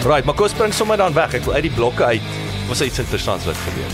[0.00, 1.34] Right, maar kom spring sommer dan weg.
[1.36, 2.28] Ek wil uit die blokke uit.
[2.70, 3.90] Was iets interessants wat gebeur.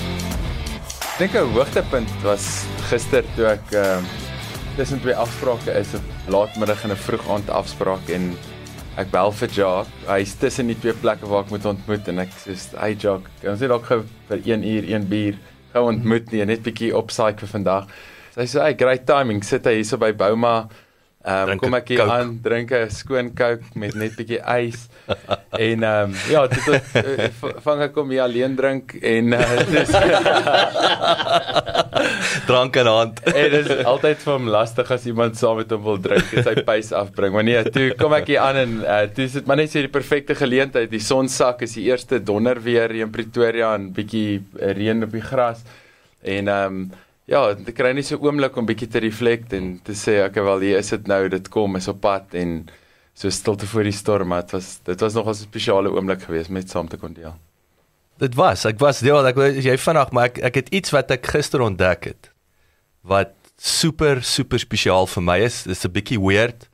[1.02, 6.30] Ek dink 'n hoogtepunt was gister toe ek ehm uh, tussen twee afsprake is 'n
[6.30, 8.36] laatmiddag en 'n vroeg aand afspraak en
[8.96, 9.92] ek bel vir Jacques.
[10.06, 13.60] Hy's tussen die twee plekke waar ek moet ontmoet en ek sê, "Hey Jacques, ons
[13.60, 14.04] het dalk vir
[14.44, 15.34] 1 uur, 1 bier
[15.72, 17.86] gou ontmoet nie, net bietjie opsaai vir vandag."
[18.36, 19.42] Sy sê, "Hey, great timing.
[19.42, 20.68] Sit hy hierso by Bouma."
[21.26, 24.84] Ehm um, kom ek hier aan, drink 'n skoon Coke met net bietjie ys.
[25.66, 27.24] en ehm um, ja, dit uh,
[27.64, 29.90] vang ek kom hier alleen drink en uh, dis
[32.46, 33.18] drank in hand.
[33.26, 36.46] en dit is altyd vir hom lastig as iemand saam met hom wil drink en
[36.46, 37.34] sy pace afbring.
[37.34, 39.82] Maar nee, toe kom ek hier aan en uh, toe is dit maar net so
[39.82, 40.92] die perfekte geleentheid.
[40.94, 44.44] Die son sak is die eerste donder weer hier in Pretoria en bietjie
[44.78, 45.66] reën op die gras.
[46.22, 46.86] En ehm um,
[47.30, 50.42] ja, ek kry net so 'n oomblik om bietjie te reflect en te sê okay
[50.42, 52.66] wel hier is dit nou, dit kom, is op pad en
[53.14, 56.50] so stilte voor die storm, maar dit was dit was nog 'n spesiale oomblik geweest
[56.50, 57.34] met saam te kon deel.
[58.18, 61.26] Dit was, ek was deel ek jy vanaand maar ek ek het iets wat ek
[61.26, 62.30] gister ontdek het
[63.02, 65.64] wat super super spesiaal vir my is.
[65.64, 66.68] Dis 'n bietjie weird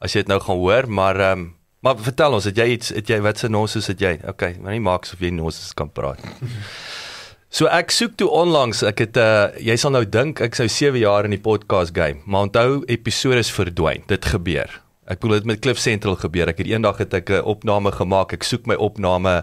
[0.00, 2.88] as jy dit nou gaan hoor, maar ehm um, maar vertel ons, het jy iets,
[2.88, 4.18] het jy wat se nonsens het jy?
[4.28, 6.20] Okay, maar nie maak asof jy nonsens kan praat.
[7.50, 11.00] So ek soek toe onlangs, ek het uh jy sal nou dink ek sou 7
[11.02, 14.04] jaar in die podcast game, maar onthou episode is verdwyn.
[14.06, 14.70] Dit gebeur.
[15.10, 16.52] Ek bedoel dit met Cliff Central gebeur.
[16.52, 18.32] Ek het eendag het ek 'n opname gemaak.
[18.38, 19.42] Ek soek my opname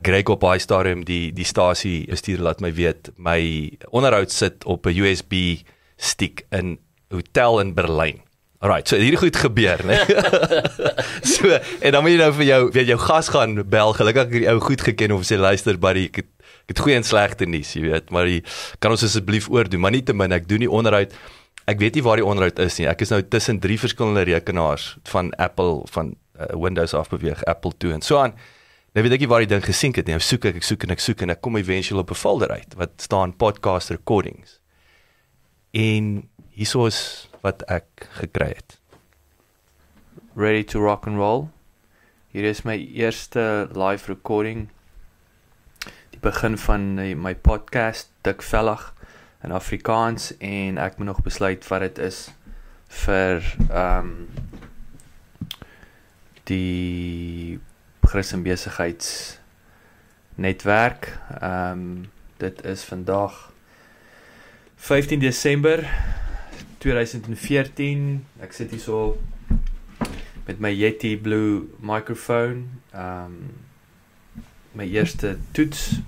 [0.00, 4.86] Greg op by stadium die die stasie bestuur laat my weet my onderhoud sit op
[4.86, 5.60] 'n USB
[5.98, 6.78] stick in
[7.12, 8.22] hotel in Berlyn.
[8.62, 9.98] Alright, so hierdie goed gebeur, né?
[11.34, 11.50] so
[11.82, 13.92] en dan moet jy nou vir jou weet jou gas gaan bel.
[13.92, 16.30] Gelukkig ek die ou goed geken of sê luister buddy, ek het
[16.72, 18.40] het goeie en slegte nuus, jy weet, maar jy
[18.82, 21.14] kan ons asseblief oordoen, maar nie te min ek doen nie onderhoud.
[21.70, 22.88] Ek weet nie waar die onderhoud is nie.
[22.90, 27.72] Ek is nou tussen drie verskillende rekenaars van Apple van uh, Windows af beweeg, Apple
[27.78, 28.34] toe en so aan.
[28.92, 30.16] Nou weet ek nie waar die ding gesink het nie.
[30.18, 32.50] Ek soek ek, ek soek en ek soek en ek kom eventueel op 'n folder
[32.50, 34.58] uit wat staan podcast recordings.
[35.72, 38.78] En hieso is wat ek gekry het.
[40.34, 41.48] Ready to rock and roll.
[42.32, 44.68] Hier is my eerste live recording
[46.22, 48.82] begin van my podcast dik vellig
[49.42, 52.18] in Afrikaans en ek moet nog besluit wat dit is
[53.02, 54.28] vir ehm um,
[56.46, 57.58] die
[58.06, 59.40] Christen besigheids
[60.34, 61.10] netwerk.
[61.40, 62.06] Ehm um,
[62.38, 63.50] dit is vandag
[64.76, 65.82] 15 Desember
[66.78, 68.26] 2014.
[68.38, 69.18] Ek sit hier so
[70.46, 72.66] met my Yeti Blue microphone.
[72.94, 73.36] Ehm um,
[74.72, 76.00] my eerste toets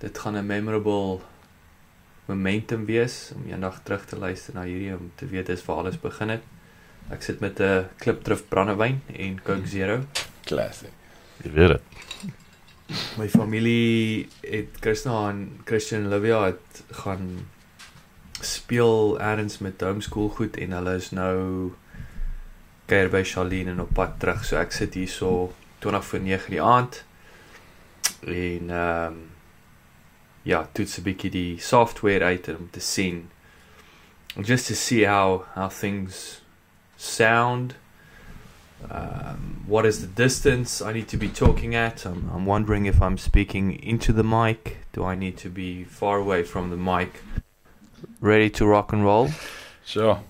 [0.00, 1.20] dit gaan 'n memorable
[2.26, 6.00] momentum wees om eendag terug te luister na hierdie om te weet dis waar alles
[6.00, 6.42] begin het.
[7.10, 10.04] Ek sit met 'n klipdrif brandewyn en Coke Zero.
[10.44, 10.92] Classic.
[11.42, 11.82] Jy weet dit.
[13.18, 17.46] My familie het Christina en Christian Olivia het gaan
[18.40, 21.72] speel eers met homeschool goed en hulle is nou
[22.86, 24.44] keer by Charlene en op pad terug.
[24.44, 27.04] So ek sit hier so 20 voor 9 die aand.
[28.26, 29.29] En ehm um,
[30.42, 33.28] ja, toets 'n bietjie die software uit om te sien
[34.38, 36.40] just to see how how things
[36.96, 37.74] sound.
[38.90, 42.06] Um, what is the distance I need to be talking at?
[42.06, 44.78] I'm, I'm wondering if I'm speaking into the mic.
[44.92, 47.22] Do I need to be far away from the mic?
[48.20, 49.28] Ready to rock and roll?
[49.84, 50.20] Sure.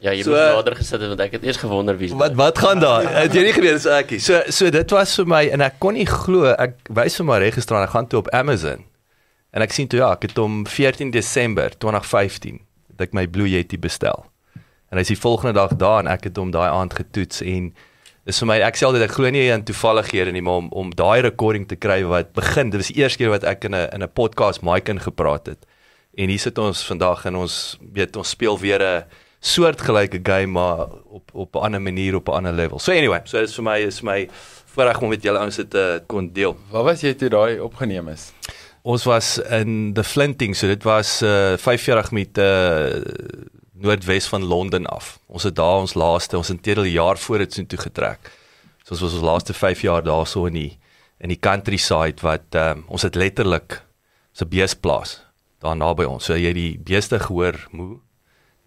[0.00, 2.58] Ja, jy so, moet nader gesit het want ek het eers gewonder wie Wat wat
[2.58, 3.06] gaan daar?
[3.06, 4.18] Het jy nie geweet dis ekie.
[4.18, 7.38] So so dit was vir my en ek kon nie glo ek wys vir my
[7.44, 8.82] registrasie ek gaan toe op Amazon.
[9.52, 12.62] En ek sien toe ja, ek het hom 14 Desember 2015
[12.92, 14.24] het ek my Blue Yeti bestel.
[14.88, 17.70] En hy is die volgende dag daar en ek het hom daai aand getoets en
[18.28, 20.92] dis vir my ek sê altyd ek glo nie in toevallighede nie, maar om om
[20.96, 23.88] daai recording te kry wat begin, dit was die eerste keer wat ek in 'n
[23.92, 25.66] in 'n podcast mic in gepraat het.
[26.16, 29.04] En hier sit ons vandag en ons weet ons speel weer 'n
[29.40, 32.78] soortgelyke game maar op op 'n ander manier op 'n ander level.
[32.78, 34.28] So anyway, so dit is vir my is my
[34.74, 36.56] voorreg om met julle ouens te kon deel.
[36.70, 38.32] Waar was jy toe daai opgeneem is?
[38.82, 42.98] Ons was in the Flinting, so dit was uh 45 met uh
[43.82, 45.18] noordwes van Londen af.
[45.26, 48.30] Ons het daar ons laaste, ons het 'n jaar voor dit so toe getrek.
[48.84, 50.78] So ons was ons laaste 5 jaar daarso in die
[51.20, 53.82] in die countryside wat um, ons het letterlik
[54.32, 55.22] so beesplaas
[55.60, 56.24] daar naby ons.
[56.24, 58.00] So jy die beeste gehoor moe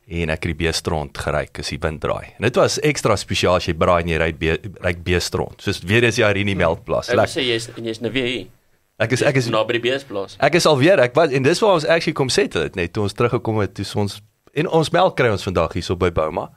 [0.07, 2.35] en ek het die beestrond gery as die wind draai.
[2.37, 5.61] En dit was ekstra spesiaal as jy braai en jy ry be, ry beestrond.
[5.61, 7.09] Soos weer is jy hier in die melkplaas.
[7.09, 8.47] Ek sê jy's jy's nou weer hier.
[8.95, 10.37] Ek is ek is naby die beesplaas.
[10.39, 12.93] Ek is al weer ek was en dis waar ons actually kom settle het net
[12.95, 14.21] toe ons teruggekom het toe ons
[14.55, 16.47] en ons melk kry ons vandag hierso by Bouma.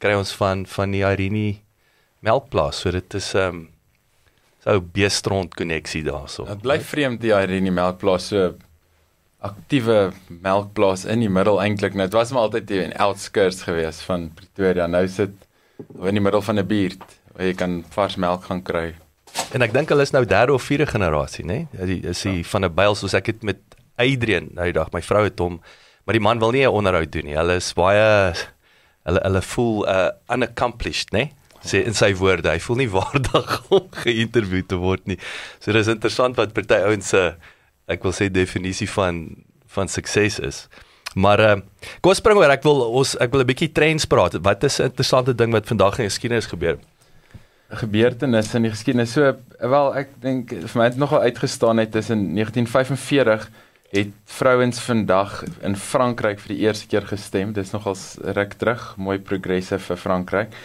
[0.00, 1.60] Kry ons van van die Irene
[2.24, 2.80] melkplaas.
[2.80, 3.62] So dit is ehm um,
[4.64, 6.46] so beestrond koneksie daarso.
[6.48, 8.54] Dit bly vreemd die Irene melkplaas so
[9.44, 11.92] aktiewe melkplaas in die middel eintlik.
[11.92, 14.88] Nou dit was maar altyd in outskirts gewees van Pretoria.
[14.88, 15.36] Nou sit
[16.00, 17.04] in die middel van 'n buurt
[17.36, 18.94] waar jy kan vars melk gaan kry.
[19.54, 21.64] En ek dink hulle is nou derde of vierde generasie, né?
[21.70, 21.86] Nee?
[21.86, 22.48] Die is die ja.
[22.50, 23.60] van 'n byl soos ek het met
[23.96, 24.90] Adrian nou die dag.
[24.92, 25.60] My vrou het hom,
[26.04, 27.36] maar die man wil nie 'n onderhoud doen nie.
[27.36, 28.34] Hulle is baie
[29.04, 31.18] hulle hulle voel uh unaccomplished, né?
[31.18, 31.32] Nee?
[31.64, 35.18] sê in sy woorde, hy voel nie waardig om geïnterview te word nie.
[35.60, 37.34] So dis interessant wat party ouens se
[37.90, 39.26] ek wil sê definisie van
[39.74, 40.68] van sukses is.
[41.14, 41.54] Maar uh,
[42.02, 42.50] kom spring oor.
[42.50, 44.38] Ek wil ons ek wil 'n bietjie trends praat.
[44.42, 46.78] Wat is 'n interessante ding wat vandag in geskiedenis gebeur?
[46.78, 46.93] 'n
[47.68, 49.14] Gebeurtenis in die geskiedenis.
[49.16, 53.48] So wel ek dink vir my het nogal uitgestaan het tussen 1945
[53.94, 57.52] het vrouens vandag in Frankryk vir die eerste keer gestem.
[57.54, 57.96] Dis nogal
[58.36, 60.56] ruk terug, mooi progressive vir Frankryk.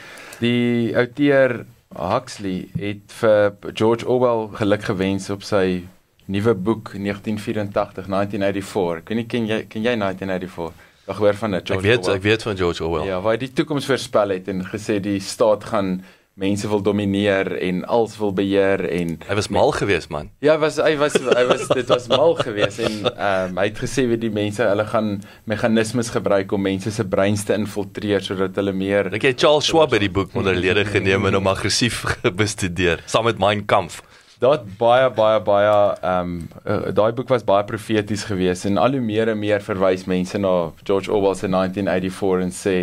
[0.41, 1.63] Die outeur
[1.95, 5.83] Huxley het vir George Orwell geluk gewens op sy
[6.29, 9.03] nuwe boek 1984 1984.
[9.05, 10.85] Ken jy ken jy ken jy 1984?
[11.09, 11.81] Ek hoor van dit George.
[11.81, 12.15] Ek weet Orwell.
[12.19, 13.07] ek weet van George Orwell.
[13.09, 15.99] Ja, waar hy die toekoms voorspel het en gesê die staat gaan
[16.39, 20.29] mense wil domineer en alles wil beheer en hy was mal geweest man.
[20.45, 23.67] Ja, hy was hy was hy was dit was mal geweest en ehm um, hy
[23.67, 25.11] het gesê wie die mense hulle gaan
[25.51, 29.91] meganismes gebruik om mense se breins te infiltreer sodat hulle meer Ek het Charles Schwab
[29.91, 32.05] by die boek modelleer geneem en hom aggressief
[32.41, 34.01] bestudeer saam met Mein Kampf.
[34.39, 38.95] Daar baie baie baie ehm um, uh, daai boek was baie profeties geweest en al
[38.95, 42.77] hoe meer en meer verwys mense na George Orwell se 1984 en sê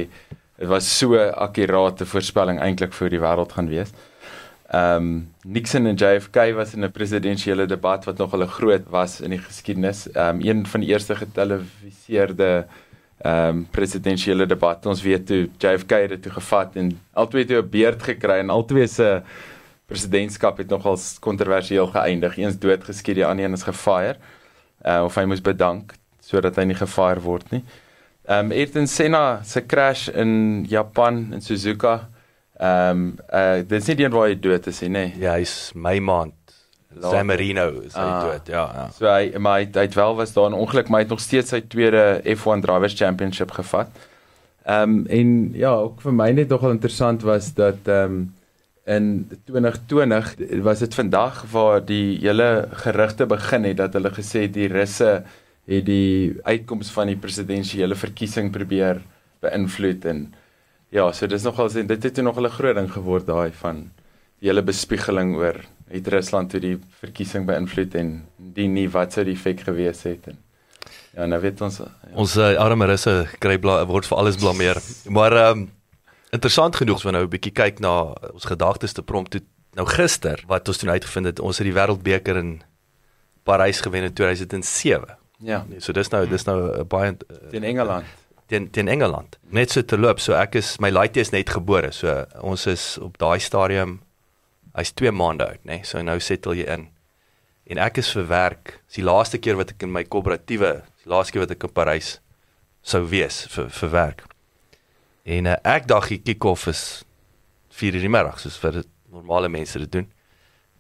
[0.57, 3.93] Dit was so 'n akkurate voorspelling eintlik vir die wêreld gaan wees.
[4.73, 9.21] Ehm um, Nixon en JFK was in 'n presidentsiële debat wat nog 'n groot was
[9.21, 10.11] in die geskiedenis.
[10.13, 12.67] Ehm um, een van die eerste geteleviseerde
[13.19, 14.87] ehm um, presidentsiële debat.
[14.87, 18.51] Ons weet toe JFK het dit toe gevat en albei het 'n beerd gekry en
[18.51, 19.23] albei se
[19.87, 22.37] presidentskap het nogal kontroversieel geëindig.
[22.37, 24.17] Eens dood geskiet, die ander een is gefire.
[24.87, 27.61] Uh, of hy moes bedank sodat hy nie gefire word nie.
[27.61, 27.86] Ehm
[28.29, 32.09] um, Ayrton Senna se crash in Japan in Suzuka.
[32.59, 35.05] Ehm um, uh dis nie die een waar hy dood is nie, nê?
[35.13, 35.21] Nee.
[35.21, 36.35] Ja, hy's my maand.
[37.03, 38.85] San Marino is hy ah, dood, ja, ja.
[38.97, 41.21] So hy maar hy, hy het wel was daar 'n ongeluk, maar hy het nog
[41.21, 43.93] steeds sy tweede F1 Drivers Championship gevat.
[44.65, 48.35] Ehm um, en ja, ook vir my net nogal interessant was dat ehm um,
[48.87, 54.69] in 2020 was dit vandag waar die hele gerugte begin het dat hulle gesê die
[54.71, 55.25] russe
[55.67, 59.03] het die uitkoms van die presidentsiële verkiesing probeer
[59.43, 60.35] beïnvloed en
[60.95, 63.91] ja, so dis nogal dit het nog 'n groot ding geword daai van
[64.39, 69.25] die hele bespiegeling oor het Rusland toe die verkiesing beïnvloed en die nie wat sou
[69.25, 70.39] die effek gewees het en
[71.17, 71.91] ja, nou weet ons ja.
[72.15, 74.81] ons uh, arme russe kry word vir alles blameer.
[75.09, 75.67] Maar um,
[76.31, 79.43] interessant genoeg we nou 'n bietjie kyk na ons gedagtes te prompt toe
[79.77, 82.63] nou gister wat ons toe uitgevind het ons het die wêreldbeker in
[83.45, 85.17] Parys gewen in 2007.
[85.37, 85.65] Ja.
[85.69, 88.09] Nee, so dis nou dis nou uh, baie uh, teen Engeland.
[88.47, 89.39] Teen teen Engeland.
[89.53, 90.21] Net so te loop.
[90.23, 91.93] So ek is my laaitjie is net gebore.
[91.93, 94.01] So ons is op daai stadium
[94.77, 95.81] hy's 2 maande oud, nê.
[95.81, 95.89] Nee?
[95.89, 96.89] So nou settle jy in.
[97.67, 98.77] En ek is vir werk.
[98.87, 100.73] Dis die laaste keer wat ek in my koöperatiewe,
[101.05, 102.11] die laaste keer wat ek in Parys
[102.87, 104.27] sou wees vir vir werk.
[105.27, 107.05] En uh, ek die kick-off is
[107.77, 110.09] 4:00 in die middag, soos vir normale mense dit doen.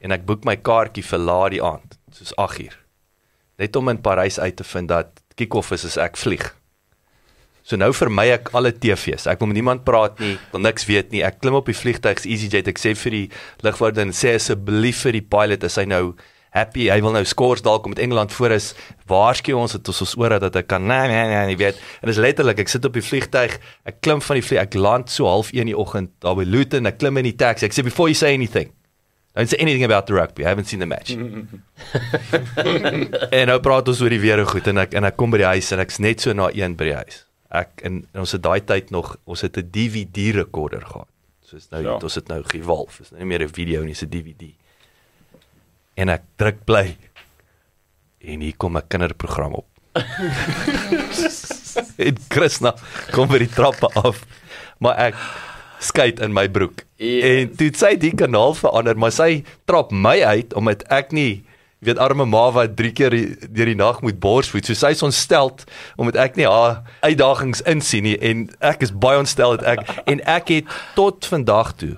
[0.01, 2.86] En ek boek my kaartjie vir laat die aand, soos 8:00
[3.61, 6.51] net om in Parys uit te vind dat kick-off is as ek vlieg.
[7.67, 9.27] So nou vermy ek alle TV's.
[9.27, 11.25] Ek wil met niemand praat nie, wil niks weet nie.
[11.27, 12.71] Ek klim op die vliegtuig se EasyJet.
[12.71, 13.27] Ek sê vir die
[13.67, 16.05] lugvaarder en sê asseblief vir die pilot as hy nou
[16.57, 18.71] happy, hy wil nou skors dalk om met Engeland voor is.
[19.11, 21.83] Waarsku ons dat ons ons oor dat ek kan nee nee nee, jy weet.
[22.01, 23.59] En dis letterlik, ek sit op die vliegtuig,
[23.91, 26.47] ek klim van die vlieg, ek land so half 1 in die oggend daar by
[26.49, 27.69] Luton, ek klim in die taxi.
[27.69, 28.73] Ek sê before you say anything,
[29.37, 30.47] Don't say anything about the rugby.
[30.47, 31.11] I haven't seen the match.
[33.37, 35.51] en nou praat ons oor die weer goed en ek en ek kom by die
[35.51, 37.19] huis en ek's net so na een by die huis.
[37.53, 41.05] Ek en, en ons het daai tyd nog ons het 'n DVD rekorder gehad.
[41.45, 41.99] Soos nou ja.
[42.01, 42.97] ons het nou gewolf.
[43.05, 44.57] Is nou nie meer 'n video nie, dis 'n DVD.
[46.01, 46.97] En ek druk play.
[48.25, 49.69] En hier kom 'n kinderprogram op.
[52.09, 52.73] en Chrisna
[53.13, 54.25] kom by die trappe af.
[54.81, 55.17] Maar ek
[55.81, 56.85] skei in my broek.
[56.97, 57.25] Yes.
[57.25, 61.43] En toe sy die kanaal verander, maar sy trap my uit omdat ek nie
[61.85, 63.15] weet arme ma wat 3 keer
[63.53, 64.65] deur die nag moet borsvoed.
[64.67, 65.65] So sy is ontsteld
[66.01, 70.23] omdat ek nie haar uitdagings insien nie en ek is baie ontstel dat ek en
[70.25, 71.97] ek het tot vandag toe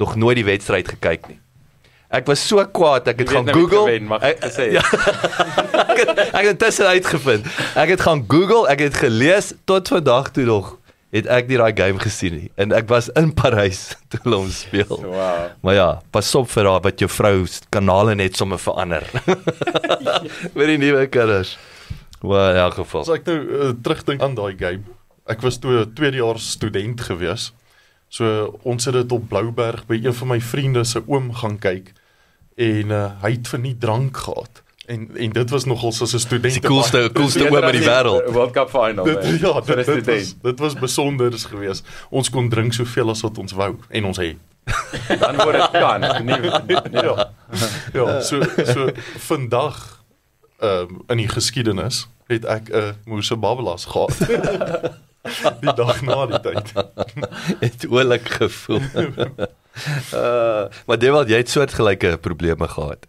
[0.00, 1.38] nog nooit die wedstryd gekyk nie.
[2.08, 3.84] Ek was so kwaad ek het gaan nou Google.
[3.84, 4.70] gewen, mag ek Ek- sê?
[4.72, 4.80] Ja,
[5.92, 7.46] ek het ek het dit uitgevind.
[7.76, 10.78] Ek het gaan Google, ek het gelees tot vandag toe nog
[11.14, 13.80] het ek nie daai game gesien nie en ek was in Parys
[14.12, 14.90] toe hulle hom speel.
[14.90, 15.48] Wow.
[15.64, 19.06] Maar ja, pas op vir haar wat jou vrou se kanale net sommer verander.
[20.56, 21.56] Met die nuwe kinders.
[22.20, 23.06] Maar in elk geval.
[23.06, 24.96] As ek nou uh, terugdink aan daai game.
[25.28, 27.52] Ek was toe 'n tweedejaars student gewees.
[28.08, 31.92] So ons het dit op Blouberg by een van my vriende se oom gaan kyk
[32.58, 34.62] en uh, hy het vir nie drank gehad.
[34.88, 36.52] En en dit was nogal soos 'n student.
[36.52, 38.30] Die coolste coolste oom in die wêreld.
[38.32, 39.04] World Cup final.
[39.04, 41.86] Dit, hè, ja, 'n dit, dit was dit was besonders geweest.
[42.10, 44.36] Ons kon drink soveel as wat ons wou en ons het.
[45.20, 46.00] Dan word dit kan.
[46.24, 46.38] Nie,
[46.90, 47.30] nie, Ja.
[47.92, 50.04] Ja, so so vandag
[50.58, 54.16] ehm um, in die geskiedenis het ek 'n uh, Moose Babbelas gehad.
[55.60, 56.72] die dag na die tyd.
[57.60, 58.80] Het oulik gevoel.
[60.14, 63.06] uh, maar dit wat jy het soortgelyke probleme gehad.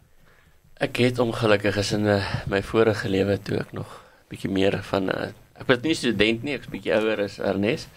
[0.80, 3.98] Ek het ongelukkig is in uh, my vorige lewe toe ek nog
[4.32, 5.26] bietjie meer van uh,
[5.60, 7.90] ek was nie student nie, ek's bietjie ouer as Ernest.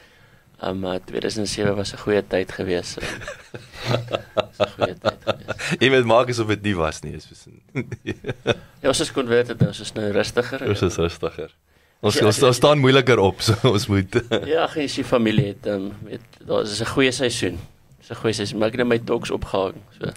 [0.62, 2.97] Um uh, 2007 was 'n goeie tyd gewees.
[2.99, 3.07] Um,
[4.35, 5.79] was 'n goeie tyd gewees.
[5.83, 7.47] Jy moet maak asof dit nie was nie, is
[8.83, 10.67] Ja, ons is konverteer, ons is nou rustiger.
[10.69, 11.55] Ons is rustiger.
[12.03, 12.47] Ons Ja, ons, ja.
[12.51, 16.62] ons staan moeiliker op, so ons moet Ja, gee jy familie het um weet daar
[16.67, 17.59] is 'n goeie seisoen.
[17.99, 20.11] Dis 'n goeie seisoen, maar ek het nou my talks opgehang, so.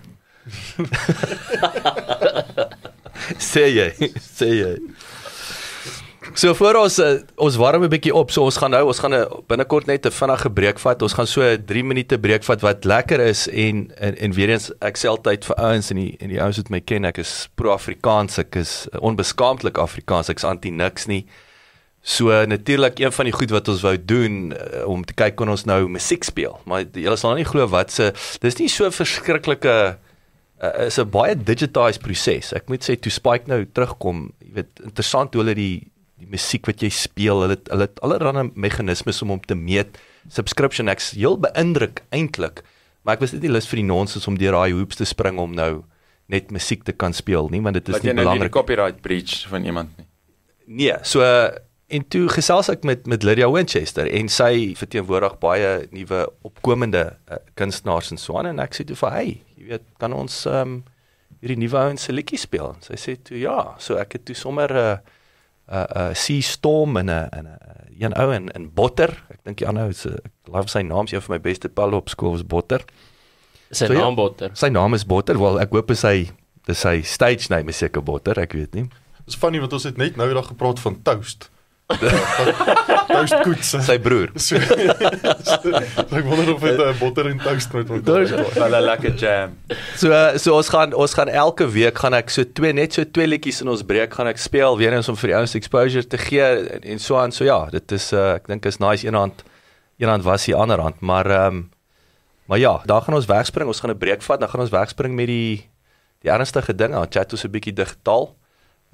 [3.51, 3.89] Sê jy,
[4.21, 4.73] sê jy.
[6.35, 9.13] So voor ons uh, ons warm 'n bietjie op, so ons gaan nou ons gaan
[9.13, 11.01] 'n binnekort net 'n vinnige breek vat.
[11.01, 14.49] Ons gaan so 'n 3 minute breek vat wat lekker is en en, en weer
[14.49, 17.17] eens ek sê altyd vir ouens en die en die ouens wat my ken, ek
[17.17, 21.25] is pro-Afrikaans, ek is uh, onbeskaamdlik Afrikaans, ek's anti niks nie.
[22.01, 25.49] So natuurlik een van die goed wat ons wou doen uh, om te kyk kon
[25.49, 26.59] ons nou musiek speel.
[26.65, 28.11] Maar julle sal nou nie glo wat se
[28.41, 29.97] dis nie so verskriklike
[30.61, 32.53] uh, is 'n baie digitized proses.
[32.53, 36.65] Ek moet sê toe Spike nou terugkom, jy weet interessant hoe hulle die die musiek
[36.67, 39.97] wat jy speel, hulle hulle het allerlei meganismes om hom te meet.
[40.31, 42.63] Subscription ek's heel beïndruk eintlik,
[43.03, 45.37] maar ek was net nie lus vir die nonsens om deur daai hoops te spring
[45.37, 45.83] om nou
[46.27, 48.39] net musiek te kan speel nie, want dit is Dat nie jy nou nie die
[48.39, 48.51] belangrik.
[48.55, 50.05] copyright breach van iemand nie.
[50.67, 51.51] Nee, so uh,
[51.95, 57.39] en toe gesels ek met met Lydia Winchester en sy verteenwoordig baie nuwe opkomende uh,
[57.59, 59.25] kunstenaars in Swan en ek sê toe vir hy,
[59.55, 60.83] jy weet, kan ons ehm um,
[61.41, 62.71] hierdie nuwe ouens se liedjie speel?
[62.73, 66.09] En sy sê toe ja, so ek het toe sommer 'n uh, 'n uh, 'n
[66.09, 69.11] uh, Sea Storm en 'n 'n 'n een ou in in Botter.
[69.29, 71.69] Ek dink die ander ou is ek love sy naam, sy een van my beste
[71.69, 72.83] palle op skool was Botter.
[73.71, 73.99] Sy So ja.
[73.99, 74.51] naam botter.
[74.53, 75.39] Sy naam is Botter.
[75.39, 76.31] Wel, ek hoop is hy
[76.65, 78.89] dis sy stage name is seker Botter, ek weet nie.
[79.25, 81.49] Dis funny want ons het net nou daag gepraat van toast.
[81.85, 83.73] Toast koets.
[83.85, 84.31] Sy broer.
[84.41, 84.57] So,
[85.49, 88.53] so, ek wonder of dit 'n botter en toast met Daar is- mekaar.
[88.69, 89.57] Wel 'n lekker jam.
[89.95, 93.03] So uh, so ons gaan ons gaan elke week gaan ek so twee net so
[93.05, 96.07] twee liedjies in ons breek gaan ek speel weer eens om vir die ouens exposure
[96.07, 99.05] te gee en, en so aan so ja dit is uh, ek dink is nice
[99.07, 99.43] een hand
[99.97, 101.69] een hand was die ander hand maar ehm um,
[102.45, 105.15] maar ja daar gaan ons wegspring ons gaan 'n breek vat dan gaan ons wegspring
[105.15, 105.69] met die
[106.21, 108.35] die ernstige dinge chat ons 'n bietjie digitaal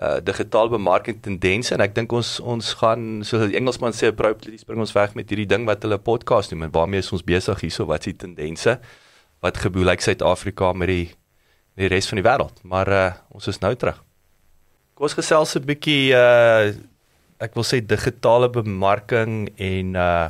[0.01, 4.57] uh digitaal bemarking tendense en ek dink ons ons gaan so die Engelsman sê appropriately
[4.57, 7.61] spring ons weg met hierdie ding wat hulle podcast noem en waarmee is ons besig
[7.61, 8.79] hierso wat is die tendense
[9.41, 11.07] wat gebeur lyk Suid-Afrika met die
[11.75, 12.63] met die res van die wêreld.
[12.63, 14.01] Maar uh ons is nou terug.
[14.95, 16.73] Kom ons gesels 'n bietjie uh
[17.41, 20.29] ek wil sê digitale bemarking en uh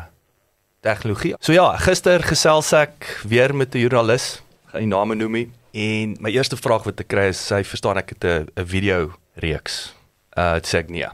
[0.81, 1.35] tegnologie.
[1.39, 5.49] So ja, gister gesels ek weer met 'n joernalis, gaan nie name noem nie.
[5.73, 9.20] En my eerste vraag wat ek kry is sy verstaan ek het 'n 'n video
[9.35, 9.93] reeks.
[10.37, 11.07] Uh sê ek nee.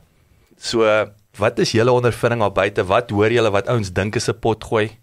[0.57, 0.85] So
[1.37, 2.85] wat is julle ondervinding daar buite?
[2.87, 4.97] Wat hoor julle wat ouens dink is 'n potgooi?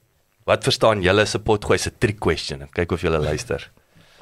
[0.44, 2.62] Wat verstaan julle is 'n potgooi se trick question?
[2.62, 3.70] En kyk of julle luister.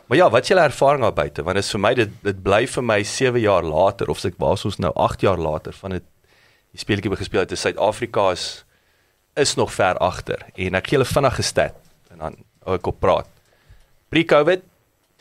[0.06, 1.42] Maar ja, wat is julle ervaring daar buite?
[1.42, 4.58] Want is vir my dit dit bly vir my 7 jaar later of ek waar
[4.64, 6.02] ons nou 8 jaar later van dit
[6.72, 7.58] die speletjie begin speel het.
[7.58, 8.64] Suid-Afrika is
[9.36, 11.74] is nog ver agter en ek gee julle vinnige stat
[12.10, 13.28] en dan hou ek op praat.
[14.12, 14.62] Pre-COVID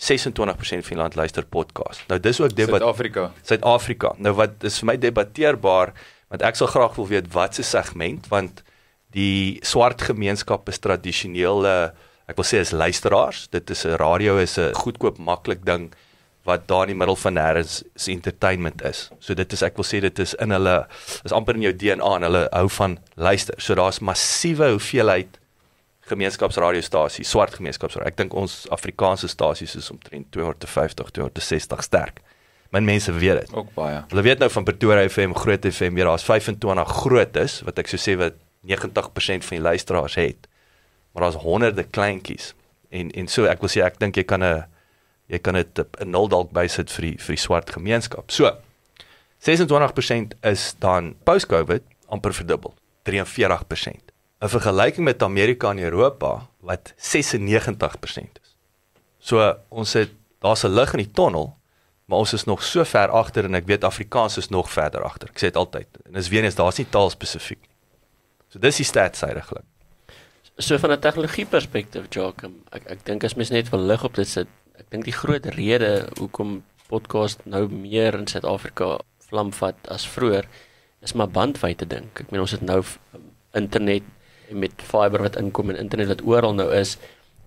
[0.01, 2.01] 26% van die land luister podcast.
[2.09, 3.31] Nou dis ook debat Suid-Afrika.
[3.45, 4.13] Suid-Afrika.
[4.17, 5.93] Nou wat is vir my debatteerbaar
[6.31, 8.63] want ek sal graag wil weet wat se segment want
[9.13, 11.89] die swart gemeenskap is tradisioneel uh,
[12.31, 13.49] ek wil sê is luisteraars.
[13.51, 15.91] Dit is 'n radio is 'n goedkoop maklik ding
[16.43, 19.09] wat daar in die middel van nêrens se entertainment is.
[19.19, 20.87] So dit is ek wil sê dit is in hulle
[21.23, 23.53] is amper in jou DNA en hulle hou van luister.
[23.57, 25.37] So daar's massiewe hoeveelheid
[26.11, 28.09] gemeenskapsradiostasie, swart gemeenskapsradio.
[28.11, 32.21] Ek dink ons Afrikaanse stasies is omtrent 250, 260 sterk.
[32.71, 33.53] Min mense weet dit.
[33.55, 33.99] Ook baie.
[34.13, 37.99] Hulle weet nou van Pretoria FM, Groot FM, weer daar's 25 grootes wat ek sou
[37.99, 38.37] sê wat
[38.67, 40.47] 90% van die luisteraars het.
[41.11, 42.53] Maar daar's honderde kleintjies.
[42.91, 44.63] En en so ek wil sê ek dink jy kan 'n
[45.27, 48.31] jy kan dit 'n nul dalk bysit vir die vir die swart gemeenskap.
[48.31, 48.51] So
[49.39, 54.10] 26% is dan post-COVID amper verdubbel, 43%.
[54.41, 58.55] 'n Vergelyking met Amerika en Europa wat 96% is.
[59.19, 61.57] So ons het daar's 'n lig in die tonnel,
[62.05, 65.29] maar ons is nog so ver agter en ek weet Afrikaans is nog verder agter.
[65.29, 65.87] Ek sê dit altyd.
[66.05, 67.75] En dis weer eens daar's nie taal spesifiek nie.
[68.49, 69.63] So dis die stats eintlik.
[70.57, 74.15] So van 'n tegnologie perspektief, Jacques, ek ek dink as mens net wil lig op
[74.15, 79.75] dit sit, ek dink die groot rede hoekom podcast nou meer in Suid-Afrika vlam vat
[79.87, 80.45] as vroeër
[81.01, 82.19] is maar bandwydte dink.
[82.19, 82.83] Ek meen ons het nou
[83.53, 84.03] internet
[84.53, 86.97] met fiber wat inkom en internet wat oral nou is,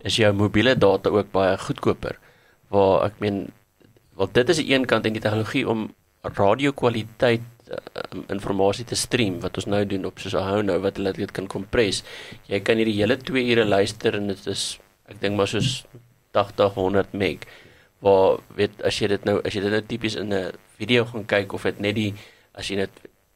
[0.05, 2.19] is jou mobiele data ook baie goedkoper.
[2.69, 3.49] Waar ek meen
[4.17, 8.97] wel dit is 'n een kant en die tegnologie om radio kwaliteit um, informasie te
[8.97, 12.03] stream wat ons nou doen op soos 'n hou nou wat hulle dit kan kompres.
[12.47, 15.85] Jy kan hierdie hele 2 ure luister en dit is ek dink maar soos
[16.33, 17.39] 80 100 meg.
[18.01, 21.27] Waar weet as jy dit nou as jy dit nou tipies in 'n video gaan
[21.27, 22.15] kyk of dit net die
[22.55, 22.91] as jy dit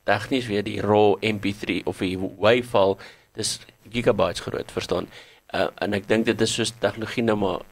[0.04, 2.96] tegnies weer die raw MP3 of die WAV file
[3.38, 5.08] dis gigabytes groot, verstaan?
[5.54, 7.64] Uh, en ek dink dit is soos tegnologie nou maar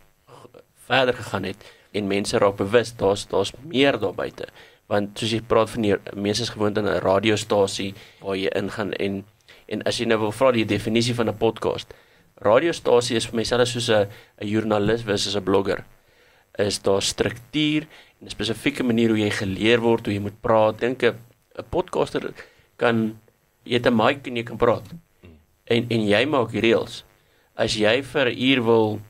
[0.89, 4.49] verder gegaan het en mense raak bewus daar's daar's meer daar buite.
[4.87, 8.93] Want soos jy praat van die mense is gewoond aan 'n radiostasie waar jy ingaan
[8.93, 9.25] en
[9.69, 11.93] en as jy nou wil vra die definisie van 'n podcast
[12.45, 14.09] radiostasie is vir myself soos 'n
[14.41, 15.85] 'n joernalis versus 'n blogger.
[16.59, 17.87] Is daar struktuur
[18.21, 20.81] en 'n spesifieke manier hoe jy geleer word hoe jy moet praat?
[20.81, 21.17] Dink 'n
[21.59, 22.33] 'n podcaster
[22.77, 23.19] kan
[23.65, 24.85] jy het 'n mic en jy kan praat
[25.67, 27.05] en en jy maak die reëls
[27.55, 29.01] as jy vir 'n uur wil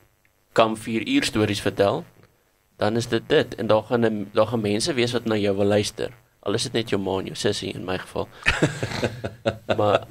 [0.53, 2.05] kan 4 uur stories vertel
[2.77, 5.65] dan is dit dit en daar gaan daar gaan mense wees wat na jou wil
[5.65, 6.13] luister.
[6.39, 8.27] Al is dit net jou ma en jou sussie in my geval.
[9.79, 10.05] maar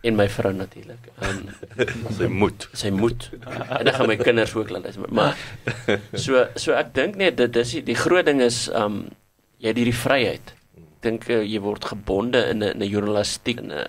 [0.00, 1.10] in my vrou natuurlik.
[1.20, 1.44] Ehm
[2.16, 2.68] sy moet.
[2.72, 3.28] Sy moet.
[3.68, 5.12] En dan gaan my kinders ook laat luister.
[5.12, 5.36] Maar
[6.14, 9.04] so so ek dink net dit is die, die groot ding is ehm um,
[9.62, 10.54] jy het hierdie vryheid.
[10.80, 13.86] Ek dink uh, jy word gebonde in 'n 'n journalistiek in 'n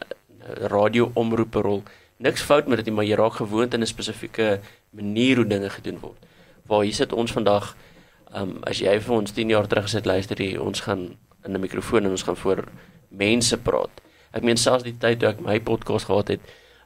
[0.69, 1.83] radio omroeperol.
[2.17, 5.69] Niks fout met dit nie, maar jy raak gewoond aan 'n spesifieke manier hoe dinge
[5.69, 6.19] gedoen word.
[6.67, 7.75] Waar hier sit ons vandag
[8.33, 11.03] Ehm um, as jy vir ons 10 jaar terug gesit luister jy ons gaan
[11.45, 12.63] in 'n mikrofoon en ons gaan voor
[13.09, 14.01] mense praat.
[14.31, 16.41] Ek meen selfs die tyd toe ek my podcast gehad het,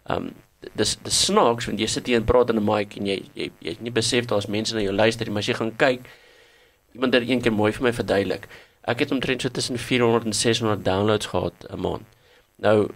[0.09, 0.33] ehm um,
[0.75, 3.51] dis dis snaaks want jy sit hier en praat in 'n mic en jy jy
[3.59, 6.01] jy het nie besef daar's mense na jou luister nie, maar as jy gaan kyk
[6.93, 8.47] iemand het eendag mooi vir my verduidelik.
[8.83, 12.05] Ek het omtrent so tussen 400 en 600 downloads gehad 'n maand.
[12.57, 12.89] Nou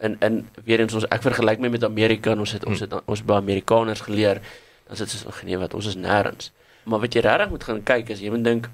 [0.00, 2.94] en en weer eens ons ek vergelyk my met Amerika en ons het ons het
[3.00, 4.40] ons by Amerikaners geleer
[4.88, 6.50] dan sit ons nee wat ons is nêrens.
[6.84, 8.70] Maar wat jy regtig moet gaan kyk is jy moet dink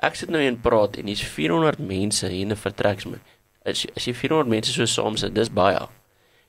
[0.00, 3.20] ek sit nou hier en praat en hier's 400 mense hier in 'n vertreksme.
[3.64, 5.86] As as jy 400 mense so saam sit, dis baie.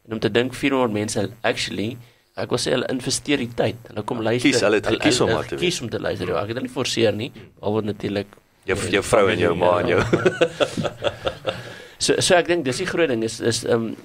[0.08, 1.98] En om te dink 400 mense actually
[2.36, 3.76] ek wil sê hulle investeer die tyd.
[3.88, 4.50] Hulle kom luister.
[4.50, 6.28] Kies hulle het kies om te kies om te luister.
[6.28, 6.42] Ja.
[6.42, 7.32] Ek het dit nie forceer nie.
[7.60, 8.28] Al word natuurlik
[8.66, 10.02] jou jou vrou en jou ma en jou.
[12.06, 13.96] so so ek dink dis die groot ding is is ehm um,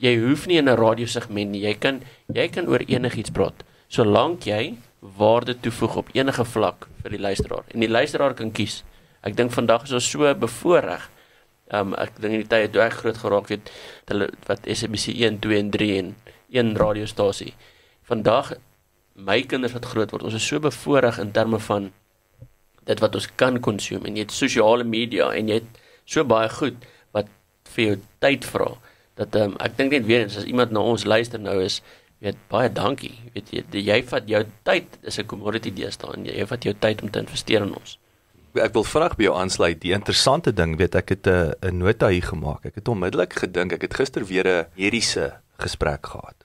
[0.00, 1.60] jy hoef nie in 'n radiosegment nie.
[1.60, 2.02] Jy kan
[2.32, 3.64] jy kan oor enigiets praat.
[3.88, 8.82] Solank jy waarde toevoeg op enige vlak vir die luisteraar en die luisteraar kan kies.
[9.22, 11.00] Ek dink vandag is ons so bevoordeel.
[11.72, 13.70] Um, ek dink in die tye toe ek groot geraak het,
[14.06, 16.16] hulle wat SABC 1, 2 en 3 en
[16.52, 17.54] een radiostasie.
[18.04, 18.52] Vandag
[19.14, 21.92] my kinders wat groot word, ons is so bevoordeel in terme van
[22.84, 26.50] dit wat ons kan konsumeer en jy het sosiale media en jy het so baie
[26.52, 26.84] goed
[27.16, 27.30] wat
[27.74, 28.74] vir jou tyd vra.
[29.14, 31.82] Dat um, ek dink net weer eens as iemand na ons luister nou is
[32.24, 33.12] weet baie dankie.
[33.34, 37.02] Weet jy, jy vat jou tyd is 'n commodity deesdae en jy vat jou tyd
[37.02, 37.98] om te investeer in ons.
[38.54, 39.80] Ek wil vinnig by jou aansluit.
[39.80, 42.64] Die interessante ding, weet ek het 'n 'n nota hier gemaak.
[42.66, 46.36] Ek het onmiddellik gedink ek het gister weer 'n mediese gesprek gehad.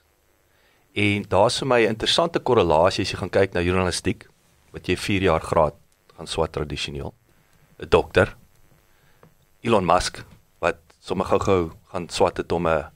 [0.93, 4.27] En daar's vir my 'n interessante korrelasie as jy gaan kyk na journalistiek
[4.71, 5.75] wat jy 4 jaar graad
[6.17, 7.13] gaan swat tradisioneel.
[7.79, 8.35] 'n Dokter
[9.61, 10.25] Elon Musk
[11.09, 12.89] sommer gou-gou gaan swat het om 'n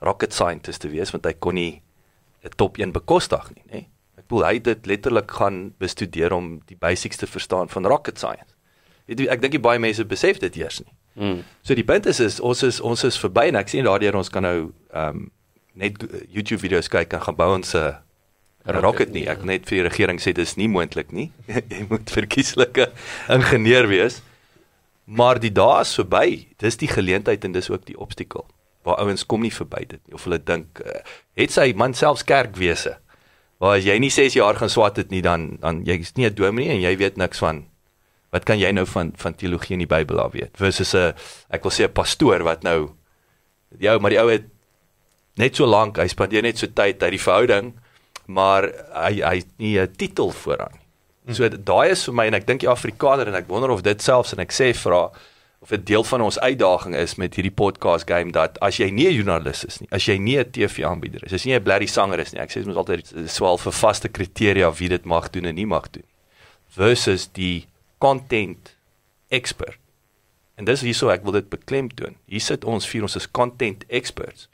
[0.00, 1.82] rocket scientist te wees want hy kon nie
[2.44, 3.80] 'n top 1 bekostig nie, nê?
[4.18, 8.18] Ek bedoel hy het dit letterlik gaan bestudeer om die basics te verstaan van rocket
[8.18, 8.54] science.
[9.06, 10.94] Weet jy, ek dink baie mense besef dit eers nie.
[11.14, 11.42] Mm.
[11.62, 14.30] So die punt is, is ons is ons is verby en ek sien daardeur ons
[14.30, 15.30] kan nou ehm um,
[15.74, 17.94] net YouTube video's kyk en gaan bou ons 'n
[18.64, 19.26] rocket, rocket nie.
[19.28, 19.44] Ek ja.
[19.44, 21.30] net vir die regering sê dis nie moontlik nie.
[21.72, 22.90] jy moet verkieslike
[23.28, 24.20] ingenieur wees.
[25.10, 26.46] Maar die dae is verby.
[26.62, 28.46] Dis die geleentheid en dis ook die obstakel.
[28.86, 31.00] waar ouens kom nie verby dit nie of hulle dink uh,
[31.38, 32.96] het sy man selfs kerkwese.
[33.60, 36.34] Waar as jy nie 6 jaar gaan swat het nie dan dan jy's nie 'n
[36.34, 37.66] dominee en jy weet niks van
[38.32, 40.56] wat kan jy nou van van teologie in die Bybel af weet?
[40.56, 41.12] Versus 'n
[41.50, 42.90] ek wil sê 'n pastoor wat nou
[43.78, 44.48] jou maar die ou het
[45.36, 47.74] net so lank, hy spandeer net so tyd uit die verhouding,
[48.26, 50.79] maar hy hy het nie 'n titel vooraan
[51.24, 51.34] Hmm.
[51.34, 54.02] So daai is vir my en ek dink die Afrikaner en ek wonder of dit
[54.02, 55.10] selfs en ek sê vra
[55.60, 59.08] of 'n deel van ons uitdaging is met hierdie podcast game dat as jy nie
[59.08, 61.86] 'n joernalis is nie, as jy nie 'n TV-aanbieder is, as jy nie 'n blerry
[61.86, 65.30] sanger is nie, ek sê dit moet altyd swel vir vaste kriteria wie dit mag
[65.30, 66.04] doen en nie mag doen
[66.68, 67.66] versus die
[67.98, 68.76] content
[69.28, 69.78] expert.
[70.56, 72.16] En dis hierso ek wil dit beklemtoon.
[72.28, 74.48] Hier sit ons vier ons is content experts.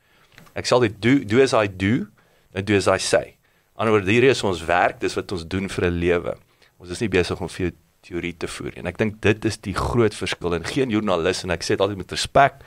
[0.55, 2.07] Ek sal dit do do as I do,
[2.55, 3.37] dan do as I say.
[3.77, 6.37] Anderswoorde hier is ons werk, dis wat ons doen vir 'n lewe.
[6.79, 7.73] Ons is nie besig om vir
[8.07, 8.83] teorie te voer nie.
[8.85, 11.85] En ek dink dit is die groot verskil en geen joernalis en ek sê dit
[11.85, 12.61] altyd met respek,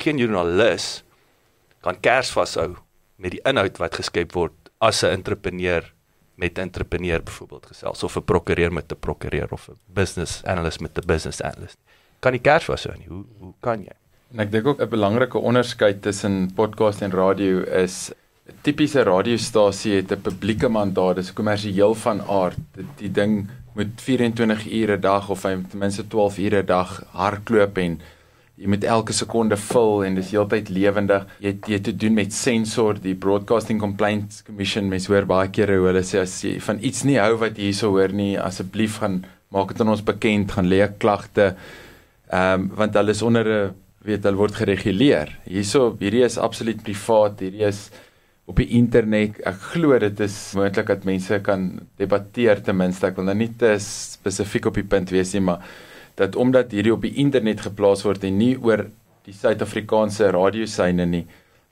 [0.00, 1.02] geen joernalis
[1.82, 2.76] kan kers vashou
[3.22, 5.82] met die inhoud wat geskep word as 'n entrepreneur
[6.36, 10.80] met 'n entrepreneur byvoorbeeld gesels of 'n prokureur met 'n prokureur of 'n business analyst
[10.80, 11.78] met 'n business analyst.
[12.20, 13.08] Kan nie kers vashou nie.
[13.08, 13.96] Hoe hoe kan jy?
[14.32, 18.12] En ek dink ook 'n belangrike onderskeid tussen podcast en radio is
[18.62, 22.58] tipiese radiostasie het 'n publieke mandaat, dis kommersieel van aard.
[22.96, 27.78] Die, ding moet 24 ure 'n dag of ten minste 12 ure 'n dag hardloop
[27.78, 28.00] en
[28.54, 31.26] jy moet elke sekonde vul en dis heeltyd lewendig.
[31.40, 35.86] Jy jy te doen met sensor, die Broadcasting Complaints Commission, mens hoor baie kere hoe
[35.86, 39.24] hulle sê as jy van iets nie hou wat jy hierso hoor nie, asseblief gaan
[39.48, 41.56] maak dit aan ons bekend, gaan lê klagte.
[42.30, 43.74] Ehm um, want hulle is onder 'n
[44.04, 45.38] weet hulle word gereguleer.
[45.44, 47.90] Hierso hierdie is absoluut privaat, hierdie is
[48.50, 49.38] op die internet.
[49.46, 51.68] Ek glo dit is moontlik dat mense kan
[52.00, 53.08] debatteer ten minste.
[53.10, 55.62] Ek wil nou nie te spesifiek op die punt wees nie, maar
[56.18, 58.84] dat omdat hierdie op die internet geplaas word en nie oor
[59.26, 61.22] die Suid-Afrikaanse radiosyne nie,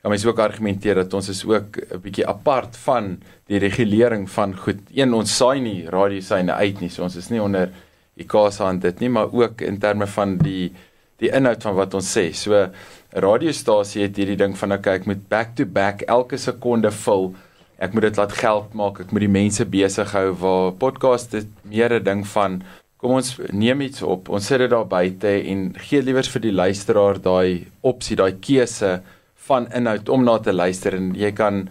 [0.00, 4.56] kan mens ook argumenteer dat ons is ook 'n bietjie apart van die regulering van
[4.56, 4.78] goed.
[4.94, 7.68] Een ons saai nie radiosyne uit nie, so ons is nie onder
[8.16, 10.72] ICASA aan dit nie, maar ook in terme van die
[11.20, 12.30] die inhoud van wat ons sê.
[12.35, 12.72] So 'n
[13.12, 17.35] radiostasie het hierdie ding van okay, ek moet back to back elke sekonde vul.
[17.78, 19.00] Ek moet dit laat geld maak.
[19.00, 22.62] Ek moet die mense besig hou waar podcast dit meer 'n ding van
[23.00, 24.28] kom ons neem iets op.
[24.28, 29.00] Ons sit dit daar buite en gee liewers vir die luisteraar daai opsie, daai keuse
[29.48, 31.68] van inhoud om na te luister en jy kan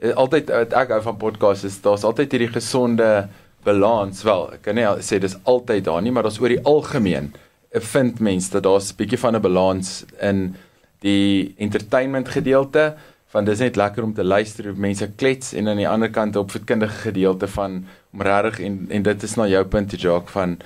[0.00, 3.28] eh, altyd ek hou van podcasts is daar's altyd hierdie gesonde
[3.64, 4.52] balans wel.
[4.56, 7.32] Ek kan nie sê dis altyd daar nie, maar daar's oor die algemeen
[7.82, 10.56] vind mens dat daar's 'n bietjie van 'n balans in
[11.00, 12.94] die entertainment gedeelte
[13.34, 16.36] van dis net lekker om te luister hoe mense klets en aan die ander kant
[16.36, 20.58] op voedkundige gedeelte van om regtig en en dit is na jou punt Jacques van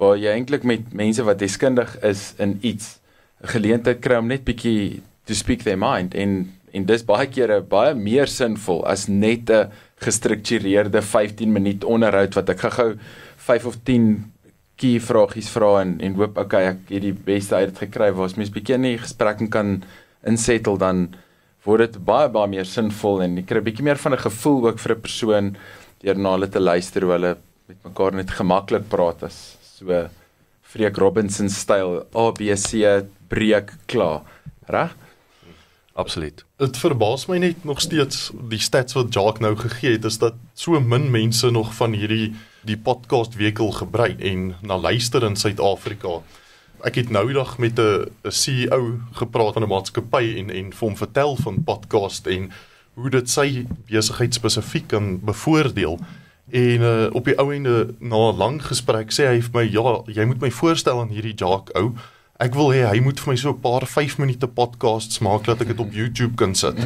[0.00, 2.98] waar jy eintlik met mense wat deskundig is in iets
[3.42, 7.60] 'n geleentheid kry om net bietjie to speak their mind en en dis baie kere
[7.60, 12.96] baie meer sinvol as net 'n gestruktureerde 15 minuut onderhoud wat ek gou-gou
[13.36, 14.33] 5 of 10
[14.80, 18.10] key vragies vra en en hoop okay ek het die beste uit dit gekry.
[18.12, 19.82] Waar ons mens bietjie nie gesprekke kan
[20.26, 21.08] insettle dan
[21.64, 24.78] word dit baie baie meer sinvol en jy kry bietjie meer van 'n gevoel ook
[24.78, 25.56] vir 'n persoon
[26.02, 27.36] deur na hulle te luister hoe hulle
[27.68, 30.08] met mekaar net gemaklik praat as so
[30.62, 34.22] Freek Robinson styl ABC breek klaar.
[34.66, 34.96] Reg?
[35.94, 36.44] Absoluut.
[36.58, 40.34] Dit verbaas my net nog steeds die stats wat Jacques nou gegee het is dat
[40.54, 46.20] so min mense nog van hierdie die podcast wekel gebruik en na luister in Suid-Afrika
[46.84, 50.96] ek het nou eendag met 'n CEO gepraat van 'n maatskappy en en vir hom
[50.96, 52.50] vertel van podcast en
[52.94, 55.98] hoe dit sy besigheid spesifiek kan bevoordeel.
[56.50, 60.02] En uh, op die ou ende na 'n lang gesprek sê hy vir my ja,
[60.06, 61.94] jy moet my voorstel aan hierdie Jacques ou.
[62.44, 65.62] Ek wil hê hy moet vir my so 'n paar 5 minute podcasts maak dat
[65.64, 66.76] ek dit op YouTube kan sit.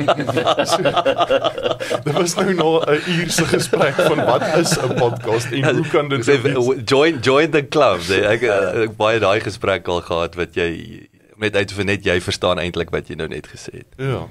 [2.06, 5.88] Dit was nou nog 'n uur se gesprek van wat is 'n podcast en hoe
[5.90, 6.38] kan dit sê
[6.84, 8.00] join join the club.
[8.06, 8.42] Ek
[8.86, 12.90] ek baie daai gesprek al gehad wat jy met uit vir net jy verstaan eintlik
[12.90, 13.86] wat jy nou net gesê het.
[13.96, 14.26] Ja.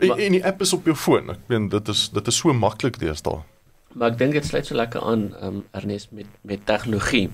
[0.00, 1.30] En, en die app is op jou foon.
[1.30, 3.38] Ek meen dit is dit is so maklik deesdae.
[3.94, 7.30] Maar ek dink dit sluit so lekker aan um, Ernest met met tegnologie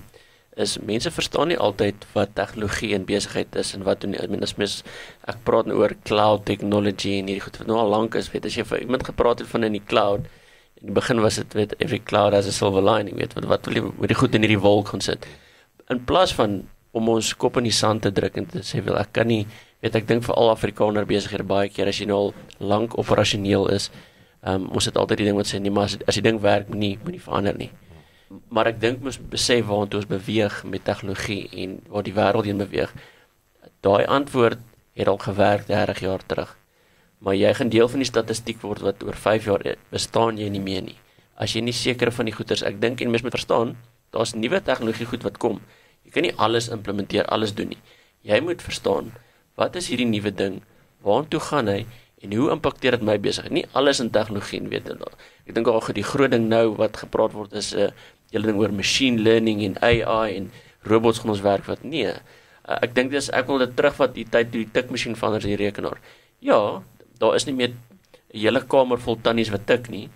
[0.63, 4.19] is mense verstaan nie altyd wat tegnologie en besigheid is en wat doen nie.
[4.21, 4.81] Ek mens
[5.29, 8.47] ek praat nou oor cloud technology en hierdie goed wat nou al lank is, weet
[8.49, 10.27] as jy vir iemand gepraat het van in die cloud.
[10.81, 13.69] In die begin was dit weet every cloud has a silver lining, weet wat wat
[13.69, 15.27] wil jy met die goed in hierdie wolk gaan sit.
[15.89, 16.61] In plaas van
[16.97, 19.45] om ons kop in die sand te druk en te sê wel ek kan nie
[19.81, 23.69] weet ek dink vir al Afrikaner besighede baie keer as jy nou al lank operasioneel
[23.73, 23.89] is,
[24.45, 26.69] um, ons het altyd die ding wat sê nee, maar as, as die ding werk,
[26.69, 27.71] moenie moenie verander nie
[28.49, 32.57] maar ek dink mens besef waartoe ons beweeg met tegnologie en waar die wêreld heen
[32.57, 32.93] beweeg.
[33.81, 34.59] Daai antwoord
[34.93, 36.57] het al gewerk 30 jaar terug.
[37.21, 40.47] maar jy gaan deel van die statistiek word wat oor 5 jaar eh, bestaan jy
[40.49, 40.97] nie meer nie.
[41.37, 43.75] As jy nie seker van die goeders, ek dink en mens moet verstaan,
[44.13, 45.59] daar's nuwe tegnologie goed wat kom.
[46.05, 47.81] Jy kan nie alles implementeer, alles doen nie.
[48.25, 49.11] Jy moet verstaan,
[49.57, 50.63] wat is hierdie nuwe ding?
[51.05, 51.83] Waartoe gaan hy
[52.25, 53.53] en hoe impakteer dit my besigheid?
[53.53, 55.13] Nie alles in tegnologie en weet jy.
[55.45, 57.91] Ek dink ook die groot ding nou wat gepraat word is 'n uh,
[58.31, 60.51] hele ding oor machine learning en AI en
[60.87, 62.11] robots gaan ons werk wat nee.
[62.11, 65.59] Uh, ek dink dis ek wil dit terugvat die tyd toe die tikmasjien verander die
[65.59, 65.99] rekenaar.
[66.39, 66.81] Ja,
[67.21, 67.73] daar is nie meer
[68.33, 70.09] 'n hele kamer vol tannies wat tik nie,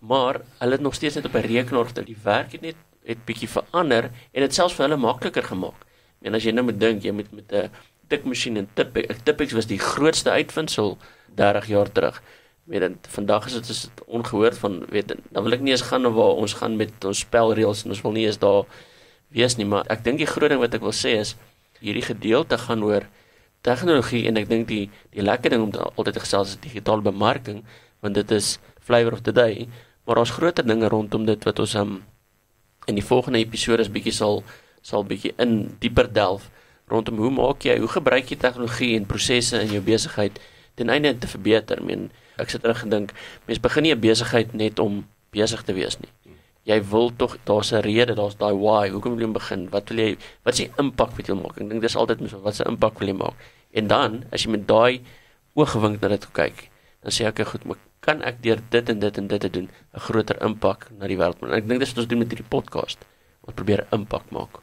[0.00, 2.06] maar hulle het nog steeds net op 'n rekenaar getik.
[2.06, 5.86] Die werk het net het bietjie verander en dit selfs vir hulle makliker gemaak.
[6.22, 7.70] En as jy nou moet dink, jy moet met 'n
[8.08, 10.96] tikmasjien en Tipex, Tipex was die grootste uitvinding
[11.34, 12.22] 30 jaar terug.
[12.66, 16.02] Weet dan vandag is dit is ongehoord van weet dan wil ek nie eens gaan
[16.02, 18.64] waar ons gaan met ons spelreëls en ons wil nie eens daar
[19.28, 21.36] wees nie, maar ek dink die groot ding wat ek wil sê is
[21.78, 23.06] hierdie gedeelte gaan oor
[23.66, 27.04] tegnologie en ek dink die die lekker ding om te, altyd te gesels is digitale
[27.04, 27.62] bemarking
[28.04, 29.66] want dit is flavor of the day
[30.06, 31.96] maar ons groter dinge rondom dit wat ons um,
[32.86, 34.42] in die volgende episode is bietjie sal
[34.86, 36.50] sal bietjie in dieper delf
[36.90, 40.38] rondom hoe maak jy hoe gebruik jy tegnologie en prosesse in jou besigheid
[40.78, 43.12] ten einde te verbeter I mean ek sit reg gedink
[43.46, 46.12] mense begin nie 'n besigheid net om besig te wees nie
[46.66, 48.90] jy wil tog daar's 'n rede, daar's daai why.
[48.90, 49.70] Hoekom wil jy begin?
[49.70, 51.60] Wat wil jy wat is die impak wat jy wil maak?
[51.60, 53.34] Ek dink dis altyd mens wat se impak wil jy maak?
[53.72, 55.00] En dan as jy met daai
[55.54, 56.70] oogwink na dit kyk,
[57.02, 59.68] dan sê ek goed, maar kan ek deur dit en dit en dit te doen
[59.94, 61.42] 'n groter impak na die wêreld?
[61.42, 62.98] Ek dink dis wat ons doen met hierdie podcast.
[63.46, 64.58] Ons probeer impak maak.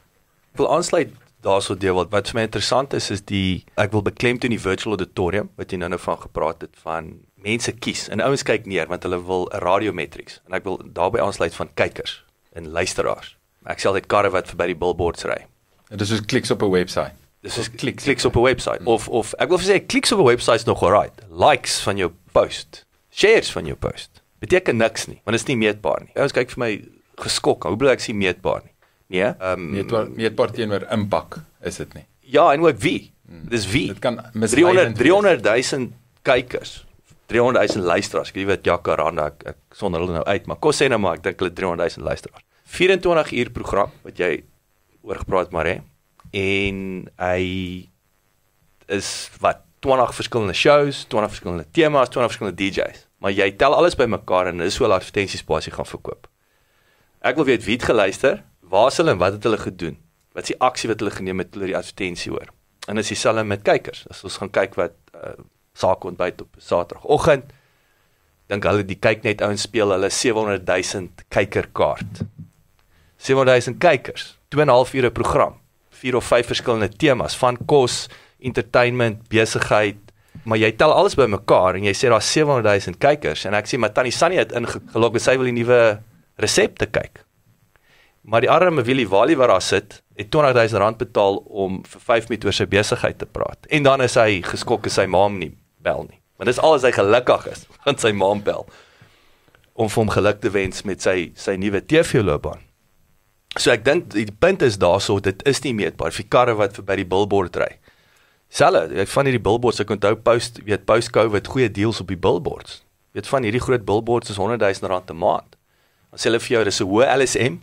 [0.52, 1.10] Ek wil aansluit
[1.40, 4.96] daarso deel wat wat vir my interessant is is die ek wil beklemtoon die virtual
[4.96, 9.04] auditorium wat jy nou-nou van gepraat het van mense kies en ouens kyk neer want
[9.06, 12.22] hulle wil 'n radiometrics en ek wil daarbey aansluit van kykers
[12.54, 13.36] en luisteraars.
[13.66, 15.44] Ek sê altyd karre wat verby die billboards ry.
[15.88, 17.12] Dit is soos kliks op 'n webwerf.
[17.44, 18.88] Dis is klik kliks op 'n webwerf mm.
[18.88, 21.22] of of ek wil sê kliks op 'n webwerf is nog alright.
[21.30, 24.22] Likes van jou post, shares van jou post.
[24.38, 26.12] Beteken niks nie, want dit is nie meetbaar nie.
[26.14, 26.84] Ouens kyk vir my
[27.16, 27.64] geskok.
[27.64, 28.72] Hoe bly ek sien meetbaar nie?
[29.06, 32.06] Nee, ehm um, meetbaar meetbaar teenoor impak is dit nie.
[32.20, 33.12] Ja, en ook wie?
[33.28, 33.48] Mm.
[33.48, 33.86] Dis wie?
[33.88, 36.84] Dit kan 300 300 000 kykers
[37.34, 38.30] 300 000 luisteraars.
[38.30, 41.18] Ek weet wat Jacaranda ek, ek sonder hulle nou uit, maar kos sê nou maar
[41.18, 42.46] ek dink hulle 300 000 luisteraars.
[42.74, 44.30] 24 uur program wat jy
[45.04, 45.80] oor gepraat maar hè.
[46.34, 46.78] En
[47.20, 47.42] hy
[48.94, 49.10] is
[49.42, 53.04] wat 20 verskillende shows, 20 verskillende temas, 20 verskillende DJs.
[53.20, 56.28] Maar jy tel alles bymekaar en dis hoe hulle advertensiespasie gaan verkoop.
[57.24, 59.98] Ek wil weet wie het geluister, waar is hulle en wat het hulle gedoen?
[60.36, 62.50] Wat is die aksie wat hulle geneem het toe hulle die advertensie hoor?
[62.88, 64.04] En dis dieselfde met kykers.
[64.12, 65.36] As ons gaan kyk wat uh,
[65.74, 67.50] saak ontbyt op Saterdagoggend.
[68.50, 72.22] Dink hulle die kyk net ouens speel hulle 700 000 kykerkaart.
[73.24, 75.54] 700 000 kykers, 2 en 'n half ure program,
[75.90, 78.08] vier of vyf verskillende temas van kos,
[78.38, 79.96] entertainment, besigheid,
[80.44, 83.78] maar jy tel alles bymekaar en jy sê daar's 700 000 kykers en ek sê
[83.78, 86.02] maar Tannie Sunny het ingelog en sy wil die nuwe
[86.36, 87.24] resepte kyk.
[88.22, 92.28] Maar die arme Willie Wally wat daar sit, het 20000 rand betaal om vir 5
[92.28, 93.66] minute oor sy besigheid te praat.
[93.68, 96.20] En dan is hy geskok as sy ma nie bel nie.
[96.40, 98.66] Want dis alles hy gelukkig is, want sy ma bel
[99.74, 102.60] om vir hom geluk te wens met sy sy nuwe TV-loopbaan.
[103.58, 107.00] So ek dink die punt is daarso dit is nie meetbaar vir karre wat verby
[107.02, 107.70] die billboard ry.
[108.54, 112.18] Selle, ek van hierdie billboards ek onthou post weet post COVID goeie deals op die
[112.18, 112.82] billboards.
[113.14, 115.56] Weet van hierdie groot billboards is 100 000 rand 'n maand.
[116.10, 117.54] Dan sê hulle vir jou dis 'n hoë LSM.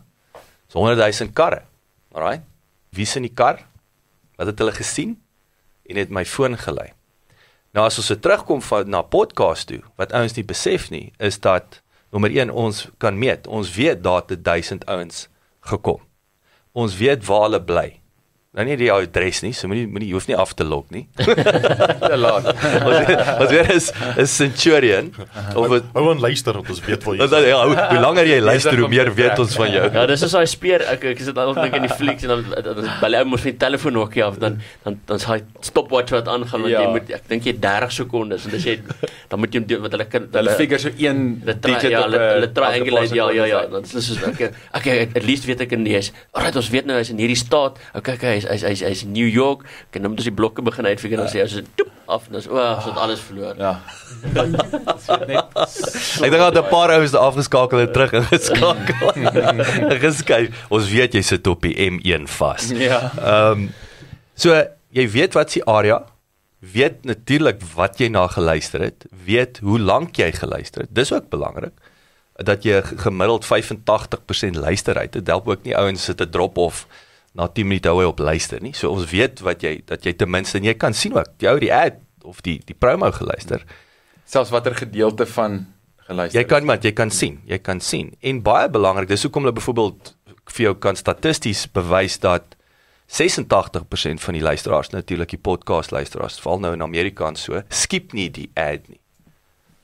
[0.67, 1.63] Dis 100 000 karre.
[2.11, 2.41] Alraai.
[2.91, 3.59] Wie sien die kar?
[4.35, 5.19] Wat het hulle gesien?
[5.87, 6.91] En het my foon gelei.
[7.71, 11.39] Nou as ons se terugkom van na podcast toe, wat ouens nie besef nie, is
[11.39, 11.79] dat
[12.11, 13.47] nommer 1 ons kan meet.
[13.47, 15.27] Ons weet daar het 1000 ouens
[15.71, 16.01] gekom.
[16.71, 18.00] Ons weet waar hulle bly.
[18.51, 21.05] Nou nie die adres nie, so moenie moenie hoef nie af te lok nie.
[21.21, 22.49] Te laat.
[22.83, 25.13] Wat weer is 'n Centurion
[25.55, 27.47] of wat Hou aan luister want ons weet waar jy is.
[27.47, 29.85] Ja, hoe, hoe langer jy luister, hoe meer weet ons van jou.
[29.95, 32.89] Ja, dis is daai speer ek ek sit altyd dink in die flieks en dan
[32.99, 36.75] bel hy mos met telefoon ook af dan dan dan sê stopwatch wat aangaan want
[36.75, 36.83] ja.
[36.83, 38.75] jy moet ek dink jy 30 sekondes en dis jy
[39.31, 42.51] dan moet jy wat hulle kan hulle figure so een digit ja, op hulle, hulle
[42.51, 45.87] triangulate ja ja ja dan is dit soos ek okay at least weet ek in
[45.87, 46.11] lees.
[46.35, 47.79] Alright, ons weet nou hy's in hierdie staat.
[47.95, 49.65] Okay, okay, hy's hy's hy's in New York.
[49.89, 52.31] Ek kan net die blokke begin uitfigure en dan sê as dit toep af en
[52.35, 53.55] dan is o, oh, so alles verloor.
[53.57, 53.81] Ja.
[56.21, 59.07] ek dink dat 'n paar ouens afgeskakel het terug en geskakel.
[60.05, 62.71] Geskyk, ons weet jy sit op die M1 vas.
[62.75, 63.11] Ja.
[63.17, 63.69] Ehm um,
[64.35, 66.03] so jy weet wat se area
[66.61, 70.93] weet natuurlik wat jy na geluister het, weet hoe lank jy geluister het.
[70.93, 71.73] Dis ook belangrik
[72.41, 75.13] dat jy gemiddeld 85% luister uit.
[75.13, 76.87] Dit help ook nie ouens sit 'n drop off
[77.37, 78.73] na 10 minute hou hy op luister nie.
[78.75, 81.51] So ons weet wat jy dat jy ten minste en jy kan sien ook jy
[81.51, 83.63] ou die ad of die die promo geluister.
[84.25, 85.65] selfs watter gedeelte van
[86.07, 86.39] geluister.
[86.39, 88.13] Jy kan maar jy kan sien, jy kan sien.
[88.21, 90.15] En baie belangrik, dis hoekom hulle byvoorbeeld
[90.51, 92.55] vir jou kan statisties bewys dat
[93.11, 98.15] 86% van die luisteraars natuurlik die podcast luisteraars, veral nou in Amerika en so, skip
[98.15, 99.01] nie die ad nie.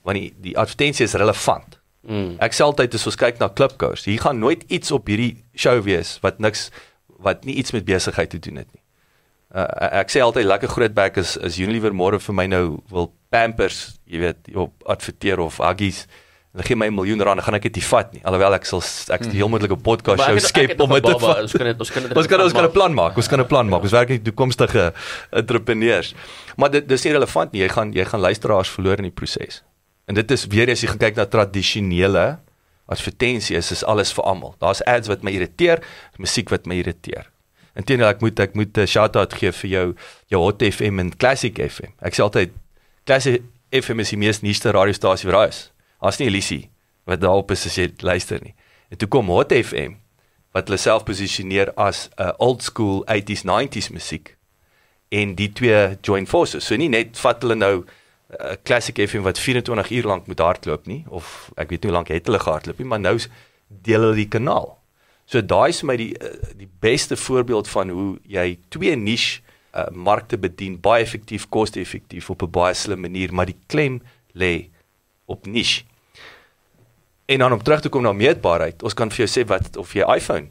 [0.08, 1.76] Want die die advertensie is relevant.
[2.08, 2.38] Mm.
[2.40, 5.76] Ek sê altyd as ons kyk na klipkous, hier gaan nooit iets op hierdie show
[5.84, 6.70] wees wat niks
[7.18, 8.82] wat nie iets met besigheid te doen het nie.
[9.54, 9.64] Uh,
[10.02, 13.98] ek sê altyd lekker groot bek is is Unilever môre vir my nou wil Pampers,
[14.08, 16.06] jy weet, op adverteer of Huggies.
[16.52, 18.20] Hulle gee my 'n miljoen rand, gaan ek dit nie vat nie.
[18.24, 21.04] Alhoewel ek sal ek sal heel moontlik 'n podcast show het- skep het om dit
[21.04, 21.42] te vat.
[21.42, 23.16] Ons kan dit ons kan dit Ons kan ons kan 'n plan maak.
[23.16, 23.82] Ons kan 'n plan maak.
[23.82, 24.92] Ons werk nie toekomstige
[25.30, 26.14] entrepreneurs.
[26.56, 27.62] Maar dit dis nie relevant nie.
[27.62, 29.62] Jy gaan jy gaan luisteraars verloor in die proses.
[30.06, 32.38] En dit is weer as jy kyk na tradisionele
[32.88, 34.54] advertensies, is alles vir almal.
[34.62, 35.82] Daar's ads wat my irriteer,
[36.16, 37.28] musiek wat my irriteer.
[37.78, 39.86] Inteendeel ek moet ek moet 'n shout-out gee vir jou
[40.26, 41.92] jou Hot FM en Classic FM.
[42.02, 42.50] Ek sê altyd
[43.04, 45.70] Classic FM is die mees nuutste radiostasie wat daar is.
[46.00, 46.70] Daar's nie 'n lisie
[47.06, 48.54] wat daarop is as jy luister nie.
[48.90, 49.96] En toe kom Hot FM
[50.52, 54.36] wat hulle self posisioneer as 'n uh, old school 80s 90s musiek
[55.08, 56.66] en die twee join forces.
[56.66, 57.84] So nie net vat hulle nou
[58.28, 61.90] 'n uh, classic FM wat 24 uur lank moet hardloop nie of ek weet nie
[61.90, 63.16] hoe lank het hulle gehardloop nie, maar nou
[63.68, 64.76] deel hulle die kanaal.
[65.24, 69.40] So daai is vir my die uh, die beste voorbeeld van hoe jy twee niche
[69.72, 74.02] uh, markte bedien baie effektief, koste-effektief op 'n baie slim manier, maar die klem
[74.34, 74.68] lê
[75.24, 75.84] op niche.
[77.26, 79.92] En dan om terug te kom na meetbaarheid, ons kan vir jou sê wat of
[79.92, 80.48] jy iPhone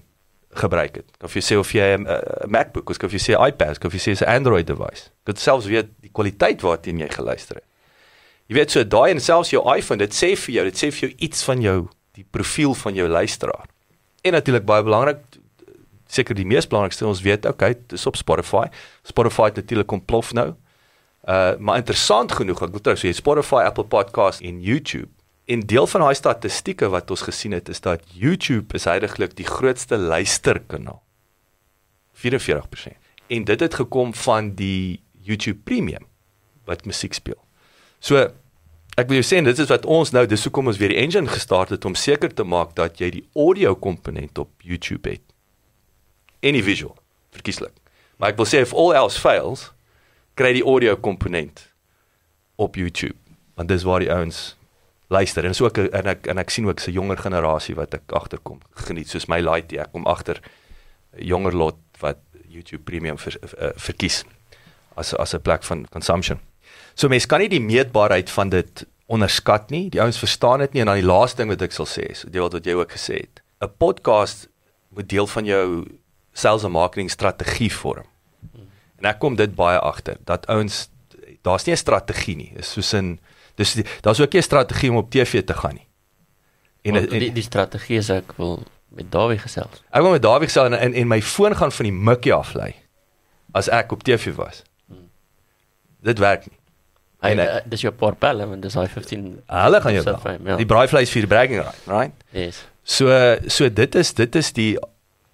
[0.50, 1.06] gebruik het.
[1.18, 3.78] Kan vir jou sê of jy 'n uh, MacBook, ons kan vir jou sê iPad,
[3.78, 5.10] kan vir jou sê 'n Android device.
[5.24, 7.66] Kan selfs weet die kwaliteit waarteen jy geluister het.
[8.48, 11.10] Jy weet so daai en selfs jou iPhone, dit sê vir jou, dit sê vir
[11.10, 13.68] jou iets van jou, die profiel van jou luisteraar.
[14.24, 15.20] En natuurlik baie belangrik,
[16.08, 18.68] seker die mees belangrikste, ons weet okay, dis op Spotify.
[19.04, 20.54] Spotify het natuurlik ontplof nou.
[21.28, 25.12] Uh maar interessant genoeg, ek wil trou sê Spotify, Apple Podcasts en YouTube.
[25.48, 29.48] En deel van daai statistieke wat ons gesien het is dat YouTube is heidaglik die
[29.48, 31.00] grootste luisterkanaal.
[32.12, 32.98] 44%.
[33.28, 36.04] En dit het gekom van die YouTube Premium
[36.68, 37.40] wat musiek speel.
[38.00, 38.26] So
[38.98, 41.32] ek wil jou sê dit is wat ons nou dis hoekom ons weer die engine
[41.32, 45.24] gestart het om seker te maak dat jy die audio komponent op YouTube het.
[46.44, 46.96] En die visual,
[47.32, 47.72] verkieslik.
[48.20, 49.70] Maar ek wil sê if all else fails,
[50.36, 51.70] kry die audio komponent
[52.60, 53.16] op YouTube
[53.58, 54.57] want dis waar die ouens
[55.08, 58.12] luister en so ek en ek en ek sien ook 'n jonger generasie wat ek
[58.12, 60.41] agterkom geniet soos my laaitie ek kom agter
[61.17, 62.17] 'n jonger lot wat
[62.48, 64.24] YouTube Premium ver, ver, verkies
[64.96, 66.39] as as 'n plek van consumption.
[66.96, 69.89] So mense kan nie die meetbaarheid van dit onderskat nie.
[69.89, 72.26] Die ouens verstaan dit nie en dan die laaste ding wat ek sal sê is
[72.28, 73.41] deel wat jy ook gesê het.
[73.62, 74.48] 'n Podcast
[74.89, 75.86] moet deel van jou
[76.34, 78.06] sales en marketing strategie vorm.
[78.98, 80.89] En ek kom dit baie agter dat ouens
[81.43, 82.52] daar's nie 'n strategie nie.
[82.56, 83.20] Dis soos in
[83.58, 83.74] dis
[84.06, 85.88] daar's ook nie 'n strategie om op TV te gaan nie.
[86.84, 89.82] En, Want en die die strategie is ek wil met Dawie gesels.
[89.91, 92.54] ek wil met Dawie sê en, en en my foon gaan van die mikkie af
[92.56, 92.74] lê
[93.54, 94.63] as ek op TV was.
[96.04, 96.58] Dit werk nie.
[97.22, 99.41] Hy En, uh, dis jou paar pelle want dis hy 15.
[99.50, 100.56] Hulle gaan jou fyn, ja.
[100.56, 102.13] Die braaivleis vir die bragging right, right?
[102.32, 102.65] Yes.
[102.84, 103.10] So
[103.48, 104.78] so dit is dit is die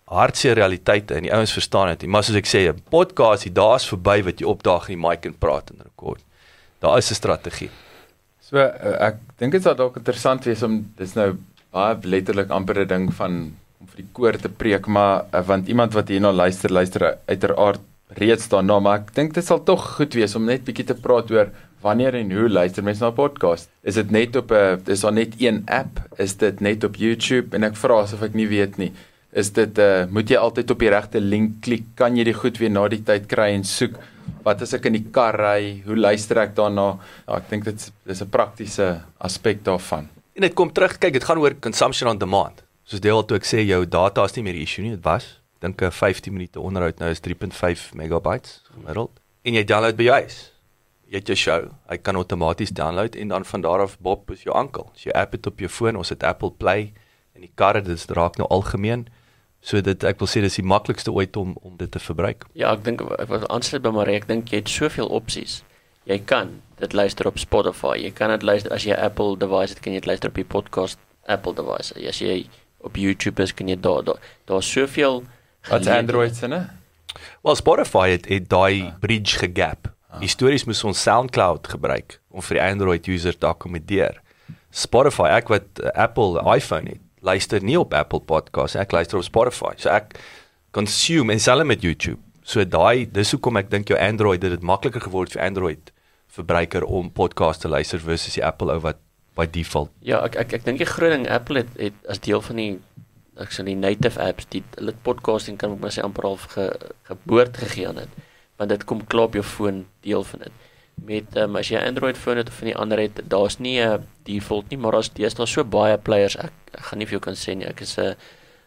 [0.07, 2.01] hartseer realiteite en die ouens verstaan dit.
[2.01, 2.09] nie.
[2.09, 5.25] Maar soos ek sê, 'n podcast, die daar's verby wat jy opdaag in die mic
[5.25, 6.23] en praat en rekord.
[6.79, 7.69] Daar is 'n strategie.
[8.43, 11.29] So uh, ek dink dit sal dalk interessant wees om dis nou
[11.73, 13.38] baie letterlik amper 'n ding van
[13.79, 17.82] om vir die koor te preek, maar uh, want iemand wat hierna luister, luister uiteraard
[18.19, 21.32] reeds daarna, maar ek dink dit sal tog goed wees om net bietjie te praat
[21.32, 21.49] oor
[21.84, 23.69] wanneer en hoe luister mense na podcast?
[23.84, 26.03] Is dit net op 'n is daar net een app?
[26.19, 27.56] Is dit net op YouTube?
[27.56, 28.91] En ek vra asof ek nie weet nie.
[29.34, 31.86] Is dit uh moet jy altyd op die regte link klik?
[31.98, 33.96] Kan jy dit goed weer na die tyd kry en soek?
[34.46, 35.82] Wat as ek in die kar ry?
[35.88, 37.00] Hoe luister ek daarna?
[37.26, 40.10] Ja, ek dink dit is 'n praktiese aspek daarvan.
[40.36, 42.63] En dit kom terug, kyk, dit gaan oor consumption on demand.
[42.86, 45.39] Soos deel toe ek sê jou data is nie meer die issue nie, dit was.
[45.62, 49.19] Dink 'n 15 minute onderhoud nou is 3.5 megabytes gemiddeld.
[49.43, 50.52] En jy download by jou huis.
[51.10, 54.44] Jy het jou show, hy kan outomaties download en dan van daar af Bob is
[54.44, 54.92] jou ankel.
[54.96, 56.94] Jy app het op jou foon, ons het Apple Play
[57.36, 59.08] en die karre dit raak nou algemeen.
[59.63, 62.43] So dit ek wil sê dis die maklikste ooit om om dit te verbruik.
[62.53, 64.17] Ja, ek dink ek wil aansluit by Marie.
[64.19, 65.61] Ek dink jy het soveel opsies.
[66.09, 67.95] Jy kan dit luister op Spotify.
[68.01, 70.35] Jy kan dit luister as jy 'n Apple device het, kan jy dit luister op
[70.35, 71.95] die podcast Apple device.
[71.95, 72.47] As jy
[72.83, 75.23] op YouTube is, kan jy daar daar daar's soveel
[75.69, 75.87] Wat.
[75.87, 76.69] Android sinne?
[77.41, 79.93] Wel Spotify het, het daai bridge gegap.
[80.19, 84.19] Histories moes ons SoundCloud gebruik om vir die Android user te akkommodeer.
[84.73, 89.26] Spotify, ek wat uh, Apple iPhone het, luister nie op Apple Podcasts, ek luister op
[89.28, 89.74] Spotify.
[89.80, 90.17] So ek
[90.76, 92.19] consume en selfs met YouTube.
[92.44, 95.94] So daai dis hoekom ek dink jou Android dit het makliker geword vir Android
[96.34, 99.00] verbruiker om podcast te luister versus die Apple ou wat
[99.38, 99.92] by default.
[100.06, 102.71] Ja, ek ek ek dink die groot ding Apple het, het as deel van die
[103.42, 106.67] ek sê die native apps, die hulle podcasting kan ek maar sê amper al ge,
[107.10, 108.19] geboorte gegee aan dit.
[108.62, 110.67] Want dit kom klaar op jou foon deel van dit.
[110.96, 113.79] Met um, as jy 'n Android foon het of van die ander het, daar's nie
[113.81, 116.37] 'n default nie, maar daar's deesdae so baie players.
[116.37, 117.65] Ek, ek gaan nie vir jou kan sê nie.
[117.65, 118.15] Ek is 'n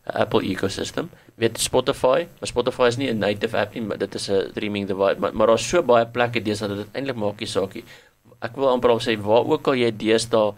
[0.07, 1.11] Apple ecosystem.
[1.35, 4.87] Weet Spotify, maar Spotify is nie 'n native app nie, maar dit is 'n streaming
[4.87, 7.85] device, maar maar daar's so baie plekke deesdae dat dit eintlik maak nie saak nie.
[8.41, 10.55] Ek wil amper al sê waar ook al jy deesdae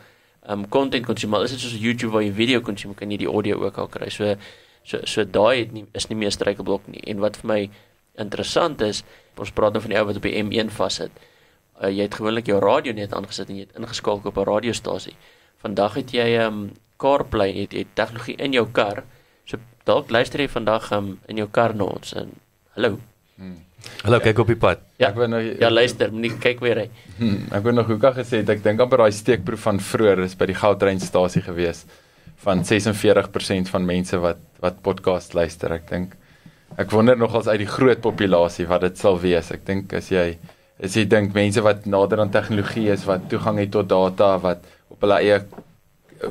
[0.48, 3.64] um content consume, is dit soos YouTube waar jy video consume, kan jy die audio
[3.64, 4.08] ook al kry.
[4.10, 4.36] So
[4.84, 7.00] so so daai het nie is nie meer struikelblok nie.
[7.06, 7.70] En wat vir my
[8.18, 9.04] interessant is,
[9.38, 11.10] ons praat nou van die ou wat op die M1 vassit.
[11.78, 15.16] Uh, jy het gewoonlik jou radio net aangesit en jy het ingeskakel op 'n radiostasie.
[15.62, 19.04] Vandag het jy um CarPlay, jy het, jy het tegnologie in jou kar.
[19.46, 22.32] So dalk luister jy vandag um, in jou kar na ons en
[22.74, 22.98] hallo.
[24.02, 24.82] Hallo, kyk op die pad.
[24.98, 26.86] Ja, Ek wou nou ja luister, nie kyk weer hy.
[27.18, 30.34] Hmm, ek wou nog hoeka gesê het ek dink amper daai steekproef van vroeër is
[30.38, 31.84] by die Gautreinstasie gewees
[32.42, 35.72] van 46% van mense wat wat podcast luister.
[35.78, 36.16] Ek dink
[36.78, 39.52] ek wonder nogals uit die groot populasie wat dit sal wees.
[39.54, 40.32] Ek dink as jy
[40.82, 44.66] as jy dink mense wat nader aan tegnologie is wat toegang het tot data wat
[44.88, 45.40] op hulle eie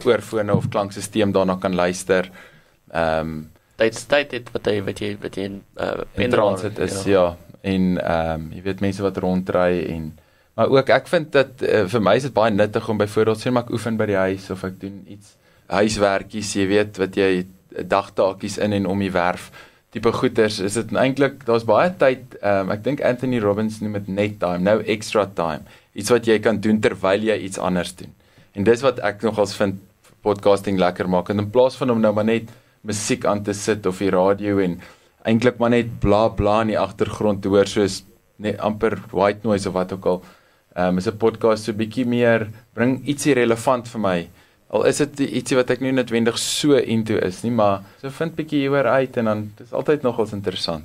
[0.05, 2.31] oorfone of klankstelsel daarna kan luister.
[2.91, 3.37] Ehm um,
[3.77, 7.11] Tyd tyd het wat jy wat jy wat jy in uh in transit is ja,
[7.11, 7.25] ja.
[7.61, 10.07] en ehm um, jy weet mense wat rondry en
[10.57, 13.53] maar ook ek vind dat uh, vir my is dit baie nuttig om byvoorbeeld sê
[13.53, 15.35] maar ek oefen by die huis of ek doen iets
[15.67, 17.45] huiswerkies, jy weet wat jy
[17.85, 19.51] dagtaakies in en om die werf
[19.97, 24.11] tipe goeters is dit eintlik daar's baie tyd um, ek dink Anthony Robbins noem dit
[24.13, 25.65] net time, no extra time.
[25.97, 28.13] Iets wat jy kan doen terwyl jy iets anders doen.
[28.53, 29.81] En dis wat ek nogals vind
[30.25, 32.51] podcasting lekker maak en in plaas van om nou maar net
[32.87, 34.77] musiek aan te sit of die radio en
[35.27, 38.03] eintlik maar net bla bla in die agtergrond te hoor soos
[38.43, 40.19] net amper white noise of wat ook al.
[40.77, 44.19] Ehm um, is 'n podcast so bietjie meer bring ietsie relevant vir my.
[44.69, 48.35] Al is dit ietsie wat ek nie noodwendig so into is nie, maar so vind
[48.35, 50.83] bietjie hieroor uit en dan dis altyd nogals interessant.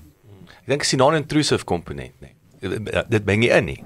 [0.63, 2.35] Ek dink is die non-intrusive komponent, nee.
[3.11, 3.81] Dit meng nie in nie.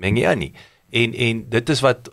[0.00, 0.52] Meng nie in nie.
[0.90, 2.08] En en dit is wat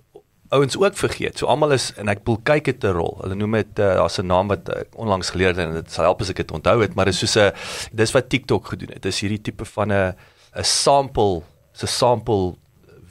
[0.50, 1.38] ouens ook vergeet.
[1.38, 3.18] So almal is en ek bedoel kyk dit 'n rol.
[3.22, 6.04] Hulle noem dit uh, daar's 'n naam wat ek onlangs geleer het en dit sal
[6.06, 7.52] help as ek dit onthou het, maar dit is soos 'n
[7.92, 9.02] dis wat TikTok gedoen het.
[9.02, 10.16] Dit is hierdie tipe van 'n
[10.56, 11.44] 'n sample,
[11.82, 12.56] 'n sample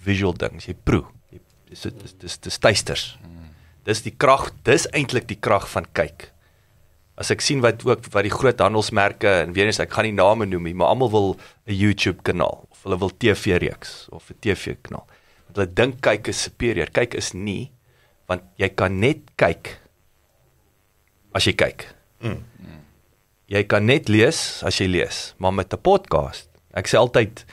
[0.05, 0.61] visual ding.
[0.61, 1.05] Jy proe.
[1.31, 3.19] Jy dis dis dis dis tuisters.
[3.87, 6.33] Dis die krag, dis eintlik die krag van kyk.
[7.17, 10.17] As ek sien wat ook wat die groot handelsmerke en weer eens ek gaan nie
[10.17, 11.29] name noem nie, maar almal wil
[11.67, 15.07] 'n YouTube kanaal of hulle wil TV reeks of 'n TV kanaal
[15.57, 16.93] hulle dink kyk is superieur.
[16.93, 17.73] Kyk is nie
[18.27, 19.77] want jy kan net kyk
[21.37, 21.87] as jy kyk.
[22.25, 22.43] Mm.
[23.47, 27.45] Jy kan net lees as jy lees, maar met 'n podcast, ek sê altyd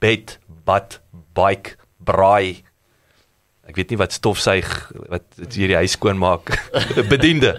[0.00, 1.00] bed, bad,
[1.34, 2.65] bike, braai.
[3.66, 4.66] Ek weet nie wat stofsuig
[5.10, 6.52] wat hier die huis skoon maak.
[7.12, 7.56] Bediende.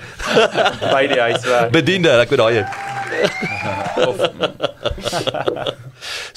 [0.88, 1.72] By die huiswerk.
[1.76, 2.68] Bediende, ek weet daai een.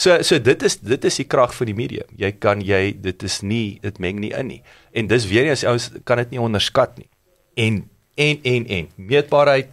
[0.01, 2.05] So so dit is dit is die krag van die media.
[2.18, 4.62] Jy kan jy dit is nie dit meng nie in nie.
[4.97, 7.09] En dis weer eens ouens kan dit nie onderskat nie.
[7.55, 7.83] En
[8.21, 9.68] en en en meetbaarheid,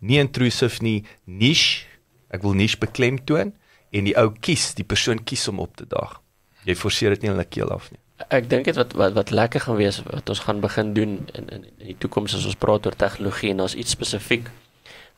[0.00, 1.86] nie intrusief nie, niche.
[2.30, 3.50] Ek wil niche beklemtoon
[3.90, 6.20] en die ou kies, die persoon kies om op te daag.
[6.68, 8.00] Jy forceer dit nie in 'n keel af nie.
[8.28, 11.46] Ek dink dit wat, wat wat lekker gaan wees wat ons gaan begin doen in
[11.48, 14.50] in, in die toekoms as ons praat oor tegnologie en daar's iets spesifiek.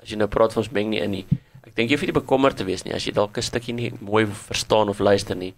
[0.03, 1.25] As jy nou praat van ons meng nie in nie.
[1.67, 3.93] Ek dink jy hoef nie bekommerd te wees nie as jy dalk 'n stukkie nie
[4.01, 5.55] mooi verstaan of luister nie.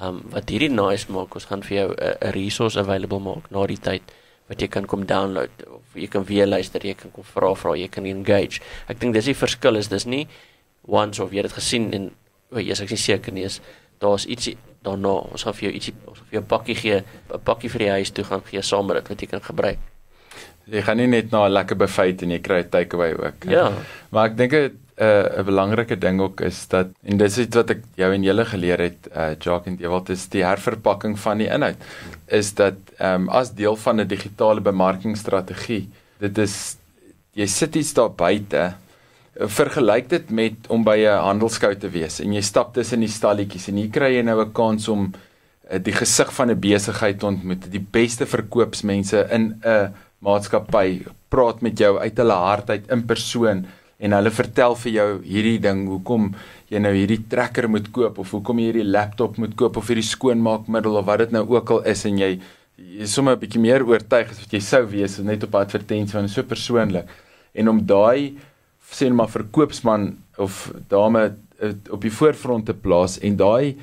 [0.00, 3.78] Um wat hierdie nice maak, ons gaan vir jou 'n resource available maak na die
[3.78, 4.02] tyd
[4.48, 7.76] wat jy kan kom download of jy kan weer luister, jy kan kom vra vra,
[7.76, 8.60] jy kan engage.
[8.88, 10.26] Ek dink dis die verskil is dis nie
[10.82, 12.10] once of jy het dit gesien en
[12.50, 13.60] o, oh, yes, ek is nie seker nie is
[14.00, 15.14] daar's ietsie daarna.
[15.32, 16.98] Ons gaan vir jou ietsie ons gaan vir jou 'n pakkie gee,
[17.34, 19.78] 'n pakkie vir die huis toe gaan gee saam met dit wat jy kan gebruik.
[20.70, 23.44] jy gaan nie net na 'n lekker buffet en jy kry 'n takeaway ook.
[23.48, 23.72] Ja.
[24.10, 24.70] Maar ek dink 'n
[25.00, 28.78] 'n belangrike ding ook is dat en dis iets wat ek jou en julle geleer
[28.78, 31.76] het, uh Jacques en Ewald is die herverpakking van die inhoud.
[32.26, 36.76] Is dat ehm um, as deel van 'n digitale bemarkingsstrategie, dit is
[37.32, 38.74] jy sit iets daar buite
[39.34, 43.68] vergelyk dit met om by 'n handelskou te wees en jy stap tussen die stalletjies
[43.68, 45.12] en hier kry jy nou 'n kans om
[45.70, 51.78] uh, die gesig van 'n besigheid ontmoet, die beste verkoopsmense in 'n maatskappy praat met
[51.78, 53.66] jou uit hulle hart uit in persoon
[53.98, 56.34] en hulle vertel vir jou hierdie ding hoekom
[56.68, 60.10] jy nou hierdie trekker moet koop of hoekom jy hierdie laptop moet koop of hierdie
[60.10, 62.40] skoonmaakmiddel of wat dit nou ook al is en jy
[62.80, 66.16] jy is sommer 'n bietjie meer oortuig as wat jy sou wees net op advertensie
[66.16, 67.06] van so persoonlik.
[67.54, 68.36] En om daai
[69.00, 71.34] net maar verkoopsman of dame
[71.90, 73.76] op die voorfront te plaas en daai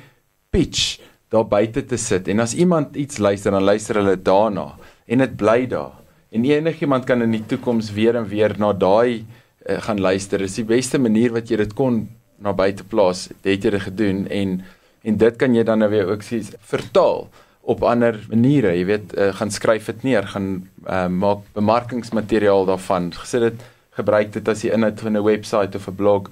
[0.50, 0.98] pitch
[1.32, 4.74] daar buite te sit en as iemand iets luister dan luister hulle daarna
[5.08, 5.96] en dit bly daar.
[6.30, 9.24] En enigiemand kan in die toekoms weer en weer na daai
[9.68, 10.42] uh, gaan luister.
[10.44, 12.02] Dis die beste manier wat jy dit kon
[12.44, 13.28] na buite plaas.
[13.30, 14.60] Het jy dit gedoen en
[15.08, 17.28] en dit kan jy dan nou weer ook sê vertaal
[17.68, 18.74] op ander maniere.
[18.76, 20.48] Jy weet, uh, gaan skryf dit neer, gaan
[20.84, 23.12] uh, maak bemarkingsmateriaal daarvan.
[23.16, 23.62] Gesit dit
[23.98, 26.30] gebruik dit as die inhoud van 'n webwerf of 'n blog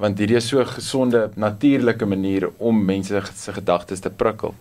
[0.00, 4.54] want hierdie is so 'n gesonde natuurlike manier om mense se gedagtes te prikkel.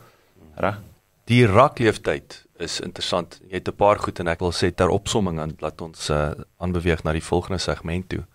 [0.56, 0.80] Reg?
[1.26, 3.40] Die rakleeftyd is interessant.
[3.48, 6.32] Jy het 'n paar goed en ek wil sê ter opsomming aan laat ons uh,
[6.58, 8.26] aanbeweeg na die volgende segment toe.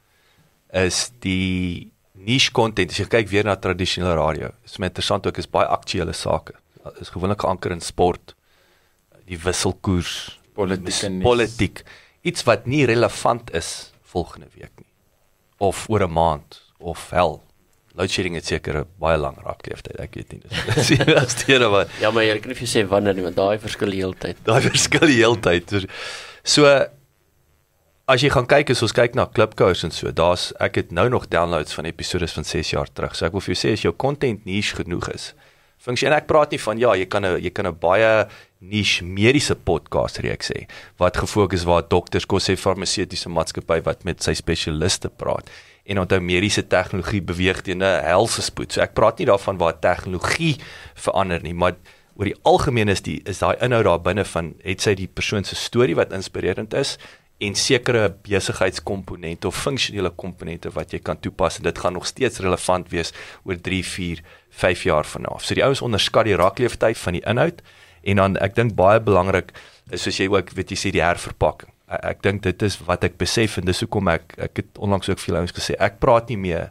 [0.73, 2.91] Is die niche content.
[2.91, 6.55] As jy kyk weer na tradisionele radio, is my interessant ook is baie aktuelle sake.
[7.01, 8.35] Is gewoonlik geanker in sport,
[9.27, 11.83] die wisselkoers, politiek, politiek.
[12.23, 14.93] Iets wat nie relevant is volgende week nie
[15.59, 17.43] of oor 'n maand of hel
[17.97, 19.97] load shedding het seker 'n baie lang raakleeftyd.
[20.01, 20.43] Ek weet nie.
[20.75, 23.59] Dis is steeds maar Ja, maar jy kan nie vir sê wanneer nie, want daai
[23.59, 24.37] verskil die hele tyd.
[24.45, 25.71] daai verskil die hele tyd.
[25.71, 25.87] So,
[26.45, 26.87] so
[28.07, 31.09] as jy gaan kyk as ons kyk na Klipkous en so, daar's ek het nou
[31.09, 33.17] nog downloads van episode van 6 jaar terug.
[33.17, 35.33] So ek wil vir jou sê as jou content niche genoeg is.
[35.79, 38.27] Funksie en ek praat nie van ja, jy kan 'n jy kan 'n baie
[38.61, 40.67] niche mediese podcast reeks hê
[40.99, 45.51] wat gefokus waar dokters kos sê farmaseutiese maatskappy wat met sy spesialiste praat
[45.85, 48.73] en onthou mediese tegnologie beweeg teen 'n helse spoed.
[48.73, 50.57] So ek praat nie daarvan waar tegnologie
[50.95, 51.77] verander nie, maar
[52.17, 55.45] oor die algemeen is die is daai inhoud daar binne van het sy die persoon
[55.45, 56.97] se storie wat inspirerend is
[57.39, 62.41] en sekere besigheidskomponente of funksionele komponente wat jy kan toepas en dit gaan nog steeds
[62.41, 63.13] relevant wees
[63.45, 64.23] oor 3, 4,
[64.57, 65.45] 5 jaar vanaf.
[65.45, 67.63] So die ouens onderskat die rakleeftyd van die inhoud
[68.03, 69.53] en dan ek dink baie belangrik
[69.93, 71.73] is soos jy ook weet jy sê die herverpakking.
[71.87, 75.11] Ek, ek dink dit is wat ek besef en dis hoekom ek ek het onlangs
[75.13, 76.71] ook vir ouens gesê ek praat nie meer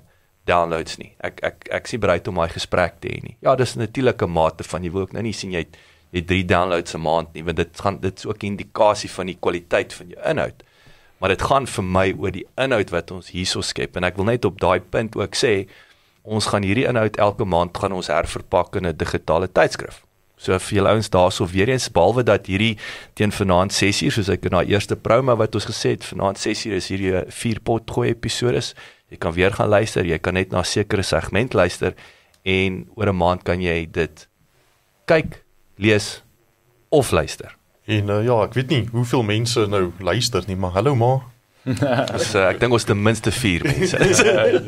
[0.50, 1.12] downloads nie.
[1.26, 3.38] Ek ek ek sien bereid om daai gesprek te hê nie.
[3.42, 5.78] Ja, dis 'n mate van jy wil ook nou nie sien jy het
[6.12, 9.26] jy 3 downloads 'n maand nie, want dit gaan dit is ook 'n indikasie van
[9.26, 10.64] die kwaliteit van jou inhoud.
[11.20, 14.26] Maar dit gaan vir my oor die inhoud wat ons hierso skep en ek wil
[14.26, 15.68] net op daai punt ook sê
[16.26, 20.04] ons gaan hierdie inhoud elke maand gaan ons herverpak in 'n digitale tydskrif.
[20.38, 22.78] So vir julle ouens daarso weer eens behalwe dat hierdie
[23.14, 26.76] teen vanaand 6uur soos ek in daai eerste promo wat ons gesê het vanaand 6uur
[26.76, 28.74] is hierdie vier pot gooi episodes.
[29.10, 31.96] Jy kan weer gaan luister, jy kan net na sekere segment luister
[32.44, 34.28] en oor 'n maand kan jy dit
[35.06, 35.44] kyk,
[35.78, 36.24] lees
[36.90, 37.56] of luister.
[37.86, 41.22] En uh, ja, ek weet nie hoeveel mense nou luister nie, maar hallo ma.
[42.14, 43.98] Dus, uh, ek dink ons ten minste 4 mense.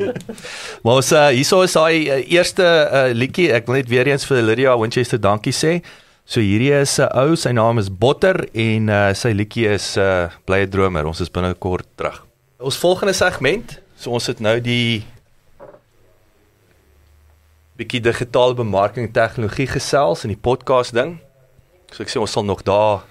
[0.82, 3.52] maar ons uh, hierso is daai uh, eerste uh, liedjie.
[3.54, 5.78] Ek wil net weer eens vir Lydia Winchester dankie sê.
[6.28, 9.94] So hierdie is 'n uh, ou, sy naam is Botter en uh, sy liedjie is
[9.96, 11.06] uh, Blye Dromer.
[11.06, 12.18] Ons is binnekort terug.
[12.58, 15.06] Ons volgende segment, so ons het nou die
[17.78, 21.20] bietjie digitale bemarking tegnologie gesels in die podcast ding.
[21.94, 23.06] So ek sê ons sal nog daar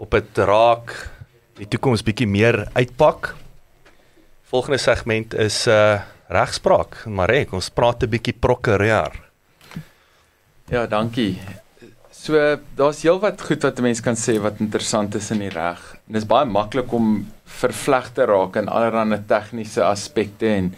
[0.00, 1.13] op dit raak
[1.58, 3.34] die toekoms bietjie meer uitpak.
[4.50, 6.02] Volgende segment is uh
[6.34, 7.02] regspraak.
[7.06, 9.12] Marek, ons praat 'n bietjie prokureur.
[10.72, 11.38] Ja, dankie.
[12.10, 15.80] So daar's heelwat goed wat 'n mens kan sê wat interessant is in die reg.
[16.06, 20.74] En dit is baie maklik om vervleg te raak in allerlei tegniese aspekte en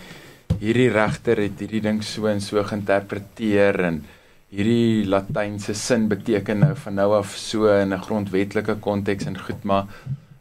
[0.59, 4.05] hierdie regter het hierdie ding so en so geïnterpreteer en
[4.51, 9.65] hierdie latynse sin beteken nou van nou af so in 'n grondwetlike konteks en goed,
[9.65, 9.87] maar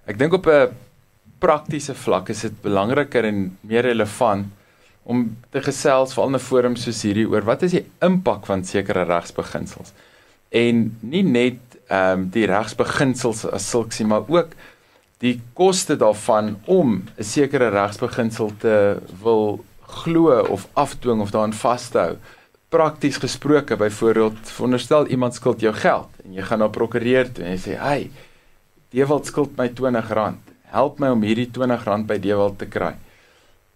[0.06, 0.74] ek dink op 'n
[1.40, 4.48] praktiese vlak is dit belangriker en meer relevant
[5.04, 8.64] om te gesels veral in 'n forum soos hierdie oor wat is die impak van
[8.64, 9.94] sekere regsbeginsels
[10.50, 14.56] en nie net ehm um, die regsbeginsels as sulks nie, maar ook
[15.22, 22.18] die koste daarvan om 'n sekere regsbeginsel te wil glo of afdwing of daarin vashou.
[22.70, 27.52] Prakties gesproke, byvoorbeeld, veronderstel iemand skuld jou geld en jy gaan na prokureur toe en
[27.52, 28.12] jy sê, "Hey,
[28.96, 30.38] Dewald skuld my R20.
[30.72, 32.94] Help my om hierdie R20 by Dewald te kry."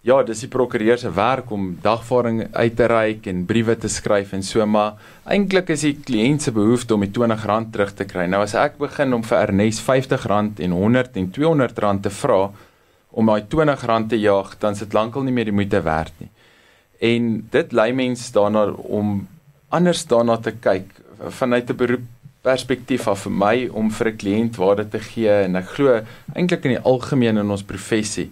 [0.07, 4.32] Ja, dis die prokureur se werk om dagvaarding uit te reik en briewe te skryf
[4.32, 4.95] en so, maar
[5.28, 8.30] eintlik is die kliënt se behoefte om die R20 terug te kry.
[8.32, 12.39] Nou as ek begin om vir Ernest R50 en 100 en R200 te vra,
[13.11, 16.32] om daai R20 te jaag, dan is dit lankal nie meer die moeite werd nie.
[17.01, 19.28] En dit lei mense daarna om
[19.70, 20.95] anders daarna te kyk
[21.28, 22.07] vanuit 'n beroep
[22.49, 26.01] perspektief af vir my om vir 'n kliënt waarde te gee en ek glo
[26.35, 28.29] eintlik in die algemeen in ons professie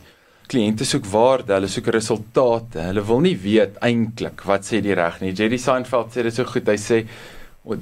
[0.52, 2.80] kliënte soek waarde, hulle soek resultate.
[2.90, 5.34] Hulle wil nie weet eintlik wat sê die reg nie.
[5.36, 6.70] Jerry Seinfeld sê dit so goed.
[6.72, 7.02] Hy sê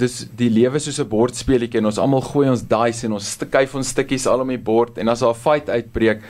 [0.01, 3.75] dis die lewe soos 'n bordspeletjie en ons almal gooi ons dice en ons skuif
[3.75, 6.21] ons stukkies al om die bord en as daar 'n fight uitbreek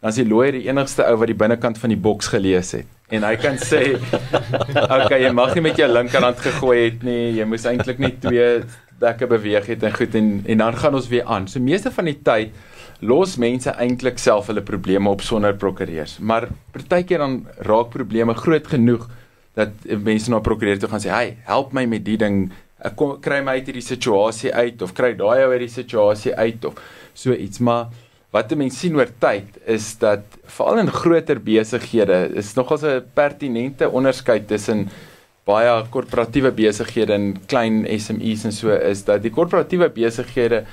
[0.00, 2.86] dan is die lawyer die enigste ou wat die binnekant van die boks gelees het.
[3.08, 3.96] En hy kan sê,
[5.00, 7.38] "Okay, jy mag nie met jou linkerhand gegooi het nie.
[7.38, 8.64] Jy moes eintlik net twee
[9.04, 12.08] dekke beweeg het en goed en en dan gaan ons weer aan." So meeste van
[12.10, 12.54] die tyd
[13.04, 16.18] los mense eintlik self hulle probleme op sonder prokureurs.
[16.18, 19.08] Maar partykeer dan raak probleme groot genoeg
[19.54, 22.52] dat mense na 'n prokureur toe gaan sê, "Hey, help my met die ding.
[22.78, 26.34] Ek kom kry my uit hierdie situasie uit of kry daai ou uit die situasie
[26.34, 26.74] uit of
[27.14, 27.86] so iets." Maar
[28.30, 33.88] wat mense sien oor tyd is dat veral in groter besighede is nogals 'n pertinente
[33.88, 34.88] onderskeid tussen
[35.44, 40.64] baie korporatiewe besighede en klein SMEs en so is dat die korporatiewe besighede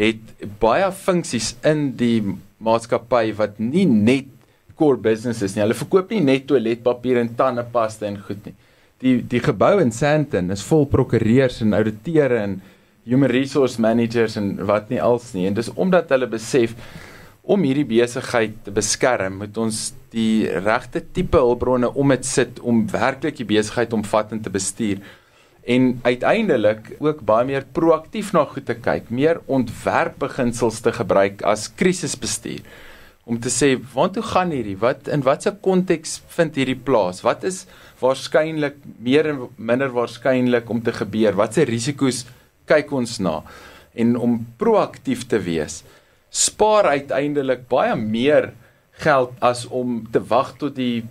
[0.00, 2.20] het baie funksies in die
[2.60, 4.28] maatskappy wat nie net
[4.80, 5.64] core business is nie.
[5.64, 8.56] Hulle verkoop nie net toiletpapier en tandepasta en goed nie.
[9.00, 12.58] Die die gebou in Sandton is vol prokureurs en ouditeure en
[13.08, 15.46] human resource managers en wat nie als nie.
[15.48, 16.76] En dis omdat hulle besef
[17.50, 22.84] om hierdie besigheid te beskerm, moet ons die regte tipe hulpbronne om dit sit om
[22.90, 25.00] werklik die besigheid omvattend te bestuur
[25.70, 31.68] en uiteindelik ook baie meer proaktief na goed te kyk, meer ontwerpbeginsels te gebruik as
[31.80, 32.62] krisisbestuur
[33.30, 34.78] om te sê waartoe gaan hierdie?
[34.80, 37.20] Wat in watter konteks vind hierdie plaas?
[37.22, 37.64] Wat is
[38.00, 41.36] waarskynlik meer en minder waarskynlik om te gebeur?
[41.38, 42.24] Watse risiko's
[42.70, 43.40] kyk ons na?
[43.94, 45.82] En om proaktief te wees,
[46.30, 48.52] spaar uiteindelik baie meer
[49.02, 51.04] geld as om te wag tot die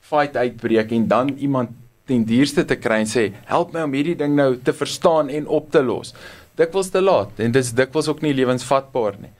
[0.00, 1.76] fight uitbreek en dan iemand
[2.10, 5.46] ten duurste te kry en sê help my om hierdie ding nou te verstaan en
[5.46, 6.14] op te los.
[6.58, 9.30] Dikwels te laat en dis dikwels ook nie lewensvatbaar nie.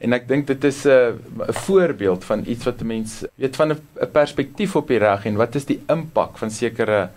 [0.00, 3.72] En ek dink dit is 'n uh, voorbeeld van iets wat 'n mens weet van
[3.72, 7.10] 'n perspektief op die reg en wat is die impak van sekere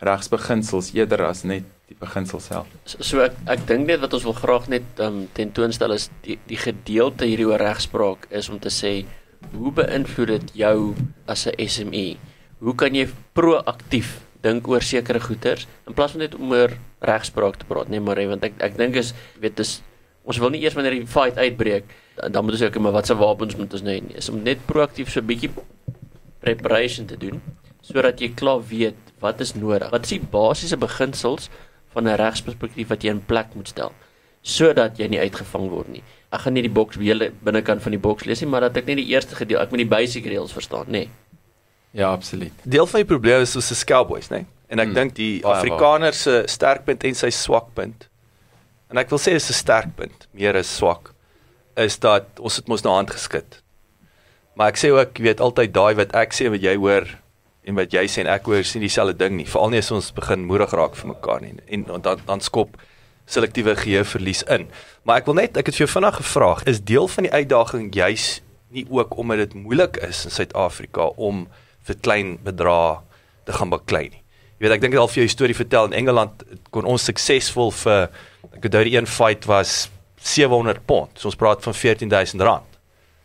[0.00, 2.68] regsbeginsels eerder as net die beginsel self.
[2.84, 6.36] So, so ek ek dink net wat ons wil graag net um, tentoonstel is die
[6.50, 8.92] die gedeelte hierdie oor regspraak is om te sê
[9.54, 10.94] hoe beïnvloed dit jou
[11.26, 12.18] as 'n SME?
[12.60, 17.56] Hoe kan jy proaktief dink oor sekere goeters in plaas van net om oor regspraak
[17.56, 19.80] te praat, nee maar want ek ek dink is weet dis
[20.24, 21.84] ons wil nie eers wanneer die fight uitbreek
[22.18, 25.10] dan moet ons ook maar watse wapens moet ons nou hê is om net proaktief
[25.10, 25.50] so 'n bietjie
[26.40, 27.40] preparation te doen
[27.80, 29.90] sodat jy klaar weet wat is nodig.
[29.90, 31.48] Wat is die basiese beginsels
[31.98, 33.92] van 'n regsperspektief wat jy in plek moet stel
[34.48, 36.02] sodat jy nie uitgevang word nie.
[36.32, 38.86] Ek gaan nie die boks hele binnekant van die boks lees nie, maar dat ek
[38.86, 41.06] net die eerste gedeelte, ek moet die basic reels verstaan, nê.
[41.06, 41.10] Nee.
[41.96, 42.52] Ja, absoluut.
[42.64, 44.44] Deel van die probleem is ons is cowboys, né?
[44.44, 44.46] Nee?
[44.68, 44.98] En ek hmm.
[44.98, 48.08] dink die Afrikaner se sterkpunt en sy swakpunt.
[48.92, 51.14] En ek wil sê dis 'n sterkpunt, meer as swak,
[51.76, 53.62] is dat ons het mos nou hand geskit.
[54.54, 57.08] Maar ek sê ook, jy weet altyd daai wat ek sê wat jy hoor
[57.68, 59.46] en wat jy sê en ek hoor sien dieselfde ding nie.
[59.48, 62.78] Veral nie as ons begin moedig raak vir mekaar nie en, en dan dan skop
[63.28, 64.68] selektiewe geheueverlies in.
[65.04, 67.90] Maar ek wil net ek het vir jou vinnig gevra, is deel van die uitdaging
[67.92, 68.28] juis
[68.72, 71.44] nie ook omdat dit moeilik is in Suid-Afrika om
[71.88, 72.98] vir klein bedrae
[73.48, 74.22] te gaan baklei nie.
[74.58, 76.42] Jy weet ek dink al vir jou storie vertel in Engeland
[76.74, 78.08] kon ons suksesvol vir
[78.56, 79.86] ek het daai een fight was
[80.24, 81.12] 700 pond.
[81.14, 82.78] So ons praat van 14000 rand.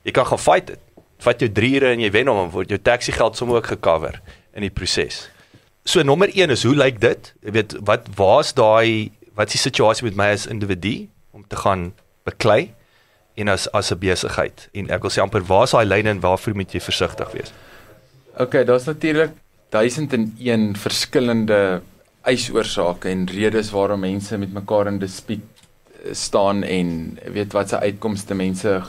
[0.05, 0.82] Jy kan gaan fight dit.
[1.23, 3.71] Vat jou 3 ure en jy wen hom en word jou taxi geld sommer ook
[3.71, 4.19] gecover
[4.53, 5.27] in die proses.
[5.85, 7.33] So nommer 1 is hoe lyk dit?
[7.43, 11.57] Jy weet wat waar's daai wat is die situasie met my as individu om te
[11.57, 11.91] gaan
[12.27, 12.73] baklei
[13.35, 16.55] en as as 'n besigheid en ek wil sê amper waar's daai lyne en waarvoor
[16.55, 17.53] moet jy versigtig wees?
[18.37, 19.31] Okay, daar's natuurlik
[19.69, 21.81] 1001 verskillende
[22.21, 25.41] eisoorsake en redes waarom mense met mekaar in dispuut
[26.03, 28.81] eh, staan en weet wat se uitkomste mense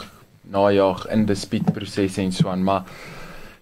[0.53, 2.85] najag in dispuutprosesse en so aan, maar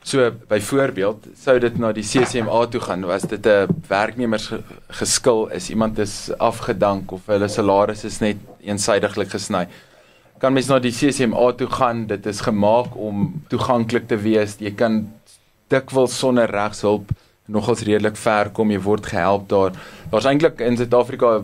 [0.03, 4.51] so byvoorbeeld sou dit na die CCMA toe gaan, was dit 'n werknemers
[4.89, 9.69] geskil is iemand is afgedank of hulle salaris is net eensydiglik gesny
[10.39, 14.75] kan mens na die CCMA toe gaan dit is gemaak om toeganklik te wees jy
[14.75, 15.13] kan
[15.69, 17.13] dikwels sonder regshulp
[17.53, 19.77] nogals redelik ver kom jy word gehelp daar.
[20.13, 21.41] Daar's eintlik in Suid-Afrika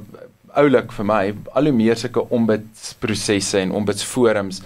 [0.59, 1.22] oulik vir my
[1.59, 4.62] al hoe meer sulke ombudsprosesse en ombudsforums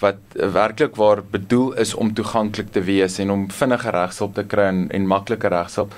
[0.00, 4.68] wat werklik waar bedoel is om toeganklik te wees en om vinnige regshulp te kry
[4.72, 5.94] en, en maklike regshulp.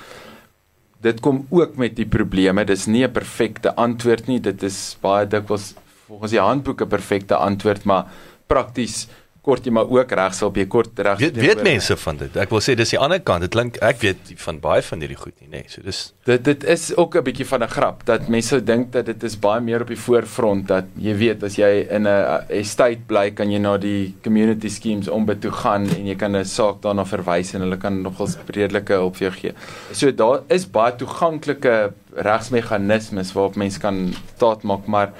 [1.01, 2.65] Dit kom ook met die probleme.
[2.65, 4.39] Dis nie 'n perfekte antwoord nie.
[4.39, 5.73] Dit is baie dikwels
[6.07, 8.05] volgens die handboek 'n perfekte antwoord, maar
[8.47, 9.07] prakties
[9.45, 12.35] kort jy maar ook regsop jy kort reg weet, weet mense van dit?
[12.43, 13.45] Ek wil sê dis die ander kant.
[13.45, 15.63] Dit klink ek weet van baie van hierdie goed nie nê.
[15.63, 15.71] Nee.
[15.71, 19.05] so dis dit dit is ook 'n bietjie van 'n grap dat mense dink dat
[19.05, 23.07] dit is baie meer op die voorfront dat jy weet as jy in 'n estate
[23.07, 26.45] bly kan jy na die community schemes om by toe gaan en jy kan 'n
[26.45, 29.53] saak daarna verwys en hulle kan nogals redelike hulp vir jou gee.
[29.91, 35.13] So daar is baie toeganklike regsmeganismes waarop mense kan staat maak maar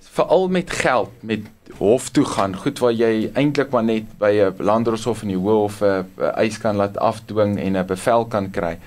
[0.00, 1.40] veral met geld, met
[1.80, 5.82] hof toe gaan, goed waar jy eintlik maar net by 'n landdroshof in die hof
[5.82, 6.06] 'n
[6.36, 8.78] eis kan laat afdwing en 'n bevel kan kry.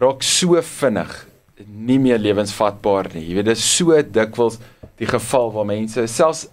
[0.00, 1.26] Raak so vinnig
[1.66, 3.28] nie meer lewensvatbaar nie.
[3.28, 4.58] Jy weet dis so dikwels
[4.98, 6.48] die geval waar mense selfs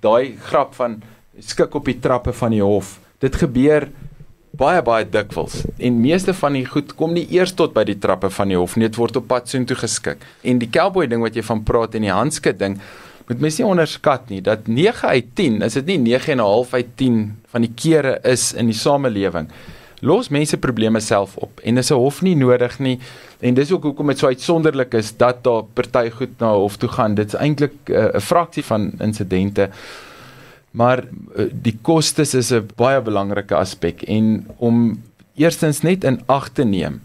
[0.00, 1.02] daai grap van
[1.40, 2.98] skik op die trappe van die hof.
[3.20, 3.88] Dit gebeur
[4.54, 8.30] baie baie dikwels en meeste van die goed kom nie eers tot by die trappe
[8.30, 11.34] van die hof nie dit word op pad soontoe geskik en die cowboy ding wat
[11.34, 12.76] jy van praat en die handskit ding
[13.28, 16.44] moet mens nie onderskat nie dat 9 uit 10 is dit nie 9 en 'n
[16.44, 19.48] half uit 10 van die kere is in die samelewing
[20.04, 22.98] los mense probleme self op en dis 'n hof nie nodig nie.
[23.40, 26.88] En dis ook hoekom dit so uitsonderlik is dat daar party goed na hof toe
[26.88, 27.14] gaan.
[27.14, 29.70] Dit's eintlik eh, 'n uh, fraksie van insidente
[30.70, 31.04] maar
[31.36, 35.02] uh, die kostes is 'n baie belangrike aspek en om
[35.34, 37.00] eerstens net in ag te neem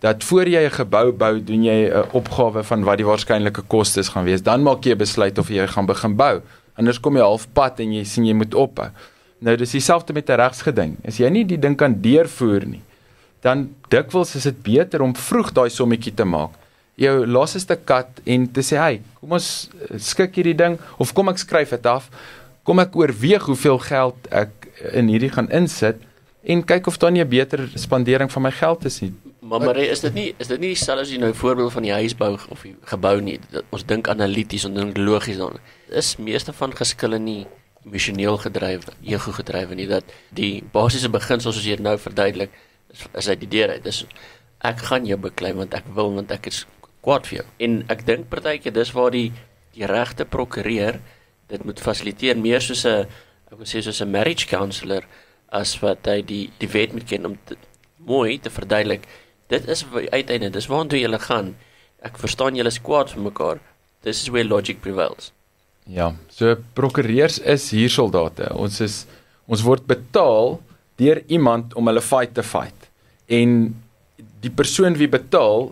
[0.00, 4.08] dat voor jy 'n gebou bou, doen jy 'n opgawe van wat die waarskynlike kostes
[4.08, 4.42] gaan wees.
[4.42, 6.40] Dan maak jy 'n besluit of jy gaan begin bou.
[6.74, 8.90] Anders kom jy halfpad en jy sien jy moet ophou.
[9.40, 10.96] Nou dis dieselfde met 'n regsgeding.
[11.04, 12.82] As jy nie die ding kan deurvoer nie,
[13.40, 16.50] dan dikwels is dit beter om vroeg daai sommetjie te maak.
[16.96, 21.28] Jou laaste kat en te sê, "Hey, kom ons eh, skik hierdie ding of kom
[21.28, 22.10] ek skryf dit af.
[22.64, 24.50] Kom ek oorweeg hoeveel geld ek
[24.92, 25.96] in hierdie gaan insit."
[26.48, 29.12] en kyk of daar nie 'n beter spandering van my geld is nie.
[29.48, 31.92] Maar maar is dit nie is dit nie dieselfde as jy nou voorbeeld van die
[31.92, 33.38] huisbou of die gebou nie.
[33.50, 35.56] Dat ons dink analities en dink logies dan.
[35.88, 37.46] Is meeste van geskille nie
[37.86, 40.04] emosioneel gedrywe, ego gedrywe nie dat
[40.36, 42.52] die basiese beginsels soos jy dit nou verduidelik
[42.92, 43.84] is is uit die deur uit.
[43.84, 44.04] Dis
[44.68, 46.64] ek gaan jou beklei want ek wil want ek is
[47.04, 47.46] kwaad vir jou.
[47.64, 49.30] En ek dink partykeer dis waar die
[49.76, 51.00] die regte prokureur
[51.48, 53.06] dit moet fasiliteer meer soos 'n
[53.50, 55.04] ek wil sê soos 'n marriage counselor
[55.48, 57.56] as wat hy die die wet moet ken om te,
[57.96, 59.08] mooi te verduidelik
[59.48, 61.54] dit is uiteindelik dis waartoe jy gaan.
[62.04, 63.60] Ek verstaan julle is kwaad vir mekaar.
[64.02, 65.32] This is where logic prevails.
[65.88, 68.52] Ja, so prokureurs is hier soldate.
[68.54, 69.06] Ons is
[69.48, 70.58] ons word betaal
[71.00, 72.88] deur iemand om hulle fight te fight.
[73.26, 73.74] En
[74.44, 75.70] die persoon wie betaal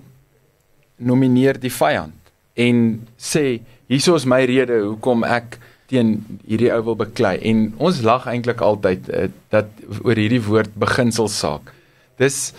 [0.96, 3.60] nomineer die vyand en sê
[3.92, 5.58] hieso is my rede hoekom ek
[5.90, 6.16] teen
[6.48, 9.68] hierdie ou wil beklei en ons lag eintlik altyd uh, dat
[10.00, 11.70] oor hierdie woord beginselsaak.
[12.18, 12.54] Dis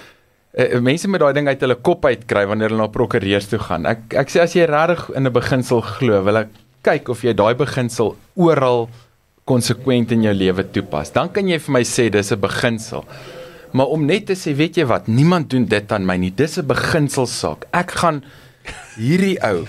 [0.58, 3.60] uh, mense met daai ding uit hulle kop uit kry wanneer hulle na prokureurs toe
[3.60, 3.86] gaan.
[3.86, 6.50] Ek ek sê as jy regtig in 'n beginsel glo, wil ek
[6.84, 8.90] kyk of jy daai beginsel oral
[9.46, 11.12] konsekwent in jou lewe toepas.
[11.16, 13.06] Dan kan jy vir my sê dis 'n beginsel.
[13.72, 16.32] Maar om net te sê, weet jy wat, niemand doen dit aan my nie.
[16.32, 17.68] Dis 'n beginselsaak.
[17.74, 18.24] Ek gaan
[18.98, 19.68] hierdie ou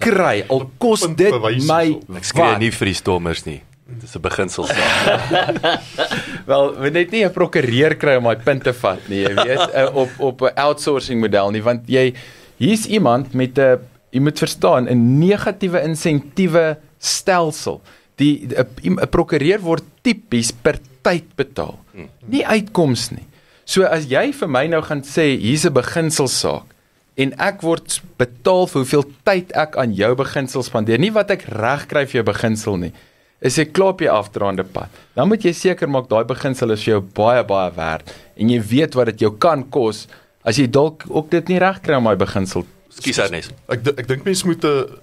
[0.00, 1.32] kry al kos dit
[1.68, 1.84] my
[2.16, 3.62] ek skree nie vir die stormers nie.
[3.88, 5.80] Dis 'n beginsel saak.
[6.50, 9.64] Wel, we net nie 'n prokureur kry om daai punt te vat nie, jy weet,
[9.72, 12.12] eh, op op 'n outsourcing model nie, want jy
[12.60, 13.80] hier's iemand met 'n
[14.12, 17.80] jy moet verstaan 'n negatiewe insentiewe stelsel.
[18.16, 18.48] Die
[18.84, 21.78] 'n prokureur word tipies per tyd betaal.
[21.92, 22.08] Hmm.
[22.26, 23.26] Nie uitkoms nie.
[23.64, 26.74] So as jy vir my nou gaan sê hier's 'n beginsel saak
[27.16, 31.42] en ek word betaal vir hoeveel tyd ek aan jou beginsel spandeer, nie wat ek
[31.48, 32.92] reg kry vir jou beginsel nie
[33.40, 34.94] is jy klaar op die afdraande pad.
[35.14, 38.60] Dan moet jy seker maak daai beginsel is vir jou baie baie werd en jy
[38.60, 40.06] weet wat dit jou kan kos
[40.42, 42.66] as jy dalk ook dit nie reg kry om daai beginsel.
[42.98, 43.54] Skus Ernest.
[43.70, 44.98] Ek ek dink mense moet 'n eh,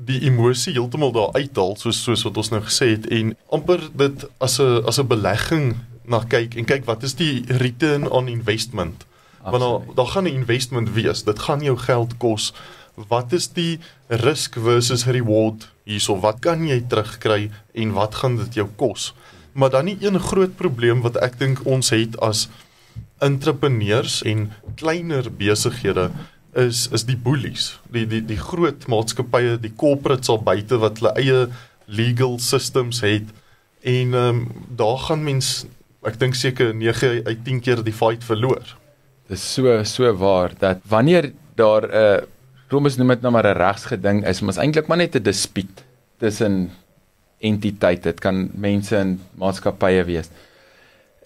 [0.00, 4.24] die emosie heeltemal daar uithaal soos soos wat ons nou gesê het en amper dit
[4.40, 9.06] as 'n as 'n belegging na kyk en kyk wat is die return on investment.
[9.42, 11.24] Want daar daar gaan 'n investment wees.
[11.24, 12.52] Dit gaan jou geld kos.
[13.08, 13.78] Wat is die
[14.08, 19.12] risk versus reward hierso wat kan jy terugkry en wat gaan dit jou kos?
[19.52, 22.48] Maar dan nie een groot probleem wat ek dink ons het as
[23.20, 24.48] entrepreneurs en
[24.80, 26.10] kleiner besighede
[26.58, 27.74] is is die bullies.
[27.92, 31.44] Die die die groot maatskappye, die corporates al buite wat hulle eie
[31.90, 33.28] legal systems het
[33.82, 35.66] en ehm um, daar gaan mens
[36.06, 38.76] ek dink seker 9 uit 10 keer die fight verloor.
[39.28, 42.26] Dis so so waar dat wanneer daar 'n uh,
[42.70, 45.22] Kom ons noem dit nou maar 'n regsgeding is, maar is eintlik maar net 'n
[45.22, 45.84] dispuut
[46.18, 46.70] tussen
[47.40, 48.12] entiteite.
[48.12, 50.30] Dit kan mense in maatskappye wees.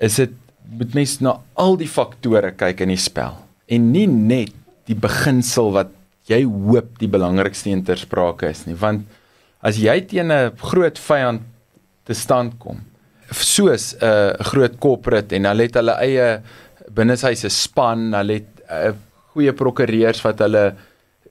[0.00, 0.30] Is dit
[0.70, 3.36] moet mens na al die faktore kyk in die spel
[3.68, 4.52] en nie net
[4.88, 5.88] die beginsel wat
[6.28, 9.04] jy hoop die belangrikste in ter sprake is nie, want
[9.60, 11.42] as jy teen 'n groot vyand
[12.04, 12.80] te stand kom,
[13.30, 16.42] soos 'n uh, groot corporate en hulle het hulle eie
[16.94, 18.92] binneshuise span, hulle het uh,
[19.34, 20.74] goeie prokureurs wat hulle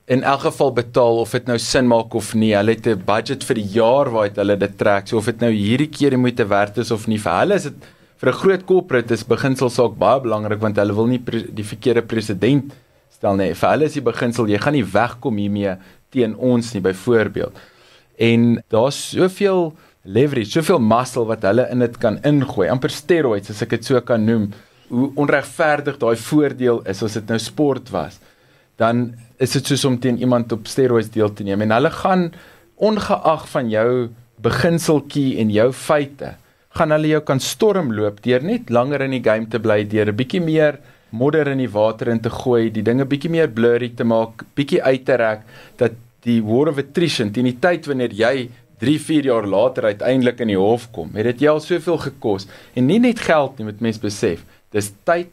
[0.06, 2.51] in elk geval betaal of dit nou sin maak of nie.
[2.56, 5.08] Hulle het 'n budget vir die jaar waaruit hulle dit trek.
[5.08, 7.64] So of dit nou hierdie keer die moeite werd is of nie vir hulle is
[7.64, 7.86] dit
[8.18, 12.01] vir 'n groot corporate is beginsel saak baie belangrik want hulle wil nie die verkeerde
[12.01, 12.74] president
[13.10, 13.54] stel nie.
[13.54, 15.78] Vir hulle is die beginsel jy gaan nie wegkom hiermee
[16.12, 17.54] teen ons nie byvoorbeeld.
[18.20, 19.74] En daar's soveel
[20.04, 24.01] leverage, soveel muscle wat hulle in dit kan ingooi, amper steroids as ek dit so
[24.01, 24.51] kan noem.
[24.89, 28.20] Hoe onregverdig daai voordeel is as dit nou sport was.
[28.78, 32.32] Dan is dit soos om teen iemand op steroids deel te neem en hulle gaan
[32.76, 33.89] ongeag van jou
[34.43, 36.34] beginseltjie en jou feite
[36.78, 40.17] gaan hulle jou kan stormloop deur net langer in die game te bly, deur 'n
[40.17, 40.80] bietjie meer
[41.11, 44.82] modder in die water in te gooi, die dinge bietjie meer blurry te maak, bietjie
[44.82, 45.41] uit te rek
[45.78, 45.93] dat
[46.26, 48.49] die war of attrition teen die tyd wanneer jy
[48.82, 52.47] 3, 4 jaar later uiteindelik in die hof kom, het dit jou al soveel gekos
[52.76, 54.43] en nie net geld nie, moet mens besef.
[54.71, 55.30] Dis tyd,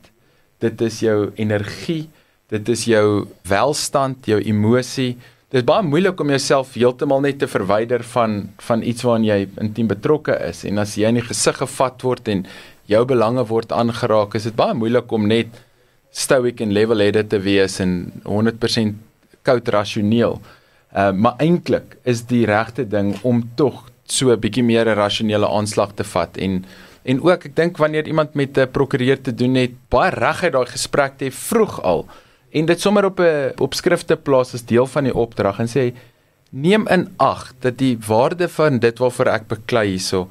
[0.60, 2.10] dit is jou energie,
[2.50, 3.04] dit is jou
[3.48, 5.14] welstand, jou emosie.
[5.50, 9.38] Dit is baie moeilik om jouself heeltemal net te verwyder van van iets waaraan jy
[9.62, 12.44] intiem betrokke is en as jy in die gesig gevat word en
[12.90, 15.60] jou belange word aangeraak, is dit baie moeilik om net
[16.10, 18.98] stoic en level-headed te wees en 100%
[19.46, 20.40] koud rasioneel.
[20.90, 25.46] Uh maar eintlik is die regte ding om tog so 'n bietjie meer 'n rasionele
[25.46, 26.64] aanslag te vat en
[27.02, 30.66] en ook ek dink wanneer iemand met 'n prokureur te doen het, baie reguit daai
[30.66, 32.06] gesprek te hê vroeg al
[32.50, 35.92] en dit sommer op 'n op skrifte plaas as deel van die opdrag en sê
[36.50, 40.28] neem in ag dat die waarde van dit waarvoor ek beklei hierso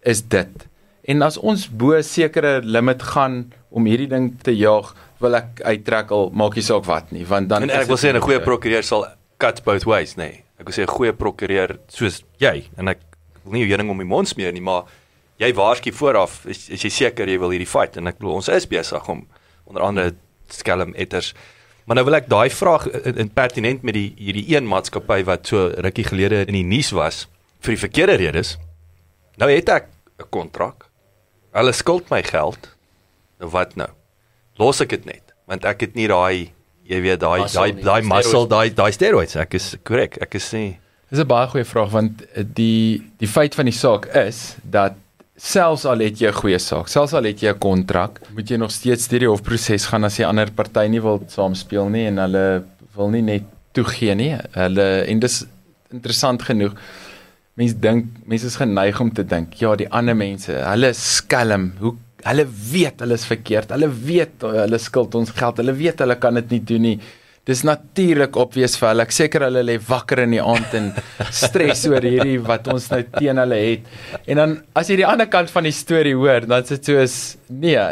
[0.00, 0.68] is dit.
[1.02, 6.10] En as ons bo sekere limit gaan om hierdie ding te jaag, wil ek uittrek
[6.10, 8.82] al maak nie saak wat nie, want dan En ek wil sê 'n goeie prokureur
[8.82, 9.06] sal
[9.38, 10.18] cut both ways, nê.
[10.18, 10.44] Nee.
[10.58, 13.00] Ek wil sê 'n goeie prokureur soos jy en ek
[13.44, 14.84] wil nie jou heuning om die mond smeer nie, maar
[15.38, 18.48] jy waarsku vooraf, is, is jy seker jy wil hierdie fight en ek glo ons
[18.48, 19.26] is besig om
[19.66, 20.14] onder andere
[20.48, 21.34] skelm etters.
[21.84, 25.46] Maar nou wil ek daai vraag in, in pertinent met die hierdie een maatskappy wat
[25.46, 27.26] so rukkie gelede in die nuus was
[27.60, 28.58] vir die verkeerde redes.
[29.36, 30.88] Nou het ek 'n kontrak.
[31.52, 32.76] Hulle skuld my geld.
[33.40, 33.88] Nou wat nou?
[34.58, 36.52] Los ek dit net want ek het nie daai
[36.88, 40.70] jy weet daai daai daai muscle daai daai steroids ek is korrek ek is nie
[41.12, 42.22] Dis 'n baie goeie vraag want
[42.56, 44.96] die die feit van die saak is dat
[45.36, 48.56] selfs al het jy 'n goeie saak, selfs al het jy 'n kontrak, moet jy
[48.56, 52.18] nog steeds deur die hofproses gaan as die ander party nie wil saamspeel nie en
[52.18, 52.64] hulle
[52.94, 54.36] wil nie net toegee nie.
[54.52, 55.44] Hulle en dis
[55.90, 56.74] interessant genoeg.
[57.56, 61.72] Mense dink mense is geneig om te dink, ja, die ander mense, hulle skelm.
[61.80, 63.70] Hoe hulle weet hulle is verkeerd.
[63.74, 65.56] Hulle weet hulle skuld ons geld.
[65.56, 66.98] Hulle weet hulle kan dit nie doen nie.
[67.48, 69.02] Dis natuurlik obvious vir hulle.
[69.02, 70.92] Ek seker hulle lê wakker in die aand en
[71.34, 73.88] stres oor hierdie wat ons nou teen hulle het.
[74.30, 77.16] En dan as jy die ander kant van die storie hoor, dan is dit soos
[77.50, 77.82] nee,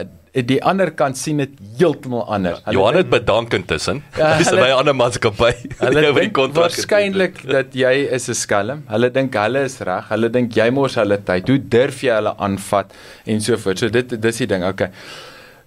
[0.47, 2.61] die ander kant sien dit heeltemal anders.
[2.63, 4.05] Hulle Johan het bedank intussen.
[4.15, 5.51] Ja, Dis by 'n ander maatskappy.
[5.83, 6.71] Hulle oor die kontrak.
[6.71, 8.85] waarskynlik dat jy is 'n skelm.
[8.87, 10.07] Hulle dink hulle is reg.
[10.15, 11.49] Hulle dink jy mors hulle tyd.
[11.51, 12.95] Hoe durf jy hulle aanvat
[13.27, 13.79] en so voort.
[13.83, 14.63] So dit dis die ding.
[14.63, 14.91] Okay.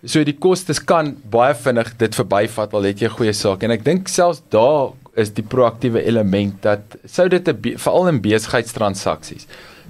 [0.06, 3.64] So die kostes kan baie vinnig dit verbyvat al het jy 'n goeie saak.
[3.64, 8.22] En ek dink selfs daar is die proaktiewe element dat sou dit 'n veral in
[8.22, 9.48] besigheidstransaksies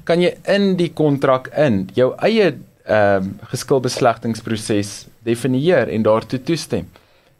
[0.07, 2.53] kan jy in die kontrak in jou eie
[2.83, 6.89] ehm um, geskilbeslegtingsproses definieer en daartoe toestem.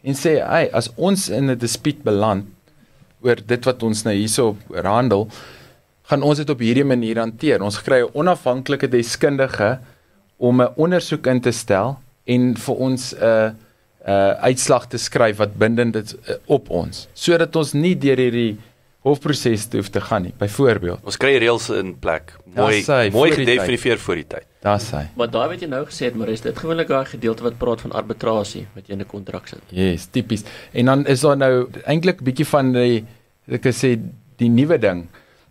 [0.04, 2.46] En sê hey as ons in 'n dispuut beland
[3.22, 5.28] oor dit wat ons nou hierso handel
[6.08, 7.62] gaan ons dit op hierdie manier hanteer.
[7.62, 9.80] Ons kry 'n onafhanklike deskundige
[10.38, 13.52] om 'n ondersoek in te stel en vir ons 'n uh,
[14.04, 18.18] 'n uh, uitslag te skryf wat bindend is uh, op ons sodat ons nie deur
[18.18, 18.58] hierdie
[19.04, 22.34] hofproses te hoef te gaan nie byvoorbeeld Ons kry reëls in plek.
[22.56, 24.46] Mooi Ja, sy, mooi gedefinieer voor die tyd.
[24.64, 27.44] daar's hy Maar daai wat jy nou gesê het, maar is dit gewoonlik daai gedeelte
[27.44, 29.62] wat praat van arbitrasie wat jy in 'n kontrak sit.
[29.70, 30.44] Yes, tipies.
[30.74, 33.06] En dan is daar nou eintlik 'n bietjie van die
[33.48, 34.00] ek kan sê
[34.38, 35.08] die nuwe ding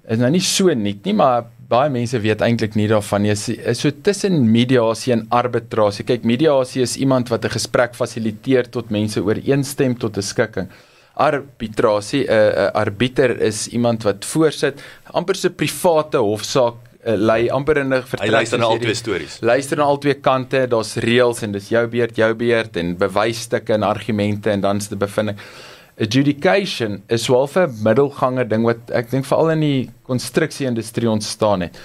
[0.08, 3.32] is nou nie so nuut nie, maar baie mense weet eintlik nie daarvan nie.
[3.32, 6.04] Is, is so tussen mediasie en arbitrasie.
[6.08, 10.68] Kyk, mediasie is iemand wat 'n gesprek fasiliteer tot mense ooreenstem tot 'n skikking.
[11.16, 14.80] Arbitrasie, 'n uh, 'n arbiter is iemand wat voorsit,
[15.12, 16.74] amper so 'n private hofsaak
[17.06, 18.30] uh, lei amper in 'n Hy vertrek.
[18.30, 19.38] luister na al twee stories.
[19.40, 23.72] luister na al twee kante, daar's reëls en dis jou beurt, jou beurt en bewysstukke
[23.74, 25.36] en argumente en dan's die bevinding.
[26.00, 31.76] Adjudication is wel 'n middelganger ding wat ek dink veral in die konstruksie-industrie ontstaan het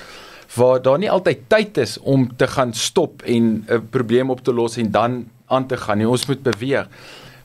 [0.56, 4.54] waar daar nie altyd tyd is om te gaan stop en 'n probleem op te
[4.54, 6.08] los en dan aan te gaan nie.
[6.08, 6.88] Ons moet beweeg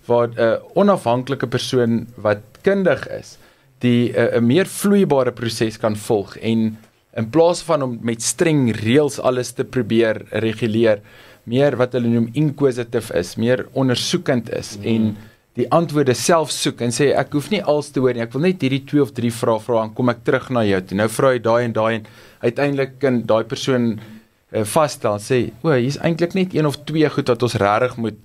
[0.07, 3.39] waar 'n onafhanklike persoon wat kundig is,
[3.79, 6.79] die 'n 'n meer vloeibare proses kan volg en
[7.15, 11.01] in plaas van om met streng reëls alles te probeer reguleer,
[11.45, 14.85] meer wat hulle noem inquisitive is, meer ondersoekend is mm.
[14.85, 15.17] en
[15.59, 18.25] die antwoorde self soek en sê ek hoef nie als te hoor nie.
[18.25, 20.81] Ek wil net hierdie 2 of 3 vrae vra en kom ek terug na jou
[20.81, 20.97] toe.
[21.03, 22.07] Nou vra jy daai en daai en
[22.47, 27.29] uiteindelik kan daai persoon uh, vasstel sê, "O, hier's eintlik net een of twee goed
[27.29, 28.19] wat ons regtig moet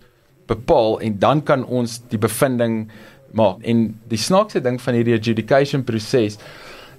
[0.48, 2.88] bepaal en dan kan ons die bevinding
[3.36, 6.40] maak." En die snaakse ding van hierdie adjudication proses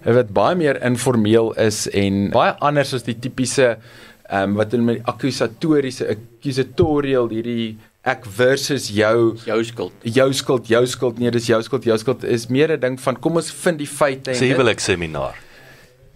[0.05, 3.79] wat baie meer informeel is en baie anders as die tipiese
[4.29, 9.93] ehm um, wat hulle met akkusatoriese accusatorial hierdie ek versus jou Jou skuld.
[10.03, 13.17] jou skuld jou skuld nee dis jou skuld jou skuld is meer 'n ding van
[13.17, 15.35] kom ons vind die feite Sê dit- huwelik seminar.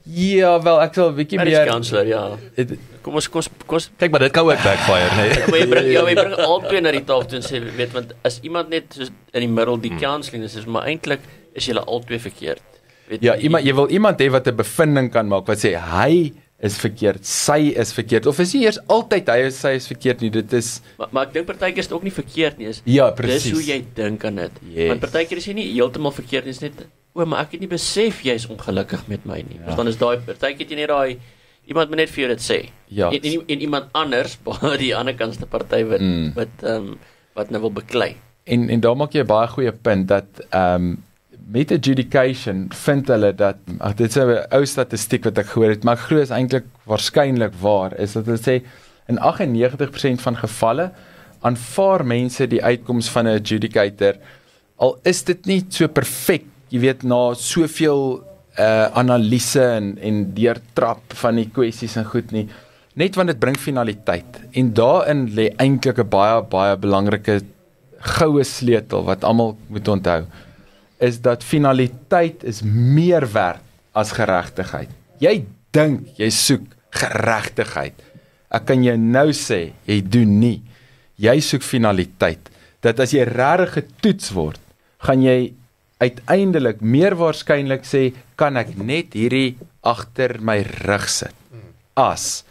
[0.05, 2.37] Ja, wel ek sal 'n bietjie meer counselor, ja.
[2.57, 5.29] Het- Kom ons kom ons kom ons Kyk maar dit kan ook backfire, nê.
[5.29, 5.47] Nee.
[5.51, 8.13] maar jy bring ja, jy bring albei na die tafel toe en sê weet want
[8.25, 11.21] as iemand net soos in die middel die counselling is, is maar eintlik
[11.55, 12.63] is julle albei verkeerd.
[13.09, 16.33] Weet Ja, iemand jy wil iemand hê wat 'n bevinding kan maak wat sê hy
[16.63, 20.21] is verkeerd, sy is verkeerd of is nie eers altyd hy of sy is verkeerd
[20.23, 20.31] nie.
[20.31, 22.69] Dit is Maar, maar ek dink partykeer is dit ook nie verkeerd nie.
[22.71, 23.53] Is ja, dis presies.
[23.57, 24.61] hoe jy dink aan dit.
[24.71, 24.89] Yes.
[24.93, 26.85] Want partykeer is jy nie heeltemal verkeerd nie, is net
[27.15, 29.59] o, maar ek het nie besef jy's ongelukkig met my nie.
[29.59, 29.71] Ja.
[29.73, 29.77] Ja.
[29.77, 31.19] Dan is daai partykeer het jy net daai
[31.67, 32.61] iemand moet net vir jou dit sê.
[32.89, 33.11] Ja.
[33.11, 36.33] En, en, en iemand anders, by die ander kantste party wat Mm.
[36.39, 36.99] wat ehm um,
[37.35, 38.15] wat nou wil beklei.
[38.45, 41.03] En en daar maak jy 'n baie goeie punt dat ehm um,
[41.53, 45.85] met adjudication vind hulle dat ag dit is 'n ou statistiek wat ek gehoor het,
[45.85, 48.63] maar ek glo is eintlik waarskynlik waar is dat hulle sê
[49.09, 50.93] in 98% van gevalle
[51.43, 54.17] aanvaar mense die uitkoms van 'n adjudicator
[54.77, 58.23] al is dit nie so perfek, jy weet na soveel
[58.59, 62.49] uh analise en en deurtrap van die kwessies en goed nie
[63.01, 64.41] net want dit bring finaliteit.
[64.53, 67.41] En daarin lê eintlik 'n baie baie belangrike
[67.99, 70.25] goue sleutel wat almal moet onthou
[71.03, 74.91] is dat finaliteit is meer werd as geregtigheid.
[75.23, 75.43] Jy
[75.75, 77.97] dink jy soek geregtigheid.
[78.53, 80.59] Ek kan jou nou sê, jy doen nie.
[81.21, 82.51] Jy soek finaliteit.
[82.85, 84.61] Dat as jy regtig getoets word,
[85.03, 85.53] gaan jy
[86.03, 91.35] uiteindelik meer waarskynlik sê kan ek net hierdie agter my rug sit.
[91.99, 92.45] As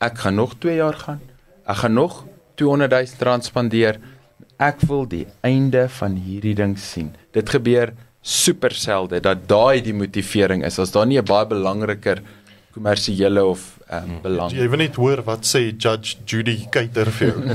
[0.00, 1.20] ek gaan nog 2 jaar gaan.
[1.68, 2.24] Ek gaan nog
[2.60, 4.00] 200 000 rand spandeer.
[4.60, 7.12] Ek wil die einde van hierdie ding sien.
[7.32, 12.20] Dit gebeur super selde dat daai die motivering is as daar nie 'n baie belangriker
[12.74, 14.52] kommersiële of um, belang.
[14.52, 17.38] Jy wil net hoor wat sê Judge Judy Kuyter vir jou.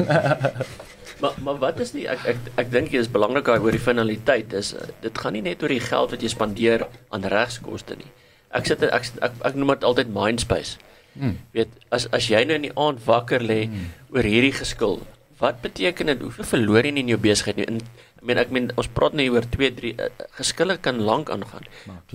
[1.22, 4.52] Maar maar wat is die ek ek ek dink dit is belangrik oor die finaliteit
[4.54, 8.10] is uh, dit gaan nie net oor die geld wat jy spandeer aan regskoste nie.
[8.52, 10.76] Ek sit ek ek, ek, ek noem dit altyd mindspace.
[11.16, 11.38] Hmm.
[11.56, 13.88] Weet as as jy nou in die aand wakker lê Hmm.
[14.12, 15.00] oor hierdie geskil,
[15.40, 16.20] wat beteken dit?
[16.22, 17.66] Hoeveel verloor jy in jou besigheid nie?
[17.66, 17.80] In,
[18.26, 20.10] meen ek meen ons praat nou oor 2 3 uh,
[20.40, 21.68] geskille kan lank aangaan.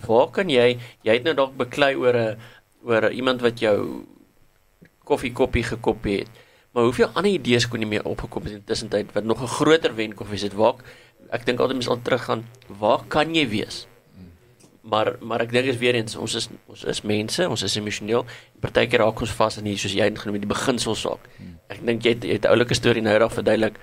[0.06, 2.36] Waar kan jy jy het nou dalk beklei oor 'n
[2.84, 4.06] oor iemand wat jou
[5.04, 6.30] koffiekoppie gekopie het.
[6.72, 9.94] Maar hoeveel ander idees kon nie meer opgekom het in tussentyd wat nog 'n groter
[9.94, 10.54] wen kon wees het.
[10.54, 10.76] Waar
[11.30, 13.86] ek dink altyd mens al teruggaan, waar kan jy wees?
[14.82, 18.24] Maar maar ek dink is weer eens ons is ons is mense, ons is emosioneel.
[18.60, 21.28] Partykeer raak ons vas in hier soos jy het genoem die beginsel saak.
[21.68, 23.78] Ek dink jy het, jy het 'n oulike storie nou daar verduidelik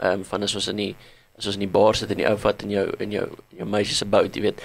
[0.00, 0.96] ehm um, van as ons in die
[1.38, 3.62] as ons in die bar sit en die ou vat in jou in jou in
[3.62, 4.62] jou meisie se bout, jy weet.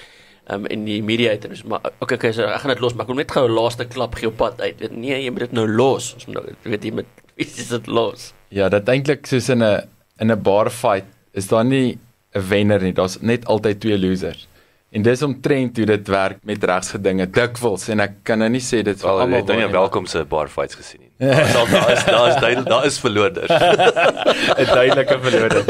[0.49, 3.05] Ehm um, in die mediator is maar okay, okay, so ek gaan dit los, maar
[3.05, 4.79] ek wil net gou 'n laaste klap gee op pad uit.
[4.79, 6.13] Weet nee, jy moet dit nou los.
[6.15, 7.05] Ons moet nou weet jy met
[7.45, 8.31] is dit los?
[8.49, 9.87] Ja, dit eintlik soos in 'n
[10.19, 11.99] in 'n bar fight is daar nie
[12.33, 14.47] 'n wenner nie, daar's net altyd twee losers.
[14.91, 18.81] En dis omtrent hoe dit werk met regsgedinge dikwels en ek kan nou nie sê
[18.83, 21.10] dit vir Wel, jy almal het nou nie, welkom se bar fights gesien nie.
[21.21, 23.49] Daar daar is daar is duidel- daar is verloders.
[24.61, 25.63] 'n duidelike verloder.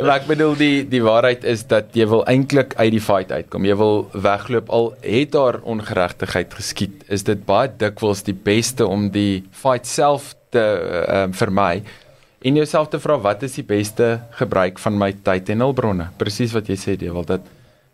[0.00, 3.64] maar ek bedoel die die waarheid is dat jy wil eintlik uit die fight uitkom.
[3.68, 7.04] Jy wil wegloop al het daar ongeregtigheid geskied.
[7.08, 11.82] Is dit baie dikwels die beste om die fight self te uh, vermy
[12.40, 16.08] en jouself te vra wat is die beste gebruik van my tyd en hulpbronne?
[16.16, 17.40] Presies wat jy sê, Dewald, dat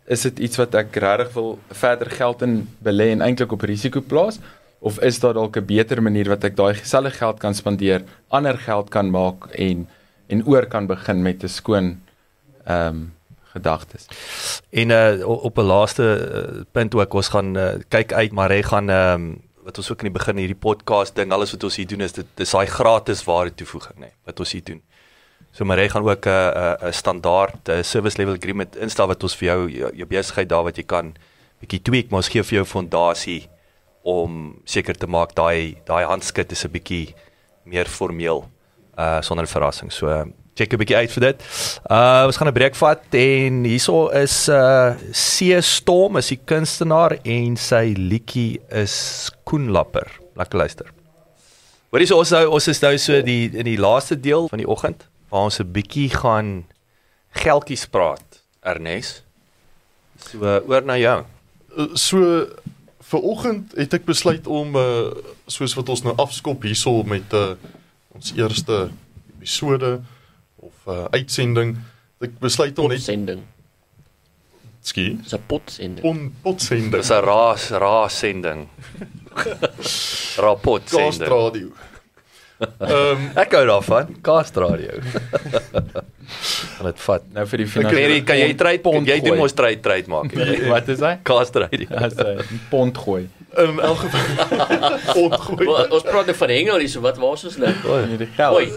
[0.07, 3.99] is dit iets wat ek regtig wil verder geld in belê en eintlik op risiko
[4.05, 4.39] plaas
[4.79, 8.57] of is daar dalk 'n beter manier wat ek daai selfe geld kan spandeer, ander
[8.57, 9.87] geld kan maak en
[10.27, 12.01] en oor kan begin met 'n skoon
[12.65, 13.13] ehm um,
[13.55, 14.07] gedagtes.
[14.69, 18.61] En uh op 'n laaste uh, punt ook ons gaan uh, kyk uit maar hy
[18.61, 21.75] gaan ehm um, wat ons ook in die begin hierdie podcast ding alles wat ons
[21.75, 24.81] hier doen is dit dis daai gratis ware toevoeging nê nee, wat ons hier doen.
[25.51, 29.07] So maar hy gaan ook 'n uh, 'n uh, standaard uh, service level agreement instel
[29.07, 31.15] wat ons vir jou, jou besigheid daar wat jy kan
[31.59, 33.47] bietjie tweak maar ons gee vir jou fondasie
[34.05, 37.15] om seker te maak daai daai handskrif is 'n bietjie
[37.65, 38.45] meer formeel
[38.97, 39.91] uh sonder verrassing.
[39.91, 40.07] So
[40.55, 41.41] check 'n bietjie uit vir dit.
[41.89, 47.17] Uh ons gaan 'n breek vat en hierso is uh See Storm is die kunstenaar
[47.23, 50.07] en sy liedjie is Koenlapper.
[50.35, 50.85] Lekker luister.
[51.91, 54.69] Hoorie so ons nou ons is nou so die in die laaste deel van die
[54.69, 56.65] oggend waar ons 'n bietjie gaan
[57.31, 58.43] geldjies praat.
[58.61, 59.23] Ernest.
[60.29, 61.25] So uh, oor na jou.
[61.95, 62.47] So
[63.05, 65.09] vir oggend het ek besluit om uh
[65.47, 67.55] soos wat ons nou afskop hierso met uh
[68.15, 68.89] ons eerste
[69.37, 69.99] episode
[70.55, 71.75] of uh uitsending
[72.23, 73.43] ek besluit om net Sending.
[74.85, 75.17] Skie.
[75.17, 76.03] Dis 'n potsender.
[76.05, 76.99] On potsender.
[76.99, 78.67] Dis 'n raas raas sending.
[80.45, 81.31] Rapport Ghost sending.
[81.31, 81.71] radio.
[82.59, 84.15] Ehm Ek hou daarvan.
[84.23, 84.99] Cast radio.
[86.85, 87.23] Dit vat.
[87.35, 87.99] Nou vir die finale.
[87.99, 90.31] jy kan jy trade Pond jy doen mos trade trade maak.
[90.73, 91.15] Wat is hy?
[91.27, 91.87] Cast radio.
[91.91, 93.25] As 'n pond gooi.
[93.57, 94.21] In elk geval
[95.23, 95.87] ontgooi.
[95.89, 97.71] Ons praat nou van hengel hier, so wat waar is ons nou?
[98.07, 98.55] Nee, die geld.
[98.55, 98.67] Oei.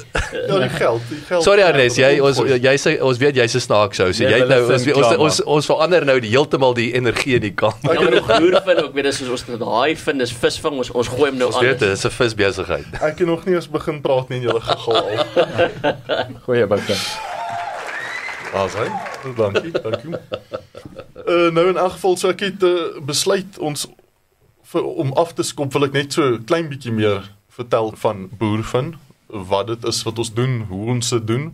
[0.48, 1.42] Ja, die geld, die geld.
[1.42, 4.12] Sorry Ernest, jy ons jy sê ons weet jy's 'n snaak sou.
[4.12, 7.42] So Nee, jy nou ons ons ons ons verander nou die heeltemal die energie in
[7.42, 7.94] die kamer.
[7.94, 11.08] Ja, maar nog hoer vind ook weer dis ons daai vind is visvang ons ons
[11.08, 11.64] gooi hom nou Ons aan.
[11.64, 12.86] weet dit is 'n visbesigheid.
[13.02, 15.26] Ek het nog nie eens begin praat nie en julle gegaal al.
[16.46, 16.94] Goeie bokke.
[18.52, 18.88] Daar's hy.
[19.36, 20.14] Dankie, dankie.
[21.28, 23.86] Uh nou in elk geval sou ek het uh, besluit ons
[24.68, 28.94] vir om af te skop wil ek net so klein bietjie meer vertel van boervin,
[29.28, 31.50] wat dit is wat ons doen, hoe ons dit doen.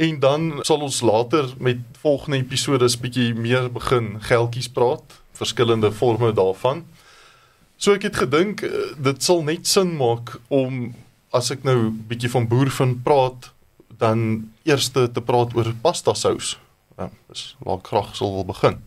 [0.00, 5.92] En dan sal ons later met volgende episode 'n bietjie meer begin geldjies praat, verskillende
[5.92, 6.84] forme daarvan.
[7.76, 10.94] So ek het gedink eh, dit sal net sin maak om
[11.32, 13.52] as ek nou bietjie van boervin praat,
[13.98, 16.58] dan eers te praat oor pasta sous.
[16.98, 18.82] Ja, dis waar ek graag sal wil begin.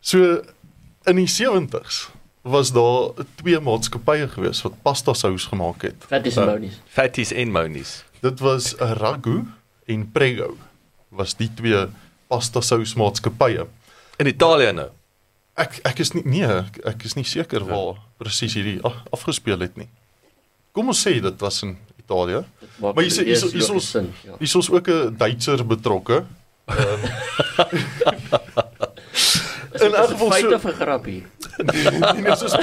[0.00, 0.42] So
[1.06, 2.10] in die 70's
[2.44, 6.04] was daar twee maatskappye gewees wat pasta sous gemaak het.
[6.10, 6.74] Vet is monies.
[6.92, 7.94] Fatties en monies.
[8.20, 9.38] Dit was Ragu
[9.88, 10.50] en Prego
[11.08, 11.86] was die twee
[12.28, 13.64] pasta sous maatskappye.
[14.20, 14.90] In Italië nou.
[15.56, 19.60] Ek ek is nie nee, ek, ek is nie seker waar presies hierdie af, afgespeel
[19.62, 19.88] het nie.
[20.74, 22.44] Kom ons sê dit was in Italië.
[22.82, 23.92] Maar jy sê- eers hier is- hier is ons-
[24.24, 24.32] ja.
[24.38, 26.24] Hier is ons ook 'n Duitser betrokke.
[29.84, 31.22] In elk geval Feit so 'n grappie?
[32.14, 32.56] nie net soos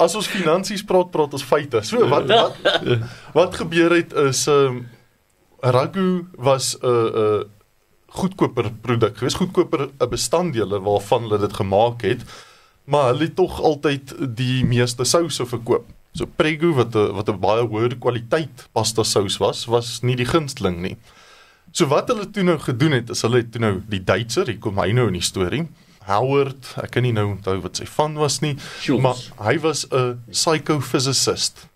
[0.00, 1.82] as ons finansies praat, praat ons feite.
[1.86, 2.56] So wat wat
[3.36, 4.88] wat gebeur het is ehm um,
[5.60, 7.44] Ragu was 'n uh, 'n uh,
[8.10, 12.20] goedkoper produk geweest, goedkoper 'n bestanddele waarvan hulle dit gemaak het,
[12.84, 15.84] maar hulle het tog altyd die meeste souse verkoop.
[16.12, 20.26] So Prego wat 'n wat 'n baie hoër kwaliteit pasta sous was, was nie die
[20.26, 20.96] gunsteling nie.
[21.72, 24.58] So wat hulle toe nou gedoen het, is hulle het toe nou die Duitser, hier
[24.62, 25.66] kom hy nou in die storie.
[26.08, 29.02] Howard, ek kan nie nou onthou wat sy van was nie, Schultz.
[29.04, 31.68] maar hy was 'n psychophysicist.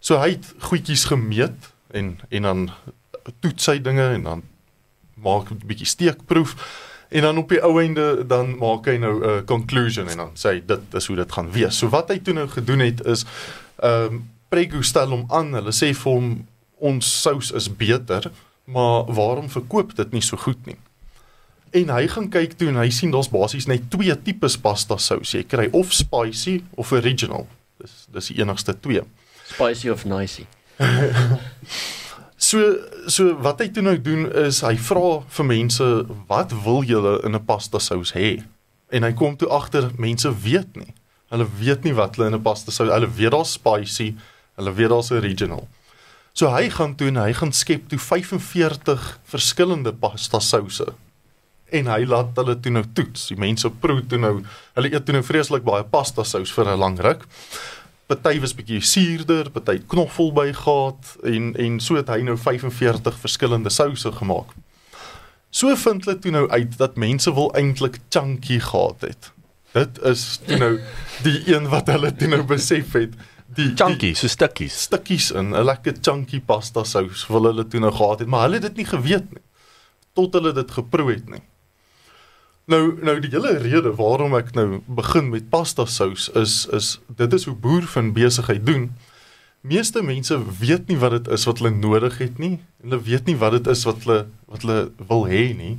[0.00, 2.70] So hy het goedjies gemeet en en dan
[3.40, 4.42] toets hy dinge en dan
[5.14, 6.56] maak 'n bietjie steekproef
[7.10, 10.48] en dan op die ou einde dan maak hy nou 'n conclusion en dan sê
[10.48, 11.78] hy dit is hoe dit gaan wees.
[11.78, 13.24] So wat hy toe nou gedoen het is
[13.78, 16.46] ehm um, Prego stel hom aan, hulle sê vir hom
[16.78, 18.30] ons sous is beter,
[18.64, 20.76] maar waarom verkoop dit nie so goed nie?
[21.74, 25.34] En hy gaan kyk toe en hy sien daar's basies net twee tipes pasta sous.
[25.34, 27.48] Jy kry of spicy of original.
[27.82, 29.02] Dis dis die enigste twee.
[29.50, 30.46] Spicy of nicey.
[32.44, 32.60] So
[33.08, 35.86] so wat hy toe nou doen is hy vra vir mense
[36.28, 38.42] wat wil julle in 'n pasta sous hê?
[38.92, 40.92] En hy kom toe agter mense weet nie.
[41.32, 42.90] Hulle weet nie wat hulle in 'n pasta sous.
[42.90, 44.14] Hulle weet daar's spicy,
[44.56, 45.68] hulle weet daar's original.
[46.34, 50.86] So hy gaan toe en hy gaan skep toe 45 verskillende pasta souse.
[51.70, 53.28] En hy laat hulle toe nou toets.
[53.30, 54.34] Die mense proe toe nou,
[54.74, 57.24] hulle eet toe nou vreeslik baie pasta sous vir 'n lang ruk
[58.06, 63.20] party was bietjie suurder, party knoffel by gehad en en so het hy nou 45
[63.22, 64.52] verskillende souse gemaak.
[65.54, 69.30] So vind hulle toe nou uit dat mense wil eintlik chunky gehad het.
[69.74, 70.72] Dit is toe nou
[71.26, 73.14] die een wat hulle toe nou besef het.
[73.54, 74.82] Die Chunky, so stukkies.
[74.88, 78.54] stukkies in 'n lekker chunky pasta sous wil hulle toe nou gehad het, maar hulle
[78.54, 79.42] het dit nie geweet nie
[80.14, 81.42] tot hulle dit geproe het nie.
[82.70, 87.32] Nou nou die hele rede waarom ek nou begin met pasta sous is is dit
[87.32, 88.92] is hoe boer van besigheid doen.
[89.60, 92.58] Meeste mense weet nie wat dit is wat hulle nodig het nie.
[92.82, 95.78] Hulle weet nie wat dit is wat hulle wat hulle wil hê nie.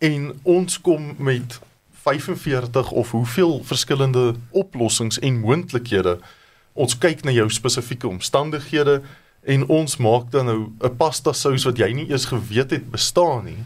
[0.00, 1.60] En ons kom met
[2.02, 6.18] 45 of hoeveel verskillende oplossings en moontlikhede.
[6.72, 9.00] Ons kyk na jou spesifieke omstandighede
[9.42, 13.44] en ons maak dan nou 'n pasta sous wat jy nie eers geweet het bestaan
[13.44, 13.64] nie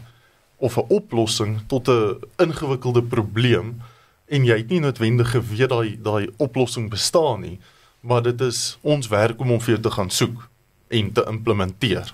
[0.57, 3.81] of 'n oplossing tot 'n ingewikkelde probleem
[4.25, 7.59] en jy het nie noodwendig geweet daai daai oplossing bestaan nie,
[8.01, 10.49] maar dit is ons werk om hom vir jou te gaan soek
[10.87, 12.13] en te implementeer.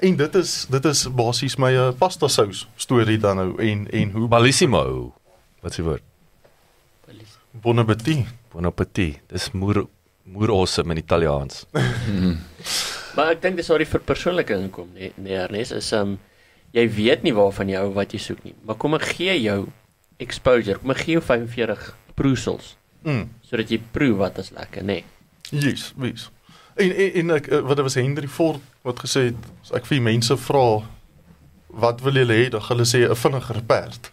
[0.00, 4.10] En dit is dit is basies my uh, pasta sous storie dan nou en en
[4.10, 5.14] hoe Bellissimo.
[5.60, 6.02] Wat se woord?
[7.50, 8.26] bon appetit.
[8.52, 9.20] Bon appetit.
[9.30, 9.86] Dis moer
[10.30, 11.64] moer awesome in Italiaans.
[13.16, 16.12] Maar ek dink dis waar die verpersoonliking kom, nee, nee Ernest, is um
[16.70, 18.52] jy weet nie waarvan jy hou wat jy soek nie.
[18.64, 19.64] Maar kom ek gee jou
[20.22, 20.78] exposure.
[20.78, 23.30] Kom ek gee jou 45 proesels Mm.
[23.48, 24.98] sodat jy proe wat is lekker, nê.
[25.50, 25.60] Nee.
[25.64, 26.26] Yes, wees.
[26.76, 30.02] En en, en ek eh, wat was Henry Ford wat gesê het as ek vir
[30.04, 30.64] mense vra
[31.80, 32.50] wat wil julle hê?
[32.52, 34.10] Dan gaan hulle sê 'n vinniger perd.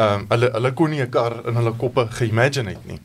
[0.00, 2.98] Ehm um, hulle hulle kon nie 'n kar in hulle koppe geimagine het nie.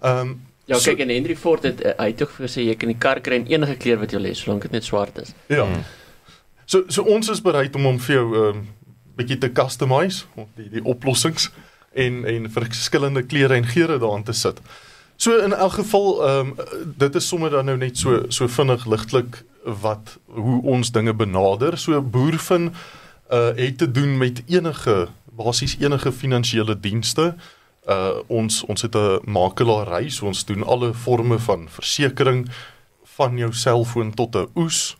[0.00, 0.38] Ehm um,
[0.70, 3.18] Ja, kyk en Henry Ford het uh, hy het ook gesê jy kan die kar
[3.24, 5.32] kry in enige kleur wat jy wil hê solank dit net swart is.
[5.50, 5.64] Ja.
[5.66, 5.82] Hmm.
[6.70, 8.68] So so ons is bereid om hom vir jou ehm um,
[9.18, 10.24] bietjie te customize,
[10.56, 11.50] die die oplossings
[11.92, 14.62] en en verskillende kleure en geure daarin te sit.
[15.20, 18.86] So in elk geval ehm um, dit is sommer dan nou net so so vinnig
[18.86, 19.42] ligtelik
[19.82, 21.78] wat hoe ons dinge benader.
[21.78, 22.70] So boervin
[23.30, 27.34] uh het te doen met enige basies enige finansiële dienste.
[27.88, 32.50] Uh ons ons het 'n makelaary, so ons doen alle forme van versekerings
[33.20, 34.96] van jou selfoon tot 'n oes.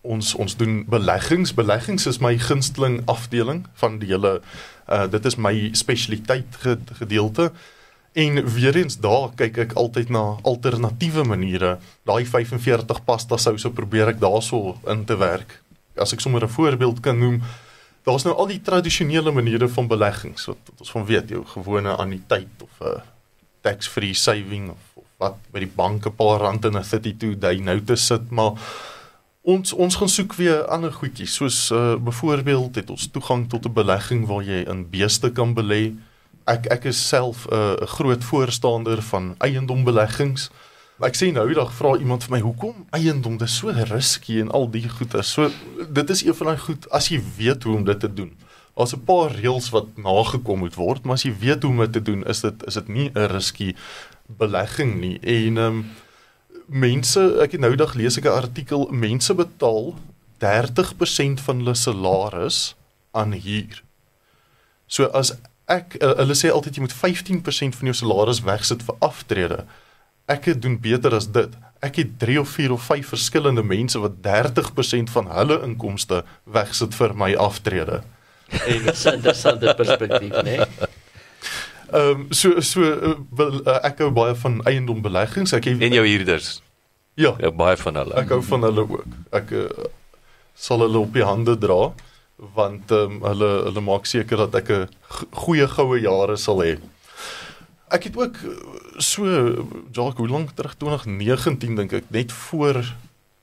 [0.00, 1.54] Ons ons doen beleggings.
[1.54, 4.40] Beleggings is my gunsteling afdeling van die hele
[4.88, 6.46] uh dit is my spesialiteit
[6.92, 7.52] gedeelte.
[8.12, 11.78] En weer eens daar kyk ek altyd na alternatiewe maniere.
[12.02, 15.62] Daai 45 pasta souse probeer ek daarso in te werk.
[15.96, 17.42] As ek sommer 'n voorbeeld kan noem,
[18.08, 21.94] daar's nou al die tradisionele maniere van beleggings wat, wat ons van weet, jou gewone
[22.04, 23.00] anniteit of 'n uh,
[23.60, 27.56] tax-free saving of, of wat by die bank 'n paar rand in 'n 32 day
[27.60, 28.52] notice sit, maar
[29.42, 33.72] ons ons gaan soek weer ander goedjies soos uh, byvoorbeeld het ons toegang tot 'n
[33.72, 35.92] belegging waar jy in beeste kan belê
[36.48, 40.50] ek ek is self 'n uh, groot voorstander van eiendombeleggings.
[40.98, 44.64] Ek sê nou eendag vra iemand vir my hoekom eiendom dis so risky en al
[44.74, 45.22] die goeie.
[45.22, 45.46] So
[45.94, 48.32] dit is een van daai goed as jy weet hoe om dit te doen.
[48.74, 51.92] Daar's 'n paar reëls wat nagekom moet word, maar as jy weet hoe om dit
[51.92, 53.76] te doen, is dit is dit nie 'n risky
[54.26, 55.18] belegging nie.
[55.22, 55.90] En ehm um,
[56.66, 59.94] mense, ek het nou eendag lees ek 'n artikel, mense betaal
[60.38, 62.74] 30% van hulle salaris
[63.12, 63.82] aan huur.
[64.86, 65.32] So as
[65.66, 69.64] ek uh, hulle sê altyd jy moet 15% van jou salaris wegsit vir aftrede.
[70.28, 71.54] Ek het doen beter as dit.
[71.80, 76.94] Ek het 3 of 4 of 5 verskillende mense wat 30% van hulle inkomste wegsit
[76.98, 78.02] vir my aftrede.
[78.72, 80.42] En dis 'n interessante perspektief, né?
[80.42, 80.66] Nee?
[81.92, 85.52] Ehm um, so so uh, wil, uh, ek hou baie van eiendombeleggings.
[85.56, 86.62] Ek het, En jou huurders.
[87.16, 88.14] Ja, Ja, baie van hulle.
[88.20, 89.04] ek hou van hulle ook.
[89.32, 89.64] Ek uh,
[90.54, 91.92] sal hulle op die hande dra
[92.54, 94.88] want ehm um, hulle hulle maak seker dat ek 'n
[95.32, 96.76] goeie goue jare sal hê.
[97.88, 98.36] Ek het ook
[98.96, 99.24] so
[99.90, 102.82] Jacques, hoe lank terug 2019 dink ek, net voor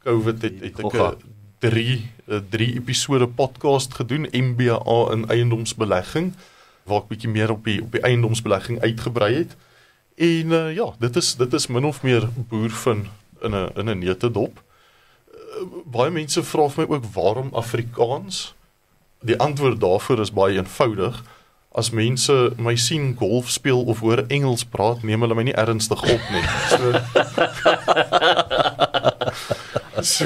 [0.05, 1.15] Covid het, het ek Gogga.
[1.17, 2.11] 'n 3
[2.49, 4.77] 3 episode podcast gedoen MBA
[5.13, 6.34] in eiendomsbelegging
[6.85, 9.55] waar ek bietjie meer op die op die eiendomsbelegging uitgebrei het.
[10.15, 13.07] En uh, ja, dit is dit is min of meer boervin
[13.41, 14.61] in 'n in 'n neutedop.
[15.34, 18.53] Uh, baie mense vra vir my ook waarom Afrikaans?
[19.22, 21.23] Die antwoord daarvoor is baie eenvoudig.
[21.76, 25.99] As mense my sien golf speel of hoor Engels praat, neem hulle my nie ernstig
[25.99, 26.45] op nie.
[26.72, 26.93] So
[30.06, 30.26] So,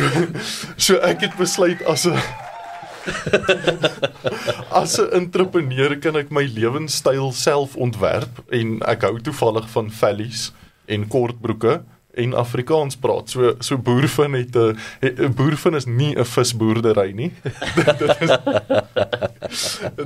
[0.76, 2.18] so ek het besluit as 'n
[4.82, 10.52] as 'n entrepreneur kan ek my lewenstyl self ontwerp en ek hou toevallig van vellies
[10.88, 11.80] en kortbroeke
[12.14, 13.30] en Afrikaans praat.
[13.30, 17.34] So so boervin het 'n 'n boervin is nie 'n visboerdery nie.
[18.00, 18.32] dit is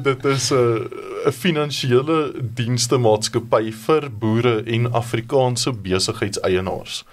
[0.02, 0.90] dit is 'n
[1.26, 7.06] 'n finansiële dienste maatskappy vir boere en Afrikaanse besigheidseienaars.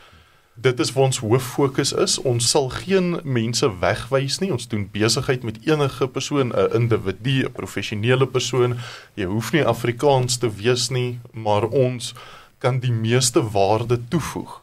[0.54, 2.18] Dit is waar ons hoof fokus is.
[2.18, 4.52] Ons sal geen mense wegwys nie.
[4.52, 8.78] Ons doen besigheid met enige persoon, 'n individu, 'n professionele persoon.
[9.14, 12.14] Jy hoef nie Afrikaans te wees nie, maar ons
[12.58, 14.60] kan die meeste waarde toevoeg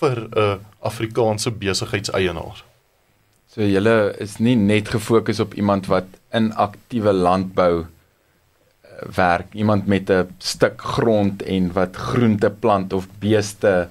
[0.00, 2.64] vir 'n Afrikaanse besigheidseienaar.
[3.50, 9.86] So julle is nie net gefokus op iemand wat in aktiewe landbou eh, werk, iemand
[9.86, 13.88] met 'n stuk grond en wat groente plant of beeste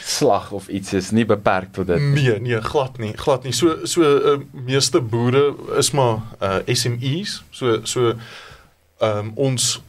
[0.00, 2.00] slag of iets is nie beperk tot dit.
[2.00, 3.52] Nee, nee, glad nie, glad nie.
[3.52, 7.42] So so uh, meeste boere is maar uh, SMEs.
[7.50, 8.14] So so
[8.98, 9.82] ehm um, ons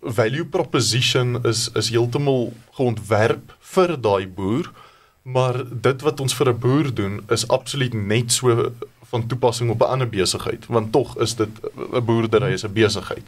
[0.00, 4.70] value proposition is is heeltemal geontwerp vir daai boer,
[5.22, 8.72] maar dit wat ons vir 'n boer doen is absoluut net so
[9.10, 11.48] van toepassing op 'n ander besigheid, want tog is dit
[11.92, 13.26] 'n boerdery is 'n besigheid.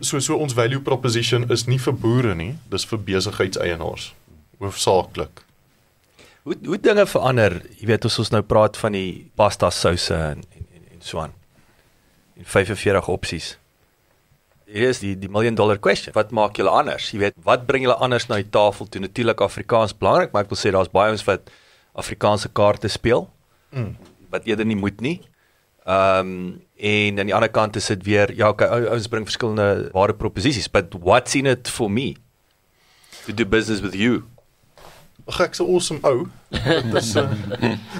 [0.00, 4.14] So so ons value proposition is nie vir boere nie, dis vir besigheidseienaars
[4.58, 5.42] hoofsaaklik.
[6.42, 10.42] Hoe hoe dinge verander, jy weet as ons nou praat van die pasta souse en
[10.56, 11.32] en en, en so aan.
[12.36, 13.58] En 45 opsies.
[14.68, 16.12] Hier is die die million dollar question.
[16.14, 17.06] Wat maak julle anders?
[17.14, 19.00] Jy weet, wat bring julle anders na die tafel toe?
[19.00, 21.48] Natuurlik Afrikaans belangrik, maar ek wil sê daar's baie ons wat
[21.98, 23.28] Afrikaanse kaarte speel
[23.70, 23.96] Mm.
[24.32, 25.18] wat eerder nie moet nie.
[25.84, 29.90] Ehm um, en aan die ander kant is dit weer ja, okay, ouens bring verskillende
[29.92, 32.14] ware proposisies, but what's in it for me
[33.26, 34.22] to do business with you?
[35.26, 36.26] Ag ek's 'n awesome ou.
[36.50, 37.28] Dit is uh,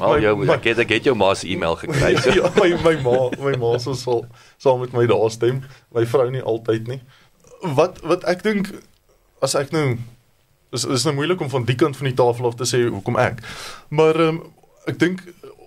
[0.01, 2.17] Al jou my- ek het ek het jou ma se e-mail gekry.
[2.17, 2.31] So.
[2.41, 4.25] ja, my my ma, my ma sou sal
[4.57, 5.63] saam met my daar stem.
[5.95, 7.01] My vrou nie altyd nie.
[7.63, 8.71] Wat wat ek dink
[9.43, 9.99] as ek nou
[10.73, 13.17] is is nou moeilik om van die kant van die tafel af te sê hoekom
[13.17, 13.43] ek.
[13.89, 14.43] Maar um,
[14.87, 15.23] ek dink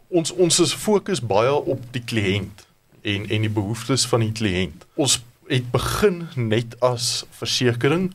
[0.10, 2.66] ons ons is fokus baie op die kliënt
[3.02, 4.86] en en die behoeftes van die kliënt.
[4.96, 8.12] Ons het begin net as versekering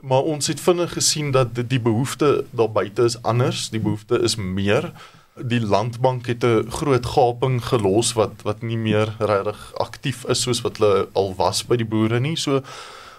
[0.00, 4.36] maar ons het vinnig gesien dat die- behoefte daar buite is anders, die behoefte is
[4.36, 4.92] meer.
[5.34, 10.60] Die landbank het 'n groot gaping gelos wat wat nie meer regtig aktief is soos
[10.60, 12.36] wat hulle al was by die boere nie.
[12.36, 12.62] So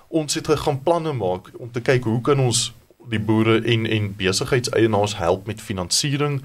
[0.07, 2.73] ons het gaan planne maak om te kyk hoe kan ons
[3.09, 6.41] die boere en en besigheidseienaars help met finansiering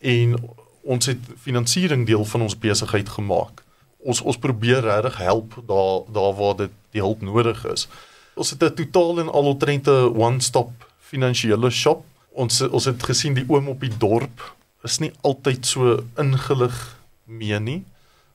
[0.00, 0.36] en
[0.82, 3.62] ons het finansiering deel van ons besigheid gemaak.
[3.98, 7.88] Ons ons probeer regtig help daar daar waar dit die hulp nodig is.
[8.34, 12.04] Ons het 'n totaal en al omtrent 'n one-stop finansiële shop.
[12.32, 16.76] Ons ons het gesien die oom op die dorp is nie altyd so ingelig
[17.24, 17.84] mee nie.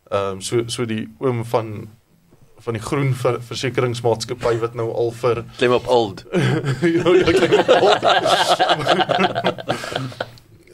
[0.10, 1.88] Ehm um, so so die oom van
[2.60, 6.26] van die groen ver, versekeringsmaatskappy wat nou al vir Klim op old.
[6.82, 7.52] ja, ja, kyk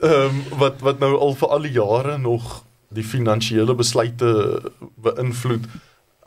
[0.06, 2.64] Ehm um, wat wat nou al vir al die jare nog
[2.96, 4.62] die finansiële besluite
[5.02, 5.66] beïnvloed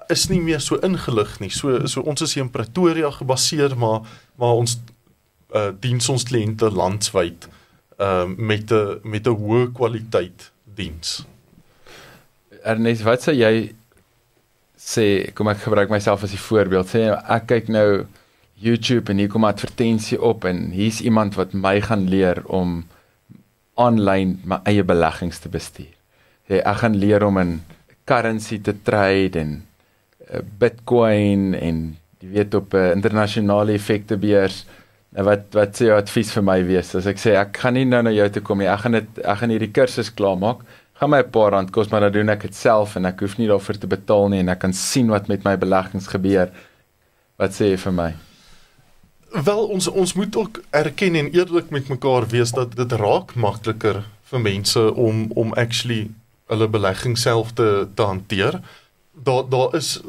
[0.08, 1.50] is nie meer so ingelig nie.
[1.50, 4.00] So so ons is hier in Pretoria gebaseer, maar
[4.36, 4.78] maar ons
[5.54, 7.48] uh diens ons kliënte landwyd
[7.98, 11.24] ehm um, met 'n met 'n hoë kwaliteit diens.
[12.62, 13.74] Ernest, wat sê jy
[14.76, 16.88] sê kom ek gebruik myself as 'n voorbeeld.
[16.88, 18.06] Sê ek kyk nou
[18.54, 22.86] YouTube en hier kom 'n advertensie op en hier's iemand wat my gaan leer om
[23.74, 25.94] aanlyn my eie beleggings te bestuur.
[26.48, 27.62] Sê ek gaan leer om in
[28.04, 29.68] currency te trade en uh,
[30.58, 34.66] Bitcoin en jy weet op 'n uh, internasionale effektebeurs.
[35.16, 37.84] Nou wat wat sê jou advies vir my wees as ek sê ek gaan nie
[37.84, 38.68] nou na jou toe kom nie.
[38.68, 40.64] Ek gaan dit ek gaan hierdie kursus klaarmaak
[40.98, 43.38] gaan my 'n paar rand kos maar dan doen ek dit self en ek hoef
[43.38, 46.50] nie daarvoor te betaal nie en ek kan sien wat met my beleggings gebeur.
[47.38, 48.14] Wat sê jy vir my?
[49.44, 54.04] Wel ons ons moet ook erken en eerlik met mekaar wees dat dit raak makliker
[54.30, 56.10] vir mense om om actually
[56.48, 58.60] hulle belegging self te te hanteer.
[59.24, 60.00] Daar daar is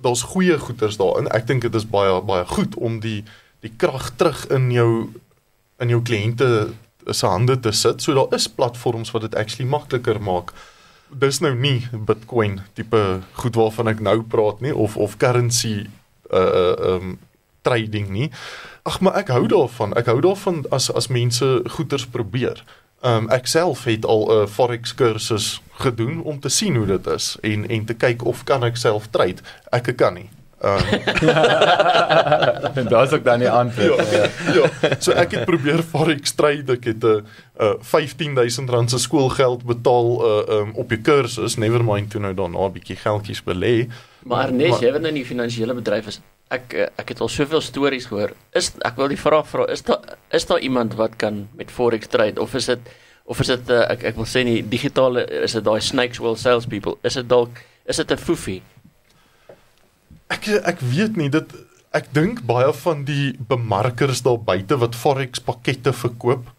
[0.00, 1.28] daar's goeie goeders daarin.
[1.28, 3.24] Ek dink dit is baie baie goed om die
[3.60, 5.12] die krag terug in jou
[5.80, 6.70] in jou kliënte
[7.06, 8.02] se hande te sit.
[8.02, 10.52] So daar is platforms wat dit actually makliker maak.
[11.08, 15.88] Dis nou nie Bitcoin tipe goed waarvan ek nou praat nie of of currency
[16.30, 17.18] uh uh um
[17.62, 18.30] trading nie.
[18.82, 19.92] Ag maar ek hou daarvan.
[19.98, 22.64] Ek hou daarvan as as mense goeders probeer.
[23.02, 27.36] Um ek self het al 'n forex kursus gedoen om te sien hoe dit is
[27.40, 29.40] en en te kyk of kan ek self trade.
[29.72, 30.28] Ek kan nie.
[30.60, 30.84] Um
[32.74, 34.10] en daar's ook dan die antwoord.
[34.10, 34.96] ja, ja.
[34.98, 36.72] So ek het probeer forex trade.
[36.72, 37.20] Ek het 'n uh,
[37.60, 41.56] uh, 15000 rand se skoolgeld betaal uh, um, op die kursus.
[41.56, 43.88] Never mind toe nou daarna 'n bietjie geldjies belê.
[44.22, 46.20] Maar Maar- jy wat nou in die finansiële bedryf is,
[46.50, 48.34] ek eh, ek het al soveel stories gehoor.
[48.56, 52.10] Is ek wil die vraag vra, is daar is daar iemand wat kan met forex
[52.10, 52.92] trade of is dit
[53.30, 56.36] of is dit uh, ek ek wil sê nie digitale is dit daai snakes will
[56.36, 56.98] sales people?
[57.06, 58.62] Is dit dalk is dit 'n foefie?
[60.30, 61.54] Ek ek weet nie dit
[61.92, 66.50] ek dink baie van die bemarkers daar buite wat forex pakkette verkoop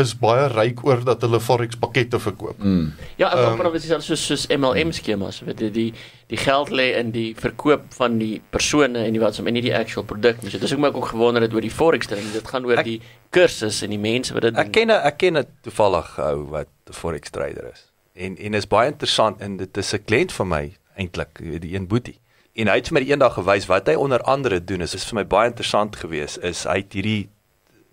[0.00, 2.56] is baie ryk oor dat hulle forex pakkette verkoop.
[2.64, 2.92] Mm.
[3.20, 5.88] Ja, ek um, praat presies soos soos MLM skemas, weet jy, die
[6.32, 9.64] die geld lê in die verkoop van die persone en die wat som en nie
[9.66, 10.48] die actual produk nie.
[10.48, 12.24] So dis hoekom ek ook gewonder het oor die forex ding.
[12.32, 13.00] Dit gaan oor Ek- die
[13.36, 16.96] kursus en die mense wat dit Ek ken ek ken 'n toevallig ou wat 'n
[16.96, 17.90] forex trader is.
[18.16, 21.86] En en is baie interessant en dit is 'n kliënt van my eintlik, die een
[21.86, 22.18] boetie.
[22.54, 24.80] En hy het vir my eendag gewys wat hy onder andere doen.
[24.80, 27.28] Is is vir my baie interessant geweest is hy het hierdie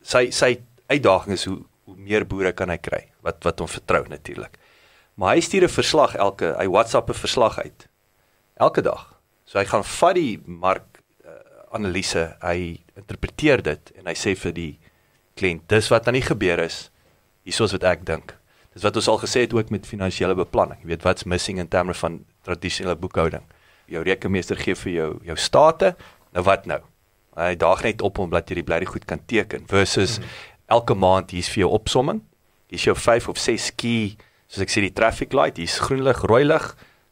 [0.02, 1.60] sy sy uitdaging is hoe
[1.90, 4.60] hoe meer boere kan hy kry wat wat hom vertrou natuurlik.
[5.20, 7.88] Maar hy stuur 'n verslag elke hy WhatsApp 'n verslag uit.
[8.56, 9.20] Elke dag.
[9.46, 11.32] So hy gaan vat die mark uh,
[11.72, 14.80] analise, hy interpreteer dit en hy sê vir die
[15.36, 16.92] kliënt, dis wat aan die gebeur is.
[17.44, 18.36] Hiersoos wat ek dink.
[18.74, 20.80] Dis wat ons al gesê het ook met finansiële beplanning.
[20.82, 23.44] Jy weet wat's missing in terme van tradisionele boekhouding.
[23.90, 25.96] Jou rekenmeester gee vir jou jou state,
[26.32, 26.80] nou wat nou?
[27.40, 30.59] Hy daag net op om dat jy die blyde goed kan teken versus mm -hmm.
[30.70, 32.22] Elke maand hier's vir jou opsomming.
[32.70, 34.16] Hier's jou 5 of 6 key,
[34.48, 36.68] soos ek sê die traffic light, hier's groen lig, rooi lig.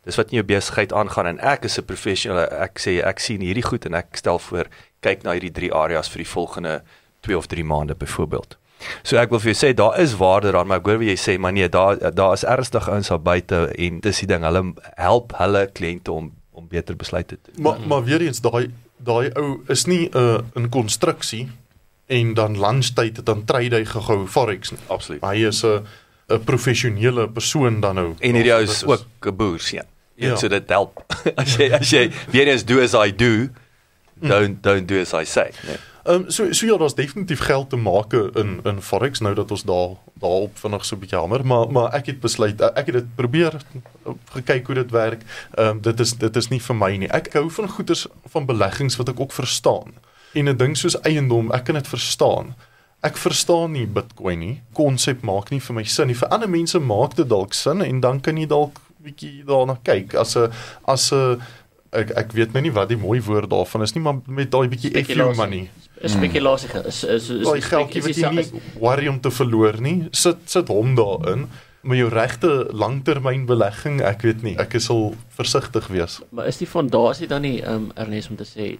[0.07, 2.45] Dis wat in jou besigheid aangaan en ek is 'n professional.
[2.63, 4.67] Ek sê ek sien hierdie goed en ek stel voor
[5.01, 6.81] kyk na hierdie drie areas vir die volgende
[7.21, 8.57] 2 of 3 maande byvoorbeeld.
[9.03, 11.17] So ek wil vir jou sê daar is waarde daaraan, maar ek hoor wat jy
[11.17, 14.73] sê, maar nee, daar daar is ernstig ouens daar buite en dis die ding, hulle
[14.95, 17.51] help hulle kliënte om om beter besluite te.
[17.61, 21.47] Maar maar weer eens daai daai ou is nie 'n uh, 'n konstruksie
[22.07, 24.79] en dan lunchtyd dan trade hy gou forex nie.
[24.87, 25.21] Absoluut.
[25.21, 25.85] Hy is 'n
[26.27, 28.15] 'n professionele persoon dan nou.
[28.19, 29.83] En hierdie ou Dit is ook 'n boerseun.
[30.15, 30.27] Ja.
[30.27, 30.35] Ja.
[30.35, 31.03] So dit help.
[31.35, 33.49] as jy as jy weer eens do as I do,
[34.19, 35.51] don't don't do as I say.
[35.67, 35.77] Nee.
[36.07, 39.51] Ehm um, so so ja, daar's definitief geld te maak in in forex nou dat
[39.51, 42.93] ons daar daarop vinnig so 'n bietjie hamer, maar maar ek het besluit ek het
[42.93, 43.53] dit probeer
[44.31, 45.21] gekyk hoe dit werk.
[45.53, 47.09] Ehm um, dit is dit is nie vir my nie.
[47.11, 49.93] Ek hou van goeders van beleggings wat ek ook verstaan.
[50.37, 52.53] En 'n ding soos eiendom, ek kan dit verstaan.
[53.03, 54.61] Ek verstaan nie Bitcoin nie.
[54.73, 56.15] Konsep maak nie vir my sin nie.
[56.15, 60.13] Vir ander mense maak dit dalk sin en dan kan jy dalk bietjie daarna kyk
[60.15, 60.51] as 'n
[60.87, 61.39] as 'n
[61.93, 64.67] ek ek weet nou nie wat die mooi woord daarvan is nie, maar met daai
[64.67, 65.37] bietjie FU Spekulasie.
[65.37, 65.69] money.
[66.01, 69.31] Is spekulasie ge- is is is Daai is- geldjie wat jy nie worry om te
[69.31, 71.47] verloor nie, sit sit hom daarin.
[71.83, 76.19] Maar jou regte langtermynbelegging, ek weet nie, ek is al versigtig wees.
[76.31, 78.77] Maar is die fondasie dan nie ehm um, Ernest om te sê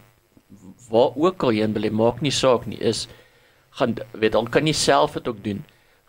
[0.89, 3.07] waar ook al jy in belê maak nie saak nie is
[3.77, 5.63] gaan weet dan kan jy self dit ook doen.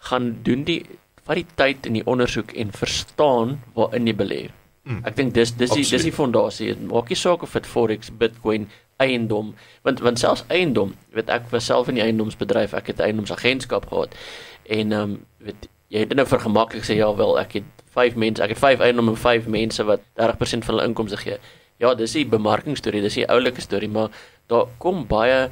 [0.08, 0.82] Gaan doen die
[1.28, 4.42] vat die tyd in die ondersoek en verstaan waarin jy belê.
[4.88, 5.02] Mm.
[5.04, 6.72] Ek dink dis dis die, dis die fondasie.
[6.72, 8.68] Dit Maak nie saak of dit forex, bitcoin,
[9.02, 9.52] eiendom,
[9.86, 14.16] want want selfs eiendom, weet ek was self in die eiendomsbedryf, ek het eiendomsagentskap gehad.
[14.64, 18.16] En ehm um, weet jy het nou vir gemaklik sê ja wel, ek het 5
[18.20, 21.38] mense, ek het 5 eiendom en 5 mense wat 30% van hulle inkomste gee.
[21.80, 24.10] Ja, dis die bemarkingstorie, dis die oulike storie, maar
[24.48, 25.48] daar kom baie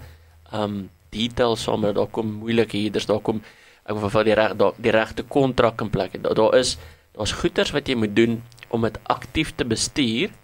[0.52, 3.40] ehm um, details saam, daar kom moeilike huurders, daar kom
[3.86, 6.16] ek wil vir die reg daar die regte kontrak in plek.
[6.22, 6.76] Daar, daar is
[7.16, 8.42] daar's goeders wat jy moet doen
[8.74, 10.34] om dit aktief te bestuur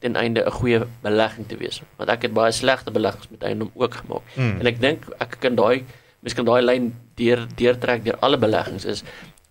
[0.00, 1.82] ten einde 'n goeie belegging te wees.
[1.96, 4.22] Want ek het baie slegte beleggings met eiendom ook gemaak.
[4.36, 4.60] Mm.
[4.60, 5.84] En ek dink ek kan daai
[6.20, 9.02] miskien daai lyn deur deurtrek deur alle beleggings is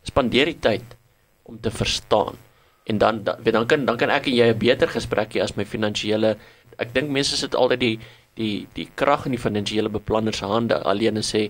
[0.04, 0.96] spandeer die tyd
[1.44, 2.38] om te verstaan.
[2.86, 5.56] En dan dan, dan kan dan kan ek en jy 'n beter gesprek hê as
[5.56, 6.38] my finansiële
[6.78, 8.00] ek dink mense sit altyd die
[8.40, 11.50] die die krag in die finansiële beplanner se hande alleen en sê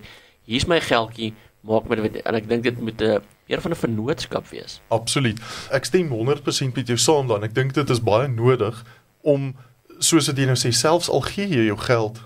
[0.50, 1.32] hier's my geldjie
[1.66, 4.80] maak met dit en ek dink dit moet 'n meer van 'n vennootskap wees.
[4.88, 5.38] Absoluut.
[5.70, 7.44] Ek stem 100% met jou saam dan.
[7.44, 8.84] Ek dink dit is baie nodig
[9.20, 9.54] om
[9.98, 12.20] soos dit nou sê selfs al gee jy jou geld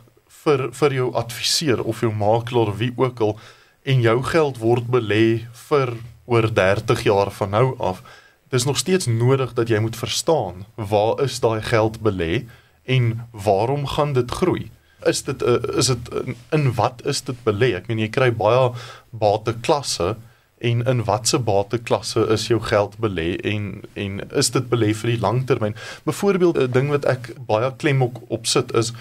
[0.44, 3.38] vir vir jou adviseur of jou makelaar wie ook al
[3.82, 8.02] en jou geld word belê vir oor 30 jaar van nou af.
[8.48, 12.46] Dis nog steeds nodig dat jy moet verstaan waar is daai geld belê
[12.84, 14.70] en waarom gaan dit groei?
[15.04, 17.74] Is dit 'n uh, is dit in, in wat is dit belê?
[17.74, 18.70] Ek meen jy kry baie
[19.10, 20.16] bateklasse
[20.58, 25.20] en in watter bateklasse is jou geld belê en en is dit belê vir die
[25.20, 25.76] langtermyn?
[26.04, 28.92] Byvoorbeeld 'n ding wat ek baie klem op, op sit is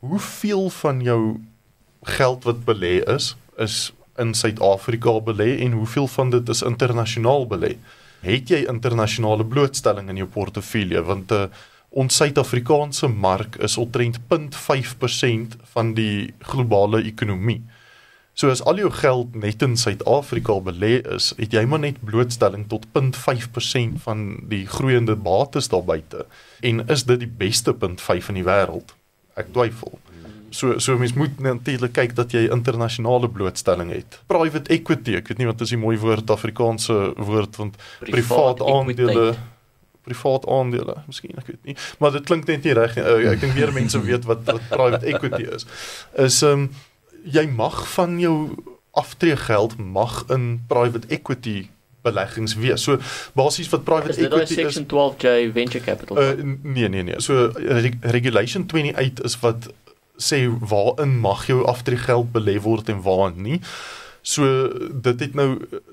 [0.00, 1.40] hoeveel van jou
[2.02, 7.76] geld wat belê is is in Suid-Afrika belê en hoeveel van dit is internasionaal belê?
[8.20, 11.46] Het jy internasionale blootstelling in jou portefeulje want uh,
[11.96, 17.62] ons Suid-Afrikaanse mark is omtrent 0.5% van die globale ekonomie.
[18.36, 22.66] So as al jou geld net in Suid-Afrika belê is, het jy maar net blootstelling
[22.68, 26.26] tot 0.5% van die groeiende bates daar buite.
[26.60, 28.92] En is dit die beste 0.5 in die wêreld?
[29.40, 29.96] Ek twyfel.
[30.52, 34.20] So so mens moet natuurlik kyk dat jy internasionale blootstelling het.
[34.28, 39.30] Private equity, ek weet nie wat is die mooi woord Afrikaanse woord want privaat aandele
[40.06, 43.04] privaat aandele, miskien ek weet nie, maar dit klink net nie reg nie.
[43.04, 45.68] Uh, ek dink meer mense weet wat wat private equity is.
[46.26, 46.68] Is ehm um,
[47.26, 48.36] jy mag van jou
[48.94, 51.66] aftreegeld mag in private equity
[52.06, 52.84] beleggings wees.
[52.86, 53.00] So
[53.34, 56.20] basies wat private Is dit daai equity is section 12J venture capital?
[56.22, 57.20] Uh, nee nee nee.
[57.20, 59.70] So reg regulation 28 is wat
[60.16, 63.60] sê waarin mag jou aftreegeld belê word en waarin nie.
[64.26, 64.46] So
[64.90, 65.50] dit het nou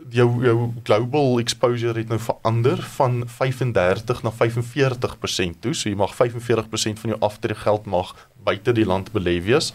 [0.09, 0.57] jou jou
[0.87, 5.73] global exposure het nou verander van 35 na 45% toe.
[5.77, 9.69] So jy mag 45% van jou aftreegeld mag buite die land belê wees.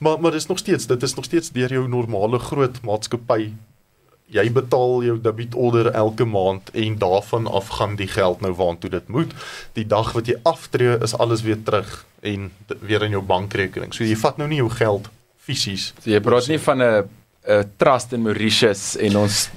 [0.00, 3.52] Maar maar dis nog steeds dit is nog steeds deur jou normale groot maatskappy
[4.32, 9.08] jy betaal jou debietorder elke maand en daarvan af gaan die geld nou waartoe dit
[9.08, 9.32] moet.
[9.76, 12.48] Die dag wat jy aftree is alles weer terug en
[12.80, 13.92] weer in jou bankrekening.
[13.92, 15.10] So jy vat nou nie jou geld
[15.42, 15.90] fisies.
[16.00, 17.08] So jy praat nie van 'n
[17.48, 19.50] 'n trust in Mauritius en ons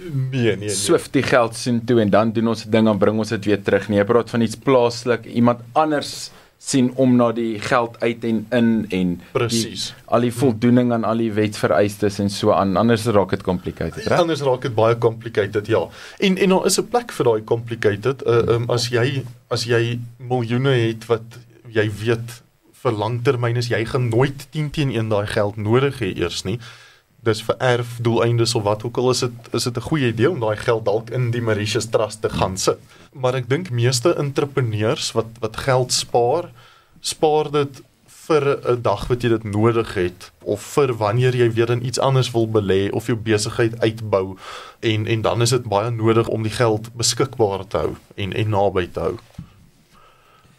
[0.00, 0.68] Nee, nee, nee.
[0.70, 3.44] swift die geld sien toe en dan doen ons 'n ding en bring ons dit
[3.44, 3.88] weer terug.
[3.88, 8.86] Nee, praat van iets plaaslik, iemand anders sien om na die geld uit en in
[8.88, 9.94] en Presies.
[10.06, 12.76] al die voldoening aan al die wetsvereistes en so aan.
[12.76, 14.18] Anders raak dit complicated, reg?
[14.18, 15.88] Anders raak dit baie complicated, ja.
[16.18, 18.26] En en daar is 'n plek vir daai complicated.
[18.26, 21.22] Uh, um, as jy as jy miljoene het wat
[21.68, 22.42] jy weet
[22.82, 26.58] vir langtermyn is jy gaan nooit 10 teen 1 daai geld nodig hê eers nie.
[27.22, 30.30] Dis vir erf doeleindes of wat ook al is dit is dit 'n goeie idee
[30.30, 32.78] om daai geld dalk in die Mauritius Trust te gaan sit.
[33.12, 36.50] Maar ek dink meeste entrepreneurs wat wat geld spaar,
[37.00, 37.82] spaar dit
[38.30, 41.98] vir 'n dag wat jy dit nodig het of vir wanneer jy weer in iets
[41.98, 44.36] anders wil belê of jou besigheid uitbou
[44.80, 48.48] en en dan is dit baie nodig om die geld beskikbaar te hou en en
[48.48, 49.16] naby te hou.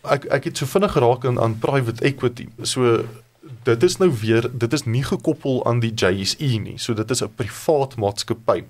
[0.03, 2.47] Ek ek het so vinnig geraak aan aan private equity.
[2.61, 3.05] So
[3.63, 6.77] dit is nou weer dit is nie gekoppel aan die JSE nie.
[6.77, 8.63] So dit is 'n privaat maatskappy.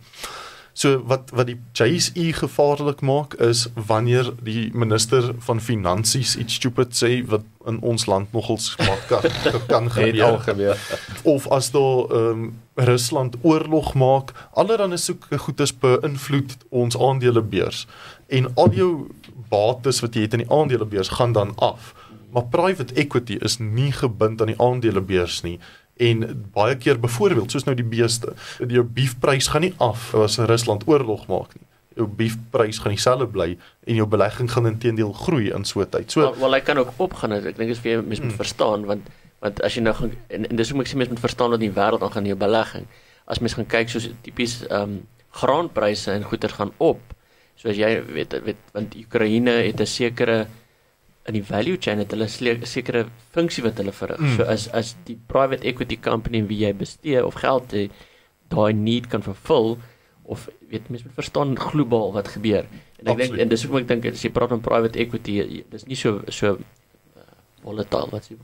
[0.74, 6.96] So wat wat die JSE gevaarlik maak is wanneer die minister van finansies iets stupid
[6.96, 8.76] sê wat in ons land nogals
[9.10, 9.24] kan
[9.68, 10.78] kan gebeur gebeur.
[11.24, 17.88] of as daar ehm um, Rusland oorlog maak, allerlei soeke goedes beïnvloed ons aandelebeurs
[18.28, 19.10] en al jou
[19.50, 21.92] bates wat jy het in die aandelebeurs gaan dan af.
[22.34, 25.60] Maar private equity is nie gebind aan die aandelebeurs nie
[26.02, 28.34] en baie keer byvoorbeeld soos nou die beeste,
[28.68, 31.68] jou beefprys gaan nie af as Rusland oorlog maak nie.
[31.96, 36.12] Jou beefprys gaan dieselfde bly en jou belegging gaan intedeel groei in so 'n tyd.
[36.12, 37.32] So Wel, wel hy kan ook opgaan.
[37.34, 38.38] Ek dink dis vir jy mens moet Mm.
[38.38, 39.02] verstaan want
[39.42, 41.60] want as jy nou gaan en, en dis hoe ek sê mens moet verstaan wat
[41.60, 42.86] die wêreld aangaan in jou belegging.
[43.28, 47.00] As mens gaan kyk soos tipies ehm um, graanpryse en goeder gaan op.
[47.56, 50.48] Soos jy weet weet want Oekraïne het 'n sekere
[51.30, 54.20] in die value chain het hulle 'n sekere funksie wat hulle verrig.
[54.20, 54.36] Mm.
[54.36, 57.92] So as as die private equity company wie jy bestee of geld het,
[58.50, 59.78] daai need kan vervul
[60.24, 62.66] of weet mens moet verstaan globaal wat gebeur.
[63.00, 65.86] En ek dink en dis hoekom ek dink as jy praat van private equity, dis
[65.86, 66.54] nie so so
[67.18, 67.22] uh,
[67.64, 68.38] volatile wat jy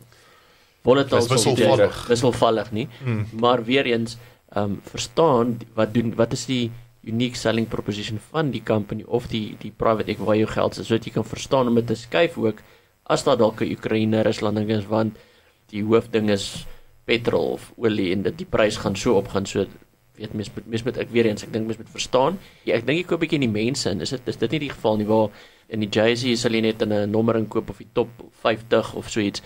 [0.83, 2.07] volatile jy- wisselvallig.
[2.07, 4.17] wisselvallig nie, mm, maar weer eens
[4.55, 6.71] ehm um, verstaan wat doen wat is die
[7.07, 10.87] unique selling proposition van die company of die die private equity waar jou geld is
[10.87, 12.61] sodat jy kan verstaan om dit te skuif ook
[13.09, 15.17] as daar dalk 'n Oekraïne Rusland ding is want
[15.71, 16.65] die hoofding is
[17.05, 19.65] petrol of olie en dit die prys gaan so opgaan so
[20.17, 22.39] weet mens moet mens moet ek weer eens ek dink mens moet verstaan.
[22.65, 24.01] Ja, ek dink ek koop 'n bietjie in die mense in.
[24.01, 25.29] Is dit is dit nie die geval nie waar
[25.69, 28.09] in die JSE sal jy net in 'n nommer inkoop of die top
[28.41, 29.41] 50 of so iets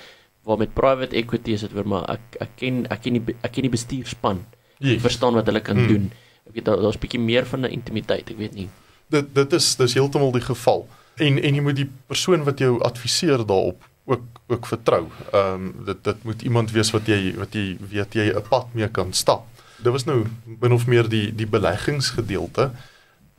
[0.46, 3.52] waar met private equity is dit weer maar ek ek ken ek ken nie ek
[3.52, 4.46] ken die bestuurspan.
[4.80, 5.02] Ek yes.
[5.02, 5.88] verstaan wat hulle kan Hmm.
[5.88, 6.12] doen
[6.48, 8.70] ek weet daar- daar's bietjie meer van 'n intimiteit ek weet nie
[9.12, 10.88] dit dit is dis heeltemal die geval.
[11.16, 15.06] En en jy moet die persoon wat jou adviseer daarop ook ook vertrou.
[15.32, 18.74] Ehm um, dit dit moet iemand wees wat jy wat jy weet jy 'n pad
[18.74, 19.46] mee kan stap.
[19.84, 22.72] Dit was nou min of meer die die beleggingsgedeelte.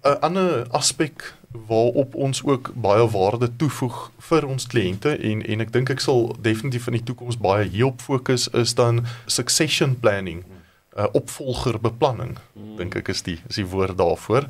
[0.05, 1.35] 'n Ander aspek
[1.69, 6.37] waarop ons ook baie waarde toevoeg vir ons kliënte en en ek dink ek sal
[6.41, 10.45] definitief in die toekoms baie hierop fokus is dan succession planning.
[10.93, 12.35] Uh, opvolgerbeplanning
[12.77, 14.48] dink ek is die is die woord daarvoor.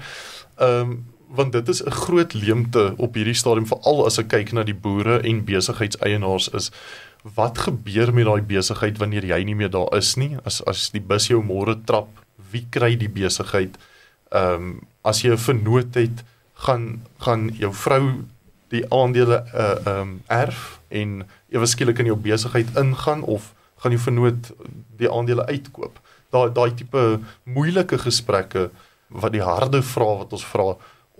[0.59, 1.01] Ehm um,
[1.33, 4.75] want dit is 'n groot leemte op hierdie stadium veral as ek kyk na die
[4.75, 6.71] boere en besigheidseienaars is
[7.23, 10.37] wat gebeur met daai besigheid wanneer jy nie meer daar is nie?
[10.45, 12.09] As as die bus jou môre trap
[12.51, 13.79] wie kry die besigheid?
[14.33, 16.25] Ehm um, as jy 'n vernoot het
[16.55, 18.25] gaan gaan jou vrou
[18.69, 23.91] die aandele uh, ehm um, erf en ewe skielik in jou besigheid ingaan of gaan
[23.91, 24.53] die vernoot
[24.97, 26.01] die aandele uitkoop
[26.33, 28.71] daai daai tipe moeilike gesprekke
[29.13, 30.73] wat die harde vrae wat ons vra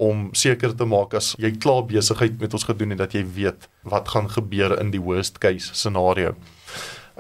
[0.03, 3.69] om seker te maak as jy klaar besigheid met ons gedoen en dat jy weet
[3.89, 6.35] wat gaan gebeur in die worst case scenario.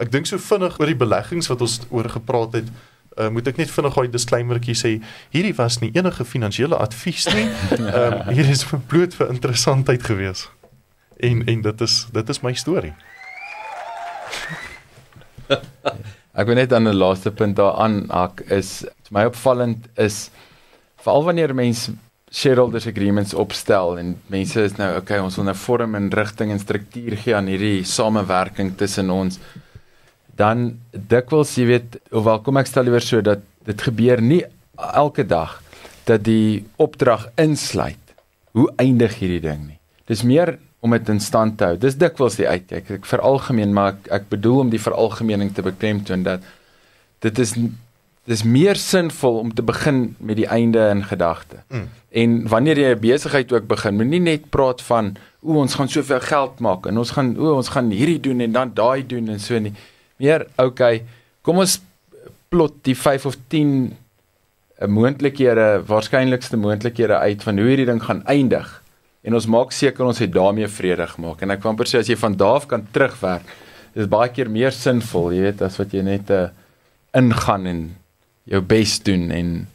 [0.01, 2.73] Ek dink so vinnig oor die beleggings wat ons oor gepraat het,
[3.19, 4.93] uh, moet ek net vinnig daai disclaimertjie sê,
[5.35, 7.47] hierdie was nie enige finansiële advies nie.
[7.77, 10.49] Ehm um, hier is bloot vir interessantheid gewees.
[11.21, 12.95] En en dit is dit is my storie.
[16.33, 20.31] Ek wil net aan 'n laaste punt daaraan hak is my opvallend is
[20.97, 21.93] veral wanneer mense
[22.31, 26.59] shareholders agreements opstel en mense is nou okay ons wil nou vorm en rigting en
[26.59, 29.39] struktuur gee aan hierdie samewerking tussen ons
[30.37, 34.43] dan dikwels jy weet hoewel kom ek stel liewer so dat dit gebeur nie
[34.77, 35.61] elke dag
[36.09, 37.99] dat die opdrag insluit
[38.57, 39.79] hoe eindig hierdie ding nie?
[40.09, 43.95] Dis meer om dit in stand te hou dis dikwels die uitkyk ek veralgemeen maar
[43.95, 46.45] ek, ek bedoel om die veralgemening te beklemtoon dat
[47.23, 47.55] dit is
[48.31, 51.63] dis meer sinvol om te begin met die einde in gedagte.
[51.69, 51.89] Mm.
[52.11, 56.21] En wanneer jy 'n besigheid ook begin, moenie net praat van o, ons gaan soveel
[56.21, 59.41] geld maak en ons gaan o, ons gaan hierdie doen en dan daai doen en
[59.41, 59.73] so nie.
[60.17, 61.03] Meer, okay,
[61.43, 61.81] kom ons
[62.49, 63.97] plot die 5 of 10
[64.81, 68.82] 'n moontlikhede, waarskynlikste moontlikhede uit van hoe hierdie ding gaan eindig.
[69.25, 71.43] En ons maak seker ons het daarmee vrede gemaak.
[71.43, 73.43] En ek wou amper sê as jy van daar af kan terugwerk,
[73.95, 76.49] is baie keer meer sinvol, jy weet, as wat jy net 'n uh,
[77.15, 77.97] ingaan en
[78.45, 79.69] jou bes doen en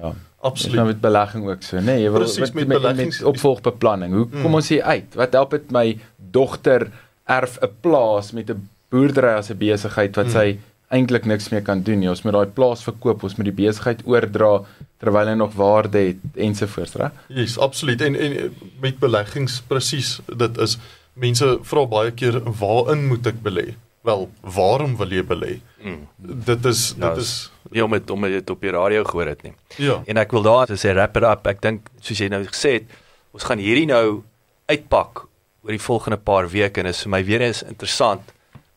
[0.00, 0.12] ja,
[0.42, 0.76] Absoluut.
[0.76, 1.82] nou met belegging ook so, nê?
[1.84, 4.12] Nee, jy wil Presies, met, met met, met opvolgbeplanning.
[4.14, 4.54] Hoe kom Mm.
[4.54, 5.14] ons hier uit?
[5.14, 6.90] Wat help dit my dogter
[7.26, 10.32] erf 'n plaas met 'n boerdery as 'n besigheid wat Mm.
[10.32, 10.58] sy
[10.94, 12.08] eintlik niks meer kan doen nie.
[12.08, 14.60] Ons moet daai plaas verkoop, ons moet die besigheid oordra
[15.02, 17.12] terwyl hy nog waarde het ensovoorts, reg?
[17.28, 18.00] Yes, absoluut.
[18.00, 20.78] En en met beleggings presies, dit is
[21.14, 23.74] mense vra baie keer waarin moet ek belê?
[24.06, 25.56] Wel, waarom wil jy belê?
[25.82, 26.06] Mm.
[26.46, 29.26] Dit is Ja, dit is- is Nie om dit om dit op die radio gehoor
[29.26, 29.52] het nie.
[29.76, 30.02] ja.
[30.06, 31.46] En ek wil daar sê wrap it up.
[31.46, 32.84] Ek dink soos jy nou gesê het,
[33.32, 34.22] ons gaan hierdie nou
[34.68, 35.26] uitpak
[35.64, 38.22] oor die volgende paar weke en is vir my weer eens interessant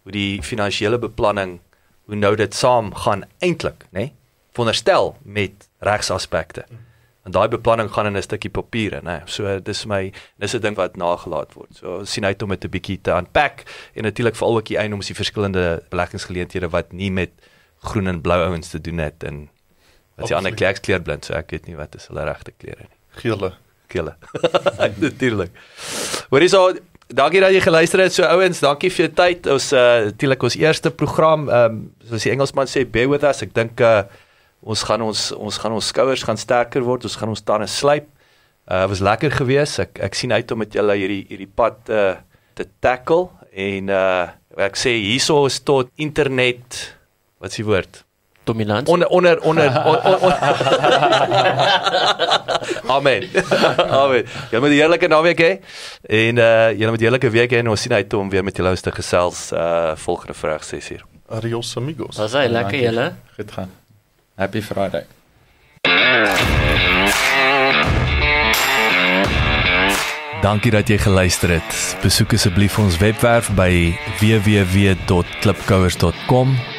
[0.04, 1.60] hoe die finansiële beplanning
[2.10, 4.00] hoe nou dit saam gaan eintlik, nê?
[4.00, 4.14] Nee?
[4.58, 6.66] Veronderstel met regsaspekte.
[7.24, 9.22] En daai beplanning gaan in 'n stukkie papiere, nê.
[9.26, 11.70] So dis my dis 'n ding wat nagelaat word.
[11.76, 13.64] So ons sien uit om dit 'n bietjie te unpack
[13.94, 17.30] en natuurlik veral ook die eienoms die verskillende beleggingsgeleenthede wat nie met
[17.80, 19.50] groen en blou ouens te doen het en
[20.16, 20.80] wat se ander Absoluut.
[20.80, 22.98] kleur kleurblind, so ek weet nie wat is hulle regte kleure nie.
[23.22, 23.54] Gele.
[23.88, 24.16] Kille.
[25.06, 25.52] Natuurlik.
[26.30, 26.74] Hoorie so,
[27.10, 28.14] dankie dat jy geluister het.
[28.14, 29.50] So ouens, dankie vir jou tyd.
[29.52, 33.44] Ons uh natuurlik ons eerste program, ehm um, soos die Engelsman sê, bear with us.
[33.46, 34.04] Ek dink uh
[34.60, 37.08] ons gaan ons ons gaan ons skouers gaan sterker word.
[37.10, 38.10] Ons gaan ons tande slyp.
[38.70, 39.80] Uh was lekker geweest.
[39.86, 42.14] Ek ek sien uit om met julle hierdie hierdie pad uh
[42.60, 44.28] te tackle en uh
[44.60, 46.84] ek sê hierso is tot internet
[47.40, 48.04] wat is die woord?
[48.44, 48.88] Dominant.
[48.88, 50.34] onder onder onder on, on, on.
[52.88, 53.24] Amen.
[53.90, 54.26] Amen.
[54.50, 55.60] Julle moet 'n heerlike naweek hê
[56.08, 58.58] en uh julle moet 'n heerlike week hê en ons sien uit om weer met
[58.58, 61.02] julle te gesels uh volgende Vrydag 6uur.
[61.30, 62.18] Adios amigos.
[62.18, 63.14] Was hy lekker julle?
[63.36, 63.72] Goed gaan.
[64.36, 65.06] Happy Friday.
[70.42, 71.98] Dankie dat jy geluister het.
[72.02, 76.79] Besoek asseblief ons webwerf by www.klipkouers.com.